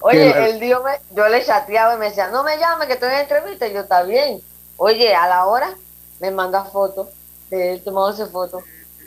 Oye, 0.00 0.50
el 0.50 0.60
Diome, 0.60 1.00
yo 1.14 1.28
le 1.28 1.44
chateaba 1.44 1.94
y 1.94 1.98
me 1.98 2.06
decía, 2.06 2.28
no 2.28 2.42
me 2.42 2.58
llame 2.58 2.86
que 2.86 2.94
estoy 2.94 3.10
en 3.10 3.20
entrevista, 3.20 3.66
y 3.66 3.72
yo, 3.72 3.80
está 3.80 4.02
bien. 4.02 4.40
Oye, 4.76 5.14
a 5.14 5.26
la 5.28 5.46
hora 5.46 5.74
me 6.20 6.30
manda 6.30 6.64
fotos 6.64 7.08
de 7.50 7.72
él 7.72 7.84
tomándose 7.84 8.26
fotos 8.26 8.62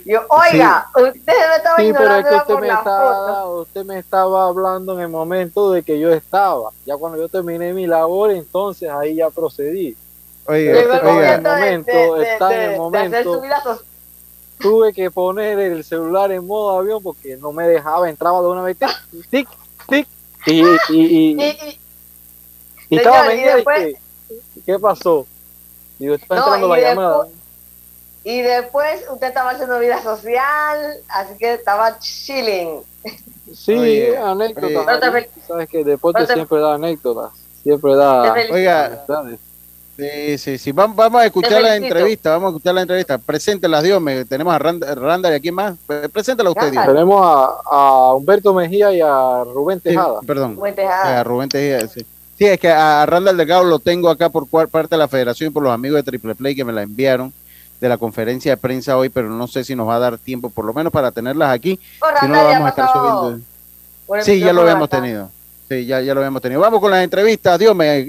yo, 0.05 0.21
oiga, 0.29 0.87
usted 0.95 1.13
me 1.25 1.55
estaba 1.55 1.77
sí, 1.77 1.93
pero 1.93 2.15
es 2.15 2.25
que 2.25 2.35
usted 2.35 2.59
me, 2.59 2.67
estaba, 2.67 3.49
usted 3.49 3.85
me 3.85 3.99
estaba 3.99 4.47
hablando 4.47 4.93
en 4.93 5.01
el 5.01 5.09
momento 5.09 5.71
de 5.71 5.83
que 5.83 5.99
yo 5.99 6.11
estaba. 6.11 6.71
Ya 6.85 6.97
cuando 6.97 7.19
yo 7.19 7.29
terminé 7.29 7.73
mi 7.73 7.87
labor, 7.87 8.31
entonces 8.31 8.89
ahí 8.89 9.15
ya 9.15 9.29
procedí. 9.29 9.95
Oiga, 10.47 10.73
oiga. 11.03 11.35
En 11.35 11.45
el 11.45 11.51
momento, 11.51 12.21
está 12.21 12.55
en 12.55 12.71
el 12.71 12.77
momento. 12.77 13.41
Tuve 14.59 14.93
que 14.93 15.09
poner 15.09 15.59
el 15.59 15.83
celular 15.83 16.31
en 16.31 16.45
modo 16.45 16.79
avión 16.79 17.01
porque 17.01 17.35
no 17.37 17.51
me 17.51 17.67
dejaba, 17.67 18.09
entraba 18.09 18.41
de 18.41 18.47
una 18.47 18.61
vez, 18.61 18.77
tic, 18.77 18.89
tic, 19.29 19.49
y, 20.45 20.61
y, 20.61 20.65
y, 20.89 21.41
y, 21.41 21.79
y 22.89 22.97
estaba 22.97 23.33
y 23.33 23.41
después, 23.41 23.95
¿qué 24.65 24.79
pasó? 24.79 25.25
Digo, 25.99 26.15
está 26.15 26.37
entrando 26.37 26.67
la 26.67 26.79
llamada. 26.79 27.27
Y 28.23 28.41
después 28.41 29.03
usted 29.11 29.27
estaba 29.27 29.51
haciendo 29.51 29.79
vida 29.79 30.01
social, 30.01 30.97
así 31.09 31.37
que 31.37 31.53
estaba 31.53 31.97
chilling. 31.99 32.81
Sí, 33.53 34.13
anécdotas. 34.15 35.27
Sabes 35.47 35.69
que 35.69 35.79
el 35.79 35.85
deporte 35.85 36.27
siempre 36.27 36.59
da 36.59 36.75
anécdotas, 36.75 37.31
siempre 37.63 37.95
da. 37.95 38.33
Oiga, 38.51 39.05
sí, 39.97 40.37
sí, 40.37 40.57
sí. 40.57 40.71
Vamos, 40.71 40.97
a 40.99 41.25
escuchar 41.25 41.61
la 41.61 41.75
entrevista, 41.75 42.31
vamos 42.31 42.47
a 42.47 42.49
escuchar 42.51 42.75
la 42.75 42.81
entrevista. 42.81 43.17
Preséntela, 43.17 43.81
Dios, 43.81 44.01
me, 44.01 44.25
tenemos 44.25 44.53
a 44.53 44.59
Randa 44.59 45.31
y 45.31 45.33
aquí 45.33 45.51
más. 45.51 45.75
Preséntela 46.11 46.49
usted, 46.49 46.71
Dios. 46.71 46.85
Tenemos 46.85 47.21
a, 47.23 47.61
a, 47.65 48.13
Humberto 48.13 48.53
Mejía 48.53 48.93
y 48.93 49.01
a 49.01 49.43
Rubén 49.43 49.79
Tejada. 49.79 50.19
perdón. 50.25 50.55
Rubén 50.55 50.75
Tejada. 50.75 51.19
A 51.19 51.23
Rubén 51.23 51.49
Tejada, 51.49 51.87
sí. 51.87 52.05
Sí, 52.37 52.45
es 52.47 52.59
que 52.59 52.69
a 52.69 53.05
Randall 53.05 53.37
Delgado 53.37 53.63
lo 53.63 53.77
tengo 53.77 54.09
acá 54.09 54.29
por 54.29 54.47
parte 54.47 54.95
de 54.95 54.97
la 54.97 55.07
federación 55.07 55.51
y 55.51 55.53
por 55.53 55.61
los 55.61 55.71
amigos 55.71 55.97
de 55.97 56.03
Triple 56.03 56.33
Play 56.33 56.55
que 56.55 56.65
me 56.65 56.73
la 56.73 56.81
enviaron 56.81 57.31
de 57.81 57.89
la 57.89 57.97
conferencia 57.97 58.53
de 58.53 58.57
prensa 58.57 58.95
hoy, 58.95 59.09
pero 59.09 59.29
no 59.29 59.47
sé 59.47 59.63
si 59.63 59.75
nos 59.75 59.87
va 59.87 59.95
a 59.95 59.99
dar 59.99 60.17
tiempo, 60.19 60.51
por 60.51 60.65
lo 60.65 60.73
menos 60.73 60.93
para 60.93 61.11
tenerlas 61.11 61.51
aquí. 61.51 61.79
si 62.19 62.27
no, 62.27 62.43
vamos 62.43 62.65
a 62.65 62.69
estar 62.69 62.89
subiendo. 62.93 63.39
Sí, 64.23 64.39
ya 64.39 64.53
lo 64.53 64.61
habíamos 64.61 64.89
tenido. 64.89 65.29
Sí, 65.67 65.85
ya, 65.85 66.01
ya 66.01 66.13
lo 66.13 66.19
habíamos 66.19 66.41
tenido. 66.41 66.61
Vamos 66.61 66.79
con 66.79 66.91
las 66.91 67.03
entrevistas. 67.03 67.57
Dios 67.57 67.75
me. 67.75 68.07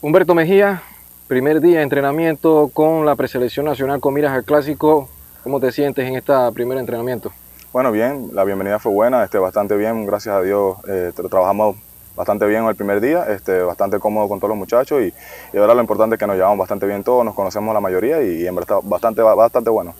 Humberto 0.00 0.32
Mejía, 0.32 0.80
primer 1.26 1.60
día 1.60 1.78
de 1.78 1.82
entrenamiento 1.82 2.70
con 2.72 3.04
la 3.04 3.16
preselección 3.16 3.66
nacional 3.66 3.98
con 3.98 4.14
miras 4.14 4.32
al 4.32 4.44
clásico. 4.44 5.08
¿Cómo 5.42 5.58
te 5.58 5.72
sientes 5.72 6.06
en 6.06 6.14
este 6.14 6.32
primer 6.54 6.78
entrenamiento? 6.78 7.32
Bueno, 7.72 7.90
bien, 7.90 8.30
la 8.32 8.44
bienvenida 8.44 8.78
fue 8.78 8.92
buena, 8.92 9.24
este, 9.24 9.38
bastante 9.38 9.76
bien, 9.76 10.06
gracias 10.06 10.36
a 10.36 10.40
Dios. 10.40 10.76
Eh, 10.86 11.10
trabajamos 11.28 11.74
bastante 12.14 12.46
bien 12.46 12.64
el 12.66 12.76
primer 12.76 13.00
día, 13.00 13.24
este, 13.24 13.60
bastante 13.62 13.98
cómodo 13.98 14.28
con 14.28 14.38
todos 14.38 14.50
los 14.50 14.58
muchachos 14.58 15.02
y, 15.02 15.12
y, 15.52 15.58
ahora 15.58 15.74
lo 15.74 15.80
importante 15.80 16.14
es 16.14 16.20
que 16.20 16.28
nos 16.28 16.36
llevamos 16.36 16.58
bastante 16.58 16.86
bien 16.86 17.02
todos, 17.02 17.24
nos 17.24 17.34
conocemos 17.34 17.74
la 17.74 17.80
mayoría 17.80 18.22
y, 18.22 18.46
en 18.46 18.54
verdad 18.54 18.78
bastante, 18.84 19.20
bastante 19.20 19.68
bueno. 19.68 19.96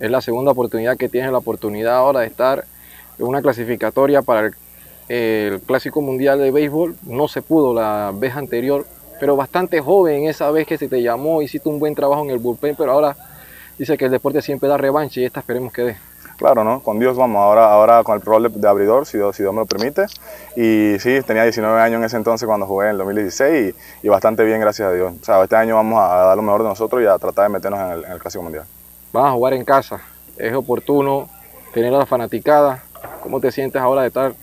Es 0.00 0.10
la 0.10 0.22
segunda 0.22 0.52
oportunidad 0.52 0.96
que 0.96 1.10
tienes 1.10 1.30
la 1.30 1.38
oportunidad 1.38 1.96
ahora 1.96 2.20
de 2.20 2.28
estar 2.28 2.64
en 3.18 3.26
una 3.26 3.42
clasificatoria 3.42 4.22
para 4.22 4.52
el, 5.08 5.60
Clásico 5.66 6.00
Mundial 6.00 6.38
de 6.38 6.50
Béisbol. 6.50 6.96
No 7.02 7.28
se 7.28 7.42
pudo 7.42 7.74
la 7.74 8.10
vez 8.14 8.34
anterior, 8.36 8.86
pero 9.20 9.36
bastante 9.36 9.80
joven 9.80 10.24
esa 10.24 10.50
vez 10.50 10.66
que 10.66 10.78
se 10.78 10.88
te 10.88 11.02
llamó, 11.02 11.42
hiciste 11.42 11.68
un 11.68 11.78
buen 11.78 11.94
trabajo 11.94 12.22
en 12.24 12.30
el 12.30 12.38
bullpen, 12.38 12.76
pero 12.76 12.92
ahora 12.92 13.16
dice 13.78 13.96
que 13.96 14.06
el 14.06 14.10
deporte 14.10 14.42
siempre 14.42 14.68
da 14.68 14.76
revancha 14.76 15.20
y 15.20 15.24
esta 15.24 15.40
esperemos 15.40 15.72
que 15.72 15.82
dé. 15.82 15.96
Claro, 16.36 16.64
¿no? 16.64 16.80
Con 16.80 16.98
Dios 16.98 17.16
vamos, 17.16 17.40
ahora, 17.40 17.72
ahora 17.72 18.02
con 18.02 18.16
el 18.16 18.22
rol 18.22 18.52
de, 18.52 18.68
abridor, 18.68 19.06
si 19.06 19.18
Dios, 19.18 19.36
si 19.36 19.42
Dios 19.44 19.54
me 19.54 19.60
lo 19.60 19.66
permite. 19.66 20.06
Y 20.56 20.98
sí, 20.98 21.20
tenía 21.24 21.44
19 21.44 21.80
años 21.80 21.98
en 21.98 22.04
ese 22.04 22.16
entonces 22.16 22.46
cuando 22.46 22.66
jugué 22.66 22.86
en 22.86 22.92
el 22.92 22.98
2016 22.98 23.74
y, 24.02 24.08
bastante 24.08 24.44
bien, 24.44 24.60
gracias 24.60 24.88
a 24.88 24.92
Dios. 24.92 25.12
O 25.20 25.24
sea, 25.24 25.42
este 25.42 25.54
año 25.54 25.76
vamos 25.76 26.00
a, 26.00 26.08
dar 26.08 26.36
lo 26.36 26.42
mejor 26.42 26.62
de 26.62 26.68
nosotros 26.70 27.02
y 27.02 27.06
a 27.06 27.16
tratar 27.18 27.44
de 27.44 27.50
meternos 27.50 27.80
en 27.80 27.90
el, 27.90 28.04
en 28.04 28.12
el 28.12 28.18
Clásico 28.18 28.42
Mundial. 28.42 28.64
Vas 29.12 29.26
a 29.26 29.30
jugar 29.30 29.54
en 29.54 29.64
casa, 29.64 30.00
es 30.36 30.52
oportuno 30.54 31.28
tener 31.72 31.94
a 31.94 31.98
la 31.98 32.06
fanaticada. 32.06 32.82
¿Cómo 33.22 33.38
te 33.38 33.52
sientes 33.52 33.80
ahora 33.80 34.02
de 34.02 34.08
estar 34.08 34.34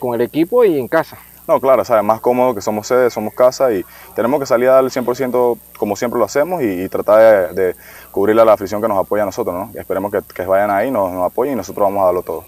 con 0.00 0.14
el 0.14 0.20
equipo 0.22 0.64
y 0.64 0.78
en 0.78 0.88
casa? 0.88 1.18
No, 1.48 1.62
claro, 1.62 1.82
¿sabes? 1.82 2.04
más 2.04 2.20
cómodo 2.20 2.54
que 2.54 2.60
somos 2.60 2.86
sede, 2.86 3.08
somos 3.08 3.32
casa 3.32 3.72
y 3.72 3.82
tenemos 4.14 4.38
que 4.38 4.44
salir 4.44 4.68
a 4.68 4.74
dar 4.74 4.84
el 4.84 4.90
100% 4.90 5.58
como 5.78 5.96
siempre 5.96 6.18
lo 6.18 6.26
hacemos 6.26 6.62
y, 6.62 6.86
tratar 6.90 7.54
de, 7.54 7.74
cubrir 8.10 8.38
a 8.38 8.44
la 8.44 8.52
afición 8.52 8.82
que 8.82 8.88
nos 8.88 8.98
apoya 8.98 9.22
a 9.22 9.26
nosotros, 9.26 9.54
¿no? 9.54 9.80
esperemos 9.80 10.12
que, 10.12 10.20
que, 10.34 10.44
vayan 10.44 10.70
ahí, 10.70 10.90
nos, 10.90 11.10
nos 11.10 11.24
apoyen 11.24 11.54
y 11.54 11.56
nosotros 11.56 11.86
vamos 11.86 12.02
a 12.02 12.04
darlo 12.04 12.20
todo. 12.22 12.44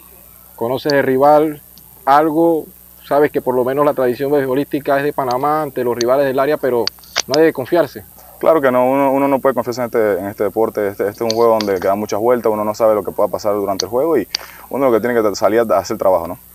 ¿Conoces 0.54 0.92
el 0.92 1.02
rival? 1.02 1.62
¿Algo? 2.04 2.66
Sabes 3.02 3.32
que 3.32 3.40
por 3.40 3.54
lo 3.54 3.64
menos 3.64 3.86
la 3.86 3.94
tradición 3.94 4.30
beisbolística 4.30 4.98
es 4.98 5.04
de 5.04 5.14
Panamá 5.14 5.62
ante 5.62 5.82
los 5.82 5.96
rivales 5.96 6.26
del 6.26 6.38
área, 6.38 6.58
pero 6.58 6.84
no 7.26 7.34
hay 7.38 7.46
de 7.46 7.54
confiarse. 7.54 8.04
Claro 8.38 8.60
que 8.60 8.70
no, 8.70 8.86
uno, 8.86 9.28
no 9.28 9.38
puede 9.38 9.54
confiarse 9.54 9.80
en 9.80 9.86
este, 9.86 10.18
en 10.18 10.26
este 10.26 10.44
deporte. 10.44 10.88
Este, 10.88 11.08
este, 11.08 11.24
es 11.24 11.30
un 11.32 11.34
juego 11.34 11.58
donde 11.58 11.80
quedan 11.80 11.98
muchas 11.98 12.20
vueltas, 12.20 12.52
uno 12.52 12.66
no 12.66 12.74
sabe 12.74 12.94
lo 12.94 13.02
que 13.02 13.12
pueda 13.12 13.30
pasar 13.30 13.54
durante 13.54 13.86
el 13.86 13.90
juego 13.90 14.18
y 14.18 14.28
uno 14.68 14.90
lo 14.90 14.92
que 14.92 15.00
tiene 15.00 15.22
que 15.22 15.34
salir 15.34 15.60
a 15.60 15.78
hacer 15.78 15.96
trabajo, 15.96 16.28
¿no? 16.28 16.49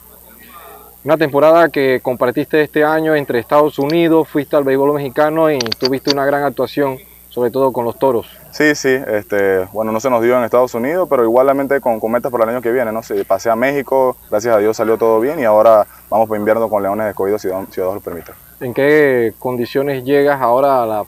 Una 1.06 1.18
temporada 1.18 1.70
que 1.70 2.00
compartiste 2.02 2.64
este 2.64 2.84
año 2.84 3.14
entre 3.14 3.38
Estados 3.38 3.78
Unidos, 3.78 4.28
fuiste 4.28 4.56
al 4.56 4.64
béisbol 4.64 4.96
mexicano 4.96 5.52
y 5.52 5.60
tuviste 5.60 6.12
una 6.12 6.26
gran 6.26 6.44
actuación 6.44 6.98
sobre 7.30 7.52
todo 7.52 7.72
con 7.72 7.86
los 7.86 8.00
toros. 8.00 8.26
Sí, 8.50 8.74
sí, 8.74 8.90
este, 8.90 9.66
bueno, 9.72 9.92
no 9.92 10.00
se 10.00 10.10
nos 10.10 10.24
dio 10.24 10.36
en 10.36 10.44
Estados 10.44 10.74
Unidos, 10.74 11.06
pero 11.08 11.24
igualmente 11.24 11.80
con, 11.80 12.00
con 12.00 12.12
metas 12.12 12.32
para 12.32 12.46
el 12.46 12.50
año 12.50 12.62
que 12.62 12.72
viene, 12.72 12.92
¿no? 12.92 13.04
Sí, 13.04 13.24
pasé 13.24 13.52
a 13.52 13.56
México, 13.56 14.18
gracias 14.32 14.56
a 14.56 14.58
Dios 14.58 14.78
salió 14.78 14.98
todo 14.98 15.20
bien 15.20 15.38
y 15.40 15.44
ahora 15.44 15.86
vamos 16.10 16.28
por 16.28 16.40
invierno 16.40 16.70
con 16.70 16.82
Leones 16.82 17.08
Escogidos 17.08 17.40
si, 17.40 17.50
si 17.50 17.82
Dios 17.82 17.94
lo 17.94 18.00
permite. 18.00 18.32
¿En 18.60 18.74
qué 18.74 19.34
condiciones 19.38 20.04
llegas 20.06 20.42
ahora 20.42 20.82
a 20.82 20.86
la 20.88 21.06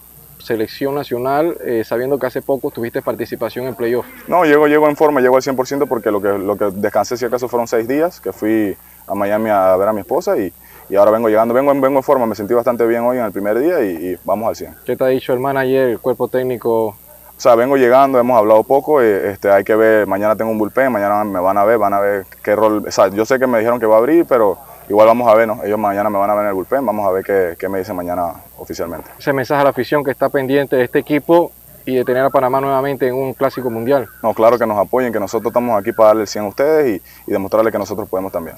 selección 0.47 0.95
nacional, 0.95 1.57
eh, 1.63 1.83
sabiendo 1.85 2.17
que 2.17 2.25
hace 2.25 2.41
poco 2.41 2.71
tuviste 2.71 3.01
participación 3.01 3.67
en 3.67 3.75
playoff? 3.75 4.05
No, 4.27 4.45
llego, 4.45 4.67
llego 4.67 4.87
en 4.87 4.95
forma, 4.95 5.21
llego 5.21 5.35
al 5.35 5.41
100% 5.41 5.87
porque 5.87 6.09
lo 6.09 6.21
que, 6.21 6.29
lo 6.29 6.57
que 6.57 6.71
descansé 6.73 7.17
si 7.17 7.25
acaso 7.25 7.47
fueron 7.47 7.67
seis 7.67 7.87
días, 7.87 8.19
que 8.19 8.31
fui 8.31 8.75
a 9.05 9.13
Miami 9.13 9.49
a 9.49 9.75
ver 9.75 9.89
a 9.89 9.93
mi 9.93 9.99
esposa 9.99 10.37
y, 10.37 10.51
y 10.89 10.95
ahora 10.95 11.11
vengo 11.11 11.27
llegando, 11.27 11.53
vengo, 11.53 11.71
vengo 11.73 11.97
en 11.97 12.03
forma, 12.03 12.25
me 12.25 12.35
sentí 12.35 12.53
bastante 12.53 12.85
bien 12.85 13.03
hoy 13.03 13.17
en 13.17 13.25
el 13.25 13.31
primer 13.31 13.59
día 13.59 13.83
y, 13.83 13.89
y 13.89 14.17
vamos 14.23 14.47
al 14.47 14.55
100. 14.55 14.75
¿Qué 14.85 14.95
te 14.95 15.03
ha 15.03 15.07
dicho 15.07 15.33
el 15.33 15.39
manager, 15.39 15.89
el 15.89 15.99
cuerpo 15.99 16.27
técnico? 16.27 16.87
O 16.87 17.39
sea, 17.39 17.53
vengo 17.55 17.77
llegando, 17.77 18.17
hemos 18.17 18.37
hablado 18.37 18.63
poco, 18.63 19.01
eh, 19.01 19.31
este, 19.31 19.51
hay 19.51 19.63
que 19.63 19.75
ver, 19.75 20.07
mañana 20.07 20.35
tengo 20.35 20.49
un 20.49 20.57
bullpen, 20.57 20.91
mañana 20.91 21.23
me 21.23 21.39
van 21.39 21.57
a 21.57 21.65
ver, 21.65 21.77
van 21.77 21.93
a 21.93 21.99
ver 21.99 22.25
qué 22.41 22.55
rol, 22.55 22.83
o 22.87 22.91
sea, 22.91 23.09
yo 23.09 23.25
sé 23.25 23.37
que 23.37 23.45
me 23.45 23.59
dijeron 23.59 23.79
que 23.79 23.85
va 23.85 23.95
a 23.95 23.99
abrir, 23.99 24.25
pero 24.25 24.57
igual 24.89 25.05
vamos 25.05 25.27
a 25.31 25.35
ver, 25.35 25.47
¿no? 25.47 25.63
Ellos 25.63 25.77
mañana 25.77 26.09
me 26.09 26.17
van 26.17 26.29
a 26.31 26.33
ver 26.33 26.43
en 26.43 26.49
el 26.49 26.55
bullpen, 26.55 26.83
vamos 26.83 27.05
a 27.05 27.11
ver 27.11 27.23
qué, 27.23 27.55
qué 27.59 27.69
me 27.69 27.77
dicen 27.77 27.95
mañana 27.95 28.33
oficialmente. 28.57 29.09
Ese 29.17 29.33
mensaje 29.33 29.61
a 29.61 29.63
la 29.63 29.69
afición 29.71 30.03
que 30.03 30.11
está 30.11 30.29
pendiente 30.29 30.75
de 30.75 30.83
este 30.83 30.99
equipo 30.99 31.51
y 31.85 31.95
de 31.95 32.03
tener 32.03 32.23
a 32.23 32.29
Panamá 32.29 32.59
nuevamente 32.59 33.07
en 33.07 33.15
un 33.15 33.33
clásico 33.33 33.69
mundial. 33.69 34.09
No, 34.21 34.33
claro 34.33 34.57
que 34.59 34.65
nos 34.65 34.77
apoyen, 34.77 35.13
que 35.13 35.19
nosotros 35.19 35.51
estamos 35.51 35.79
aquí 35.79 35.93
para 35.93 36.07
darle 36.07 36.23
el 36.23 36.27
100 36.27 36.45
a 36.45 36.47
ustedes 36.49 37.01
y, 37.01 37.29
y 37.29 37.31
demostrarles 37.31 37.71
que 37.71 37.79
nosotros 37.79 38.09
podemos 38.09 38.31
también. 38.31 38.57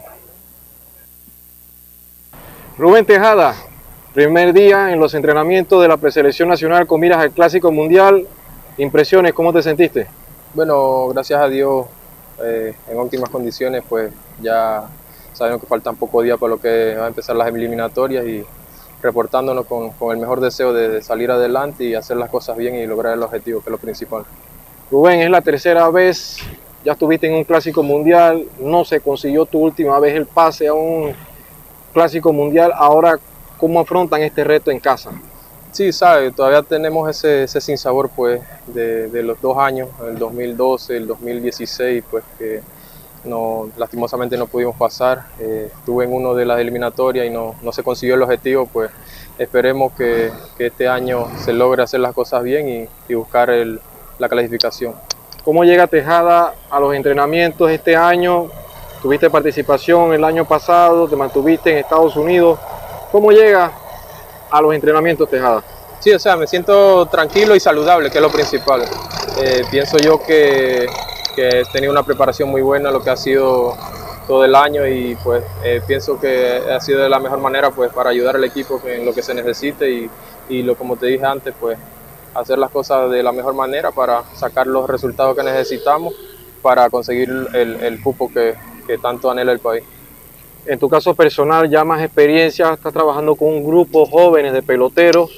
Rubén 2.77 3.05
Tejada, 3.05 3.55
primer 4.13 4.53
día 4.53 4.91
en 4.91 4.99
los 4.99 5.13
entrenamientos 5.13 5.81
de 5.81 5.87
la 5.87 5.97
preselección 5.97 6.49
nacional 6.49 6.87
con 6.87 6.99
miras 6.99 7.19
al 7.19 7.31
Clásico 7.31 7.71
Mundial. 7.71 8.25
Impresiones, 8.77 9.33
¿cómo 9.33 9.53
te 9.53 9.61
sentiste? 9.61 10.07
Bueno, 10.53 11.09
gracias 11.09 11.39
a 11.39 11.47
Dios, 11.47 11.85
eh, 12.41 12.73
en 12.87 12.97
óptimas 12.97 13.29
condiciones, 13.29 13.83
pues 13.87 14.11
ya 14.41 14.83
sabemos 15.33 15.61
que 15.61 15.67
faltan 15.67 15.95
pocos 15.95 16.23
días 16.23 16.39
para 16.39 16.51
lo 16.51 16.59
que 16.59 16.95
va 16.95 17.05
a 17.05 17.07
empezar 17.09 17.35
las 17.35 17.47
eliminatorias 17.49 18.25
y 18.25 18.45
reportándonos 19.01 19.65
con, 19.65 19.91
con 19.91 20.13
el 20.13 20.19
mejor 20.19 20.41
deseo 20.41 20.73
de, 20.73 21.01
salir 21.01 21.31
adelante 21.31 21.83
y 21.83 21.95
hacer 21.95 22.17
las 22.17 22.29
cosas 22.29 22.57
bien 22.57 22.75
y 22.75 22.85
lograr 22.85 23.13
el 23.13 23.23
objetivo, 23.23 23.61
que 23.61 23.69
es 23.69 23.71
lo 23.71 23.77
principal. 23.77 24.23
Rubén, 24.91 25.21
es 25.21 25.29
la 25.29 25.41
tercera 25.41 25.89
vez, 25.89 26.37
ya 26.83 26.93
estuviste 26.93 27.27
en 27.27 27.35
un 27.35 27.43
Clásico 27.43 27.83
Mundial, 27.83 28.45
no 28.59 28.83
se 28.83 28.99
consiguió 28.99 29.45
tu 29.45 29.59
última 29.59 29.99
vez 29.99 30.15
el 30.15 30.25
pase 30.25 30.67
a 30.67 30.73
un 30.73 31.13
Clásico 31.93 32.33
Mundial, 32.33 32.71
ahora 32.75 33.19
¿cómo 33.57 33.79
afrontan 33.79 34.21
este 34.21 34.43
reto 34.43 34.71
en 34.71 34.79
casa? 34.79 35.11
Sí, 35.71 35.91
sabe, 35.91 36.31
todavía 36.31 36.63
tenemos 36.63 37.07
ese, 37.09 37.43
ese 37.43 37.61
sinsabor 37.61 38.09
pues 38.09 38.41
de, 38.67 39.07
de, 39.07 39.21
los 39.21 39.39
dos 39.39 39.57
años, 39.57 39.89
el 40.07 40.17
2012, 40.17 40.97
el 40.97 41.07
2016, 41.07 42.03
pues 42.09 42.23
que 42.39 42.61
no, 43.23 43.69
lastimosamente 43.77 44.37
no 44.37 44.47
pudimos 44.47 44.75
pasar. 44.75 45.25
Eh, 45.39 45.71
estuve 45.73 46.05
en 46.05 46.13
uno 46.13 46.33
de 46.33 46.45
las 46.45 46.59
eliminatorias 46.59 47.25
y 47.25 47.29
no, 47.29 47.55
no 47.61 47.71
se 47.71 47.83
consiguió 47.83 48.15
el 48.15 48.21
objetivo, 48.21 48.65
pues 48.65 48.91
esperemos 49.37 49.93
que, 49.93 50.31
este 50.57 50.87
año 50.87 51.27
se 51.37 51.53
logre 51.53 51.83
hacer 51.83 51.99
las 52.01 52.13
cosas 52.13 52.43
bien 52.43 52.67
y, 52.69 52.87
y 53.07 53.15
buscar 53.15 53.49
el, 53.49 53.79
la 54.17 54.29
clasificación. 54.29 54.93
¿Cómo 55.43 55.63
llega 55.63 55.87
Tejada 55.87 56.53
a 56.69 56.79
los 56.79 56.93
entrenamientos 56.93 57.71
este 57.71 57.95
año? 57.95 58.49
Tuviste 59.01 59.29
participación 59.29 60.13
el 60.13 60.23
año 60.23 60.45
pasado, 60.45 61.07
te 61.07 61.15
mantuviste 61.15 61.71
en 61.71 61.77
Estados 61.77 62.15
Unidos. 62.17 62.59
¿Cómo 63.11 63.31
llega 63.31 63.71
a 64.51 64.61
los 64.61 64.75
entrenamientos, 64.75 65.29
Tejada? 65.29 65.63
Sí, 65.99 66.11
o 66.11 66.19
sea, 66.19 66.35
me 66.35 66.47
siento 66.47 67.05
tranquilo 67.07 67.55
y 67.55 67.59
saludable, 67.59 68.09
que 68.09 68.17
es 68.17 68.21
lo 68.21 68.29
principal. 68.29 68.83
Eh, 69.41 69.63
pienso 69.71 69.97
yo 69.97 70.21
que, 70.21 70.85
que, 71.39 71.59
he 71.61 71.65
tenido 71.65 71.91
una 71.91 72.03
preparación 72.03 72.49
muy 72.49 72.61
buena, 72.61 72.91
lo 72.91 73.01
que 73.01 73.09
ha 73.09 73.15
sido 73.15 73.75
todo 74.27 74.43
el 74.45 74.55
año 74.55 74.85
y 74.87 75.15
pues 75.23 75.43
eh, 75.63 75.81
pienso 75.87 76.19
que 76.19 76.61
ha 76.69 76.79
sido 76.79 77.01
de 77.01 77.09
la 77.09 77.19
mejor 77.19 77.39
manera 77.39 77.71
pues 77.71 77.91
para 77.91 78.11
ayudar 78.11 78.35
al 78.35 78.43
equipo 78.43 78.79
en 78.85 79.05
lo 79.05 79.13
que 79.13 79.23
se 79.23 79.33
necesite 79.33 79.89
y, 79.89 80.09
y 80.49 80.61
lo 80.61 80.75
como 80.75 80.97
te 80.97 81.07
dije 81.07 81.25
antes 81.25 81.55
pues 81.59 81.79
hacer 82.35 82.59
las 82.59 82.69
cosas 82.69 83.09
de 83.09 83.23
la 83.23 83.31
mejor 83.31 83.55
manera 83.55 83.89
para 83.91 84.23
sacar 84.35 84.67
los 84.67 84.87
resultados 84.87 85.35
que 85.35 85.41
necesitamos 85.43 86.13
para 86.61 86.89
conseguir 86.89 87.29
el, 87.53 87.75
el 87.81 88.01
cupo 88.03 88.31
que, 88.31 88.53
que 88.85 88.97
tanto 88.97 89.31
anhela 89.31 89.51
el 89.51 89.59
país. 89.59 89.83
En 90.65 90.77
tu 90.77 90.89
caso 90.89 91.15
personal, 91.15 91.69
ya 91.69 91.83
más 91.83 92.03
experiencia, 92.03 92.73
estás 92.73 92.93
trabajando 92.93 93.35
con 93.35 93.47
un 93.47 93.65
grupo 93.65 94.05
jóvenes 94.05 94.53
de 94.53 94.61
peloteros. 94.61 95.31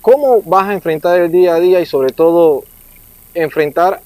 ¿Cómo 0.00 0.40
vas 0.42 0.68
a 0.68 0.72
enfrentar 0.72 1.18
el 1.18 1.32
día 1.32 1.56
a 1.56 1.60
día 1.60 1.80
y 1.80 1.86
sobre 1.86 2.12
todo 2.12 2.62
enfrentar 3.34 4.00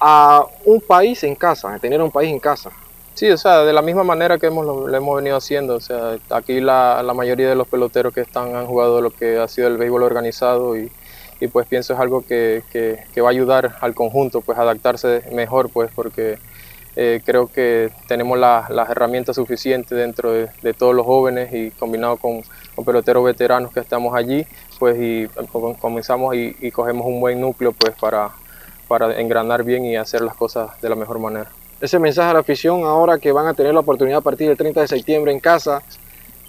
a 0.00 0.44
un 0.64 0.80
país 0.80 1.22
en 1.24 1.34
casa, 1.34 1.74
a 1.74 1.78
tener 1.78 2.00
un 2.02 2.10
país 2.10 2.30
en 2.30 2.38
casa? 2.38 2.70
Sí, 3.14 3.30
o 3.30 3.38
sea, 3.38 3.64
de 3.64 3.72
la 3.72 3.80
misma 3.80 4.04
manera 4.04 4.36
que 4.36 4.46
hemos, 4.46 4.66
lo, 4.66 4.94
hemos 4.94 5.16
venido 5.16 5.36
haciendo. 5.36 5.76
O 5.76 5.80
sea, 5.80 6.18
aquí 6.28 6.60
la, 6.60 7.02
la, 7.02 7.14
mayoría 7.14 7.48
de 7.48 7.54
los 7.54 7.66
peloteros 7.66 8.12
que 8.12 8.20
están 8.20 8.54
han 8.54 8.66
jugado 8.66 9.00
lo 9.00 9.10
que 9.10 9.38
ha 9.38 9.48
sido 9.48 9.68
el 9.68 9.78
béisbol 9.78 10.02
organizado 10.02 10.76
y, 10.76 10.92
y 11.40 11.48
pues 11.48 11.66
pienso 11.66 11.94
es 11.94 12.00
algo 12.00 12.22
que, 12.26 12.62
que, 12.70 13.20
va 13.20 13.28
a 13.28 13.30
ayudar 13.30 13.76
al 13.80 13.94
conjunto 13.94 14.40
pues 14.40 14.58
a 14.58 14.62
adaptarse 14.62 15.22
mejor 15.32 15.70
pues 15.70 15.90
porque 15.94 16.38
eh, 16.94 17.20
creo 17.24 17.46
que 17.48 17.90
tenemos 18.08 18.38
la, 18.38 18.66
las 18.70 18.88
herramientas 18.88 19.36
suficientes 19.36 19.96
dentro 19.96 20.32
de, 20.32 20.48
de, 20.62 20.72
todos 20.72 20.94
los 20.94 21.04
jóvenes 21.04 21.52
y 21.52 21.70
combinado 21.72 22.16
con, 22.16 22.42
con, 22.74 22.84
peloteros 22.86 23.22
veteranos 23.22 23.70
que 23.70 23.80
estamos 23.80 24.14
allí, 24.14 24.46
pues 24.78 24.96
y 24.98 25.26
comenzamos 25.80 26.34
y, 26.34 26.56
y, 26.58 26.70
cogemos 26.70 27.06
un 27.06 27.20
buen 27.20 27.38
núcleo 27.38 27.72
pues 27.72 27.94
para, 28.00 28.30
para 28.88 29.20
engranar 29.20 29.64
bien 29.64 29.84
y 29.84 29.96
hacer 29.96 30.20
las 30.20 30.34
cosas 30.34 30.80
de 30.80 30.88
la 30.88 30.94
mejor 30.94 31.18
manera. 31.18 31.50
Ese 31.80 31.98
mensaje 31.98 32.30
a 32.30 32.34
la 32.34 32.40
afición 32.40 32.84
ahora 32.84 33.18
que 33.18 33.32
van 33.32 33.46
a 33.46 33.54
tener 33.54 33.74
la 33.74 33.80
oportunidad 33.80 34.18
a 34.18 34.22
partir 34.22 34.48
del 34.48 34.56
30 34.56 34.80
de 34.80 34.88
septiembre 34.88 35.32
en 35.32 35.40
casa 35.40 35.82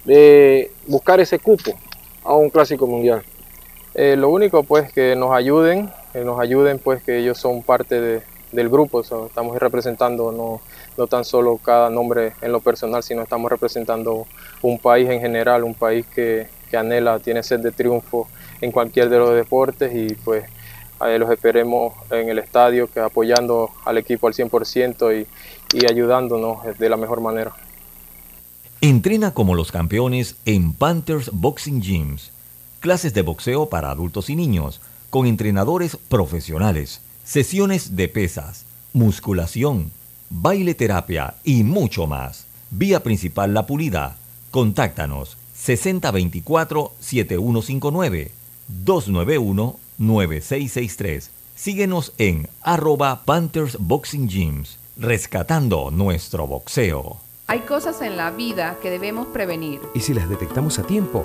de 0.04 0.70
buscar 0.86 1.20
ese 1.20 1.38
cupo 1.38 1.72
a 2.24 2.34
un 2.34 2.50
clásico 2.50 2.86
mundial. 2.86 3.22
Eh, 3.94 4.16
lo 4.16 4.30
único 4.30 4.62
pues 4.62 4.92
que 4.92 5.16
nos 5.16 5.32
ayuden, 5.32 5.90
que 6.12 6.24
nos 6.24 6.40
ayuden 6.40 6.78
pues 6.78 7.02
que 7.02 7.18
ellos 7.18 7.36
son 7.38 7.62
parte 7.62 8.00
de, 8.00 8.22
del 8.52 8.68
grupo, 8.68 9.00
estamos 9.00 9.58
representando 9.58 10.32
no, 10.32 10.60
no 10.96 11.06
tan 11.06 11.24
solo 11.24 11.58
cada 11.58 11.90
nombre 11.90 12.32
en 12.40 12.52
lo 12.52 12.60
personal, 12.60 13.02
sino 13.02 13.22
estamos 13.22 13.50
representando 13.50 14.26
un 14.62 14.78
país 14.78 15.08
en 15.10 15.20
general, 15.20 15.64
un 15.64 15.74
país 15.74 16.06
que, 16.14 16.48
que 16.70 16.76
anhela, 16.76 17.18
tiene 17.18 17.42
sed 17.42 17.60
de 17.60 17.72
triunfo 17.72 18.28
en 18.60 18.72
cualquier 18.72 19.08
de 19.08 19.18
los 19.18 19.34
deportes 19.34 19.94
y 19.94 20.14
pues 20.14 20.44
los 21.00 21.30
esperemos 21.30 21.94
en 22.10 22.28
el 22.28 22.38
estadio, 22.38 22.90
que 22.90 23.00
apoyando 23.00 23.70
al 23.84 23.98
equipo 23.98 24.26
al 24.26 24.34
100% 24.34 25.20
y, 25.20 25.26
y 25.76 25.90
ayudándonos 25.90 26.78
de 26.78 26.88
la 26.88 26.96
mejor 26.96 27.20
manera. 27.20 27.52
Entrena 28.80 29.34
como 29.34 29.54
los 29.54 29.72
campeones 29.72 30.36
en 30.44 30.72
Panthers 30.72 31.30
Boxing 31.32 31.82
Gyms, 31.82 32.30
clases 32.80 33.14
de 33.14 33.22
boxeo 33.22 33.68
para 33.68 33.90
adultos 33.90 34.30
y 34.30 34.36
niños, 34.36 34.80
con 35.10 35.26
entrenadores 35.26 35.96
profesionales 35.96 37.00
sesiones 37.28 37.94
de 37.94 38.08
pesas, 38.08 38.64
musculación, 38.94 39.92
baile 40.30 40.74
terapia 40.74 41.34
y 41.44 41.62
mucho 41.62 42.06
más. 42.06 42.46
Vía 42.70 43.02
principal 43.02 43.52
La 43.52 43.66
Pulida. 43.66 44.16
Contáctanos 44.50 45.36
6024-7159 45.54 48.30
291-9663. 49.98 51.30
Síguenos 51.54 52.12
en 52.18 52.48
arroba 52.62 53.22
Panthers 53.24 53.76
Boxing 53.80 54.28
Gyms, 54.28 54.78
rescatando 54.96 55.90
nuestro 55.90 56.46
boxeo. 56.46 57.18
Hay 57.50 57.60
cosas 57.60 58.02
en 58.02 58.16
la 58.18 58.30
vida 58.30 58.76
que 58.82 58.90
debemos 58.90 59.26
prevenir. 59.28 59.80
Y 59.94 60.00
si 60.00 60.12
las 60.12 60.28
detectamos 60.28 60.78
a 60.78 60.82
tiempo, 60.82 61.24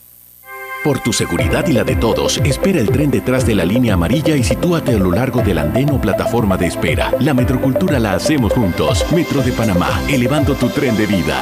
Por 0.83 0.99
tu 0.99 1.13
seguridad 1.13 1.67
y 1.67 1.73
la 1.73 1.83
de 1.83 1.95
todos, 1.95 2.39
espera 2.39 2.79
el 2.79 2.89
tren 2.89 3.11
detrás 3.11 3.45
de 3.45 3.53
la 3.53 3.63
línea 3.63 3.93
amarilla 3.93 4.35
y 4.35 4.43
sitúate 4.43 4.95
a 4.95 4.97
lo 4.97 5.11
largo 5.11 5.43
del 5.43 5.59
andén 5.59 5.91
o 5.91 6.01
plataforma 6.01 6.57
de 6.57 6.65
espera. 6.65 7.13
La 7.19 7.35
metrocultura 7.35 7.99
la 7.99 8.13
hacemos 8.13 8.51
juntos. 8.53 9.05
Metro 9.13 9.43
de 9.43 9.51
Panamá, 9.51 10.01
elevando 10.09 10.55
tu 10.55 10.69
tren 10.69 10.97
de 10.97 11.05
vida. 11.05 11.39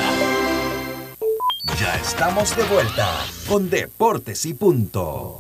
Ya 1.80 1.96
estamos 1.96 2.54
de 2.58 2.64
vuelta 2.64 3.08
con 3.48 3.70
Deportes 3.70 4.46
y 4.46 4.54
Punto. 4.56 5.40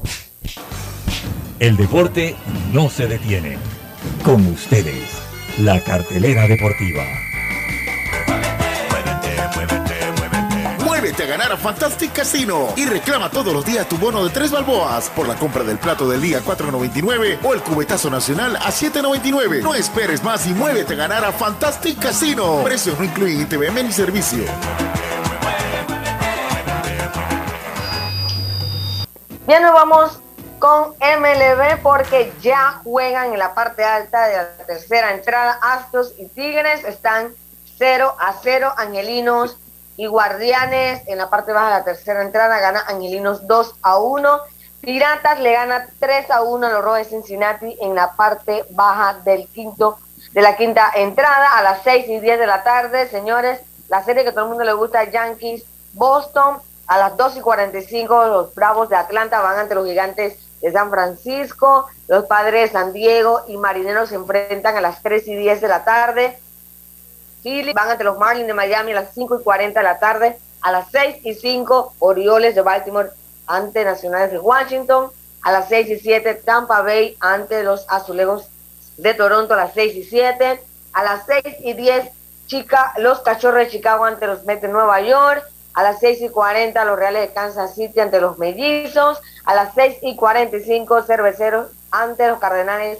El 1.60 1.76
deporte 1.76 2.38
no 2.72 2.90
se 2.90 3.06
detiene. 3.06 3.58
Con 4.24 4.48
ustedes, 4.48 5.10
la 5.58 5.84
cartelera 5.84 6.48
deportiva. 6.48 7.04
A 11.20 11.26
ganar 11.26 11.52
a 11.52 11.58
Fantastic 11.58 12.14
Casino 12.14 12.70
y 12.78 12.86
reclama 12.86 13.30
todos 13.30 13.54
los 13.54 13.66
días 13.66 13.90
tu 13.90 13.98
bono 13.98 14.24
de 14.24 14.30
tres 14.30 14.52
balboas 14.52 15.10
por 15.10 15.28
la 15.28 15.36
compra 15.36 15.66
del 15.66 15.78
plato 15.78 16.08
del 16.08 16.22
día 16.22 16.40
4.99 16.40 17.40
o 17.44 17.54
el 17.54 17.62
cubetazo 17.62 18.10
nacional 18.10 18.56
a 18.56 18.70
7.99. 18.70 19.62
No 19.62 19.76
esperes 19.76 20.24
más 20.24 20.48
y 20.48 20.54
muévete 20.54 20.94
a 20.94 20.96
ganar 20.96 21.26
a 21.26 21.34
Fantastic 21.34 22.00
Casino. 22.00 22.64
Precios 22.64 22.98
no 22.98 23.04
incluyen 23.04 23.42
ITVM 23.42 23.84
ni 23.84 23.92
servicio. 23.92 24.46
Ya 29.46 29.60
nos 29.60 29.74
vamos 29.74 30.22
con 30.58 30.94
MLB 31.02 31.82
porque 31.84 32.32
ya 32.42 32.80
juegan 32.86 33.34
en 33.34 33.40
la 33.40 33.54
parte 33.54 33.84
alta 33.84 34.26
de 34.28 34.38
la 34.38 34.58
tercera 34.66 35.14
entrada. 35.14 35.60
Astros 35.62 36.14
y 36.18 36.28
Tigres 36.28 36.86
están 36.86 37.34
0 37.78 38.16
a 38.18 38.36
0. 38.42 38.74
Angelinos 38.78 39.58
y 40.00 40.06
Guardianes 40.06 41.02
en 41.08 41.18
la 41.18 41.30
parte 41.30 41.52
baja 41.52 41.68
de 41.68 41.74
la 41.74 41.84
tercera 41.84 42.22
entrada 42.22 42.58
gana 42.60 42.86
Angelinos 42.88 43.46
2 43.48 43.76
a 43.82 44.00
1. 44.00 44.40
Piratas 44.80 45.42
le 45.42 45.52
gana 45.52 45.90
3 46.00 46.32
a 46.32 46.42
1 46.42 46.68
a 46.68 46.70
los 46.70 46.82
Rojos 46.82 47.00
de 47.00 47.04
Cincinnati 47.04 47.78
en 47.82 47.96
la 47.96 48.14
parte 48.14 48.64
baja 48.70 49.20
del 49.26 49.46
quinto 49.50 50.00
de 50.32 50.42
la 50.42 50.56
quinta 50.56 50.90
entrada 50.96 51.58
a 51.58 51.62
las 51.64 51.84
6 51.84 52.08
y 52.08 52.20
10 52.22 52.40
de 52.40 52.48
la 52.48 52.64
tarde, 52.64 53.10
señores. 53.10 53.60
La 53.90 54.02
serie 54.02 54.24
que 54.24 54.32
todo 54.32 54.46
el 54.46 54.50
mundo 54.52 54.64
le 54.64 54.72
gusta, 54.72 55.04
Yankees 55.04 55.66
Boston. 55.92 56.60
A 56.88 56.98
las 56.98 57.18
2 57.18 57.36
y 57.36 57.42
45 57.42 58.26
los 58.28 58.56
Bravos 58.56 58.88
de 58.88 58.96
Atlanta 58.96 59.42
van 59.42 59.60
ante 59.60 59.76
los 59.76 59.86
Gigantes 59.86 60.38
de 60.62 60.72
San 60.72 60.92
Francisco. 60.92 61.88
Los 62.08 62.24
Padres 62.24 62.72
de 62.72 62.80
San 62.80 62.94
Diego 62.94 63.42
y 63.50 63.58
Marineros 63.58 64.08
se 64.08 64.16
enfrentan 64.16 64.78
a 64.78 64.82
las 64.82 65.04
3 65.04 65.28
y 65.28 65.36
10 65.36 65.60
de 65.60 65.68
la 65.68 65.84
tarde. 65.84 66.40
Phillies 67.42 67.74
van 67.74 67.90
ante 67.90 68.04
los 68.04 68.18
Marlins 68.18 68.48
de 68.48 68.54
Miami 68.54 68.92
a 68.92 69.02
las 69.02 69.14
5 69.14 69.40
y 69.40 69.44
40 69.44 69.80
de 69.80 69.84
la 69.84 70.00
tarde. 70.00 70.38
A 70.62 70.72
las 70.72 70.92
6 70.92 71.18
y 71.24 71.34
5, 71.34 71.94
Orioles 72.00 72.56
de 72.56 72.62
Baltimore 72.62 73.10
ante 73.48 73.84
Nacionales 73.86 74.32
de 74.32 74.40
Washington. 74.40 75.12
A 75.42 75.52
las 75.52 75.70
6 75.70 75.90
y 75.90 76.00
7, 76.00 76.36
Tampa 76.46 76.82
Bay 76.82 77.16
ante 77.20 77.64
los 77.64 77.86
Azulejos 77.90 78.50
de 78.98 79.14
Toronto 79.14 79.54
a 79.54 79.58
las 79.58 79.74
6 79.74 79.96
y 79.96 80.04
7. 80.04 80.62
A 80.94 81.04
las 81.04 81.26
6 81.26 81.58
y 81.62 81.74
10, 81.74 82.10
Chica, 82.48 82.94
los 82.98 83.22
Cachorros 83.22 83.60
de 83.60 83.70
Chicago 83.70 84.06
ante 84.06 84.28
los 84.28 84.44
Mets 84.44 84.62
de 84.62 84.68
Nueva 84.68 85.00
York. 85.02 85.44
A 85.76 85.84
las 85.84 86.00
6 86.00 86.22
y 86.24 86.30
40, 86.30 86.84
los 86.84 87.00
Reales 87.00 87.22
de 87.22 87.34
Kansas 87.34 87.76
City 87.76 88.00
ante 88.00 88.20
los 88.20 88.38
Mellizos. 88.38 89.22
A 89.46 89.56
las 89.56 89.74
6 89.76 90.00
y 90.02 90.16
45, 90.16 91.04
Cerveceros 91.04 91.68
ante 91.92 92.28
los 92.28 92.40
Cardenales 92.40 93.00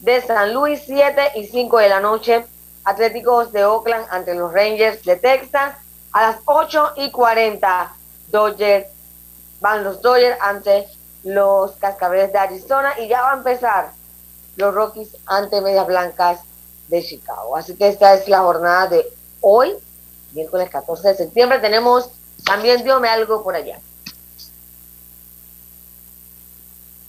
de 0.00 0.20
San 0.20 0.52
Luis. 0.52 0.82
7 0.84 1.32
y 1.36 1.46
5 1.46 1.78
de 1.78 1.88
la 1.88 2.00
noche, 2.00 2.44
Atléticos 2.88 3.52
de 3.52 3.66
Oakland 3.66 4.06
ante 4.10 4.34
los 4.34 4.50
Rangers 4.50 5.04
de 5.04 5.16
Texas. 5.16 5.76
A 6.12 6.22
las 6.22 6.36
8 6.46 6.92
y 6.96 7.10
40, 7.10 7.94
Dodgers, 8.28 8.86
van 9.60 9.84
los 9.84 10.00
Dodgers 10.00 10.38
ante 10.40 10.86
los 11.22 11.72
Cascabeles 11.72 12.32
de 12.32 12.38
Arizona 12.38 12.98
y 12.98 13.08
ya 13.08 13.20
va 13.20 13.32
a 13.32 13.36
empezar 13.36 13.90
los 14.56 14.74
Rockies 14.74 15.16
ante 15.26 15.60
Medias 15.60 15.86
Blancas 15.86 16.40
de 16.88 17.02
Chicago. 17.02 17.56
Así 17.56 17.74
que 17.74 17.88
esta 17.88 18.14
es 18.14 18.26
la 18.26 18.40
jornada 18.40 18.86
de 18.86 19.06
hoy, 19.42 19.74
miércoles 20.32 20.70
14 20.70 21.08
de 21.08 21.14
septiembre. 21.14 21.58
Tenemos 21.58 22.08
también, 22.46 22.82
diome 22.82 23.08
algo 23.08 23.44
por 23.44 23.54
allá. 23.54 23.78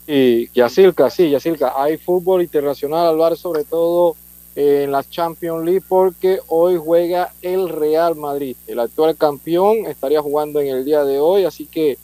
Y 0.06 0.52
Yacilca, 0.52 1.10
sí, 1.10 1.30
Yacilca, 1.30 1.74
hay 1.82 1.98
fútbol 1.98 2.42
internacional, 2.42 3.08
hablar 3.08 3.38
sobre 3.38 3.64
todo 3.64 4.18
en 4.60 4.91
la 4.91 5.05
Champions 5.05 5.64
League 5.64 5.84
porque 5.88 6.41
hoy 6.47 6.76
juega 6.76 7.32
el 7.41 7.70
Real 7.70 8.18
Madrid. 8.18 8.57
El 8.68 8.82
actual 8.82 9.16
campeón 9.16 9.86
estaría 9.86 10.22
jugando 10.22 10.60
en 10.60 10.68
el 10.68 10.84
día 10.84 11.05
de 11.05 11.18
hoy, 11.18 11.45
así 11.45 11.66
que 11.66 11.97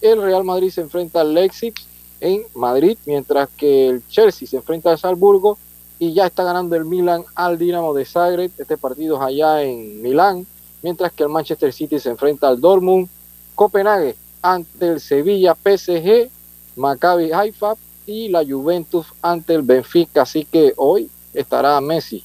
el 0.00 0.20
Real 0.20 0.42
Madrid 0.42 0.70
se 0.70 0.80
enfrenta 0.80 1.20
al 1.20 1.32
Leipzig 1.32 1.72
en 2.20 2.42
Madrid, 2.56 2.98
mientras 3.06 3.48
que 3.50 3.88
el 3.88 4.02
Chelsea 4.08 4.48
se 4.48 4.56
enfrenta 4.56 4.90
al 4.90 4.98
Salzburgo 4.98 5.58
y 6.00 6.12
ya 6.12 6.26
está 6.26 6.42
ganando 6.42 6.74
el 6.74 6.84
Milan 6.84 7.24
al 7.36 7.56
Dinamo 7.56 7.94
de 7.94 8.04
Zagreb. 8.04 8.50
Este 8.58 8.76
partido 8.76 9.14
es 9.18 9.22
allá 9.22 9.62
en 9.62 10.02
Milán, 10.02 10.44
mientras 10.82 11.12
que 11.12 11.22
el 11.22 11.28
Manchester 11.28 11.72
City 11.72 12.00
se 12.00 12.10
enfrenta 12.10 12.48
al 12.48 12.60
Dortmund, 12.60 13.08
Copenhague 13.54 14.16
ante 14.42 14.88
el 14.88 15.00
Sevilla 15.00 15.54
PSG, 15.54 16.28
Maccabi 16.74 17.30
Haifa 17.30 17.74
y 18.08 18.28
la 18.28 18.44
Juventus 18.44 19.06
ante 19.22 19.54
el 19.54 19.62
Benfica. 19.62 20.22
Así 20.22 20.44
que 20.44 20.74
hoy 20.76 21.08
estará 21.34 21.80
Messi 21.80 22.24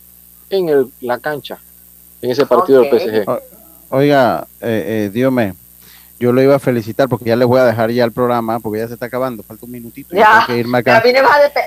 en 0.49 0.69
el, 0.69 0.91
la 1.01 1.19
cancha 1.19 1.59
en 2.21 2.31
ese 2.31 2.45
partido 2.45 2.81
del 2.81 2.99
PSG. 2.99 3.25
Oiga, 3.89 4.47
eh, 4.61 5.05
eh, 5.05 5.09
Dios 5.13 5.31
me 5.31 5.53
yo 6.19 6.31
lo 6.31 6.41
iba 6.41 6.55
a 6.55 6.59
felicitar 6.59 7.07
porque 7.07 7.25
ya 7.25 7.35
les 7.35 7.47
voy 7.47 7.59
a 7.59 7.65
dejar 7.65 7.91
ya 7.91 8.03
el 8.03 8.11
programa 8.11 8.59
porque 8.59 8.79
ya 8.79 8.87
se 8.87 8.95
está 8.95 9.05
acabando, 9.05 9.43
falta 9.43 9.65
un 9.65 9.71
minutito. 9.71 10.15
Ya, 10.15 10.43
que 10.47 10.57
irme 10.57 10.79
acá. 10.79 11.01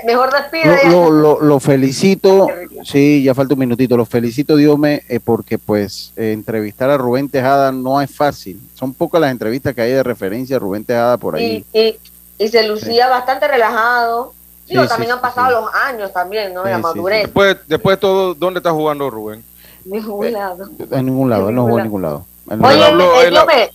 mejor 0.05 0.32
despide. 0.32 0.91
Lo, 0.91 1.61
felicito, 1.61 2.49
sí, 2.84 3.22
ya 3.22 3.34
falta 3.34 3.55
un 3.55 3.61
minutito, 3.61 3.97
lo 3.97 4.05
felicito, 4.05 4.57
Dios 4.57 4.76
me, 4.76 5.03
eh, 5.09 5.20
porque 5.20 5.57
pues 5.59 6.12
eh, 6.16 6.32
entrevistar 6.32 6.91
a 6.91 6.99
Rubén 6.99 7.28
Tejada 7.28 7.70
no 7.70 8.01
es 8.01 8.11
fácil. 8.11 8.61
Son 8.74 8.93
pocas 8.93 9.20
las 9.20 9.30
entrevistas 9.30 9.74
que 9.74 9.82
hay 9.82 9.93
de 9.93 10.03
referencia 10.03 10.57
a 10.57 10.59
Rubén 10.59 10.84
Tejada 10.84 11.16
por 11.16 11.36
ahí. 11.36 11.64
Y, 11.72 11.97
y, 12.38 12.49
se 12.49 12.66
lucía 12.66 13.09
bastante 13.09 13.47
relajado. 13.47 14.34
Sí, 14.70 14.88
también 14.88 15.12
han 15.12 15.20
pasado 15.20 15.62
los 15.62 15.74
años 15.74 16.12
también, 16.12 16.54
¿no? 16.54 16.64
La 16.64 16.78
madurez. 16.78 17.24
Después, 17.24 17.56
después 17.66 17.96
de 17.96 18.00
todo, 18.00 18.34
¿dónde 18.34 18.58
está 18.58 18.70
jugando 18.70 19.10
Rubén? 19.10 19.44
Ningún 19.84 20.26
eh, 20.26 20.30
lado. 20.30 20.68
En 20.90 21.06
ningún 21.06 21.28
lado, 21.28 21.48
él 21.48 21.54
no 21.54 21.62
jugó 21.64 21.78
en 21.78 21.84
ningún 21.84 22.02
lado. 22.02 22.24
Oye, 22.48 23.30
me, 23.46 23.70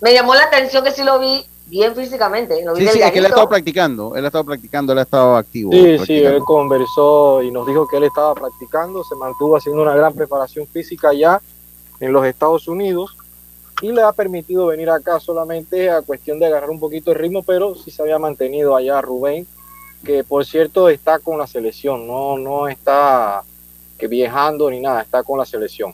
me 0.00 0.12
llamó 0.12 0.34
la 0.34 0.44
atención 0.44 0.84
que 0.84 0.92
sí 0.92 1.02
lo 1.04 1.18
vi 1.18 1.44
bien 1.66 1.94
físicamente. 1.94 2.62
Lo 2.64 2.74
vi 2.74 2.86
sí, 2.86 2.92
sí, 2.92 3.02
es 3.02 3.10
que 3.12 3.18
él 3.18 3.24
ha 3.24 3.28
estado 3.28 3.48
practicando, 3.48 4.14
él 4.14 4.24
ha 4.24 4.28
estado 4.28 4.44
practicando, 4.44 4.92
él 4.92 4.98
ha 4.98 5.02
estado 5.02 5.36
activo. 5.36 5.72
Sí, 5.72 5.98
sí, 6.04 6.18
él 6.18 6.40
conversó 6.40 7.42
y 7.42 7.50
nos 7.50 7.66
dijo 7.66 7.88
que 7.88 7.96
él 7.96 8.04
estaba 8.04 8.34
practicando, 8.34 9.02
se 9.04 9.14
mantuvo 9.14 9.56
haciendo 9.56 9.80
una 9.80 9.94
gran 9.94 10.12
preparación 10.12 10.66
física 10.66 11.14
ya 11.14 11.40
en 12.00 12.12
los 12.12 12.26
Estados 12.26 12.68
Unidos 12.68 13.16
y 13.80 13.92
le 13.92 14.02
ha 14.02 14.12
permitido 14.12 14.66
venir 14.66 14.90
acá 14.90 15.20
solamente 15.20 15.90
a 15.90 16.02
cuestión 16.02 16.38
de 16.38 16.46
agarrar 16.46 16.70
un 16.70 16.80
poquito 16.80 17.12
el 17.12 17.18
ritmo, 17.18 17.42
pero 17.42 17.74
sí 17.74 17.90
se 17.90 18.02
había 18.02 18.18
mantenido 18.18 18.76
allá 18.76 19.00
Rubén, 19.00 19.46
que 20.04 20.24
por 20.24 20.44
cierto 20.44 20.88
está 20.88 21.18
con 21.18 21.38
la 21.38 21.46
selección, 21.46 22.06
no, 22.06 22.38
no 22.38 22.68
está 22.68 23.42
que 23.98 24.08
viajando 24.08 24.70
ni 24.70 24.80
nada, 24.80 25.02
está 25.02 25.22
con 25.22 25.38
la 25.38 25.44
selección. 25.44 25.92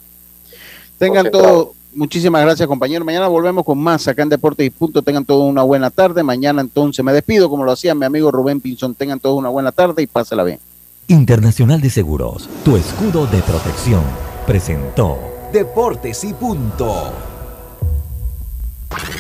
Tengan 0.99 1.31
todo, 1.31 1.75
Muchísimas 1.97 2.43
gracias, 2.43 2.69
compañero. 2.69 3.07
Mañana 3.07 3.27
volvemos 3.27 3.65
con 3.65 3.79
más 3.79 4.07
acá 4.07 4.23
en 4.23 4.29
Deportes 4.29 4.67
y 4.67 4.69
Punto. 4.69 5.01
Tengan 5.01 5.25
todos 5.25 5.49
una 5.49 5.63
buena 5.63 5.89
tarde. 5.89 6.23
Mañana 6.23 6.61
entonces 6.61 7.03
me 7.03 7.11
despido, 7.11 7.49
como 7.49 7.65
lo 7.65 7.73
hacía 7.73 7.95
mi 7.95 8.05
amigo 8.05 8.31
Rubén 8.31 8.61
Pinzón. 8.61 8.95
Tengan 8.95 9.19
todos 9.19 9.39
una 9.39 9.49
buena 9.49 9.73
tarde 9.73 10.03
y 10.03 10.07
pásela 10.07 10.45
bien. 10.45 10.61
Internacional 11.09 11.81
de 11.81 11.89
Seguros, 11.89 12.51
tu 12.67 12.77
escudo 12.77 13.27
de 13.29 13.41
protección, 13.41 14.03
presentó 14.47 15.19
Deportes 15.55 16.23
y 16.25 16.35
Punto. 16.35 17.13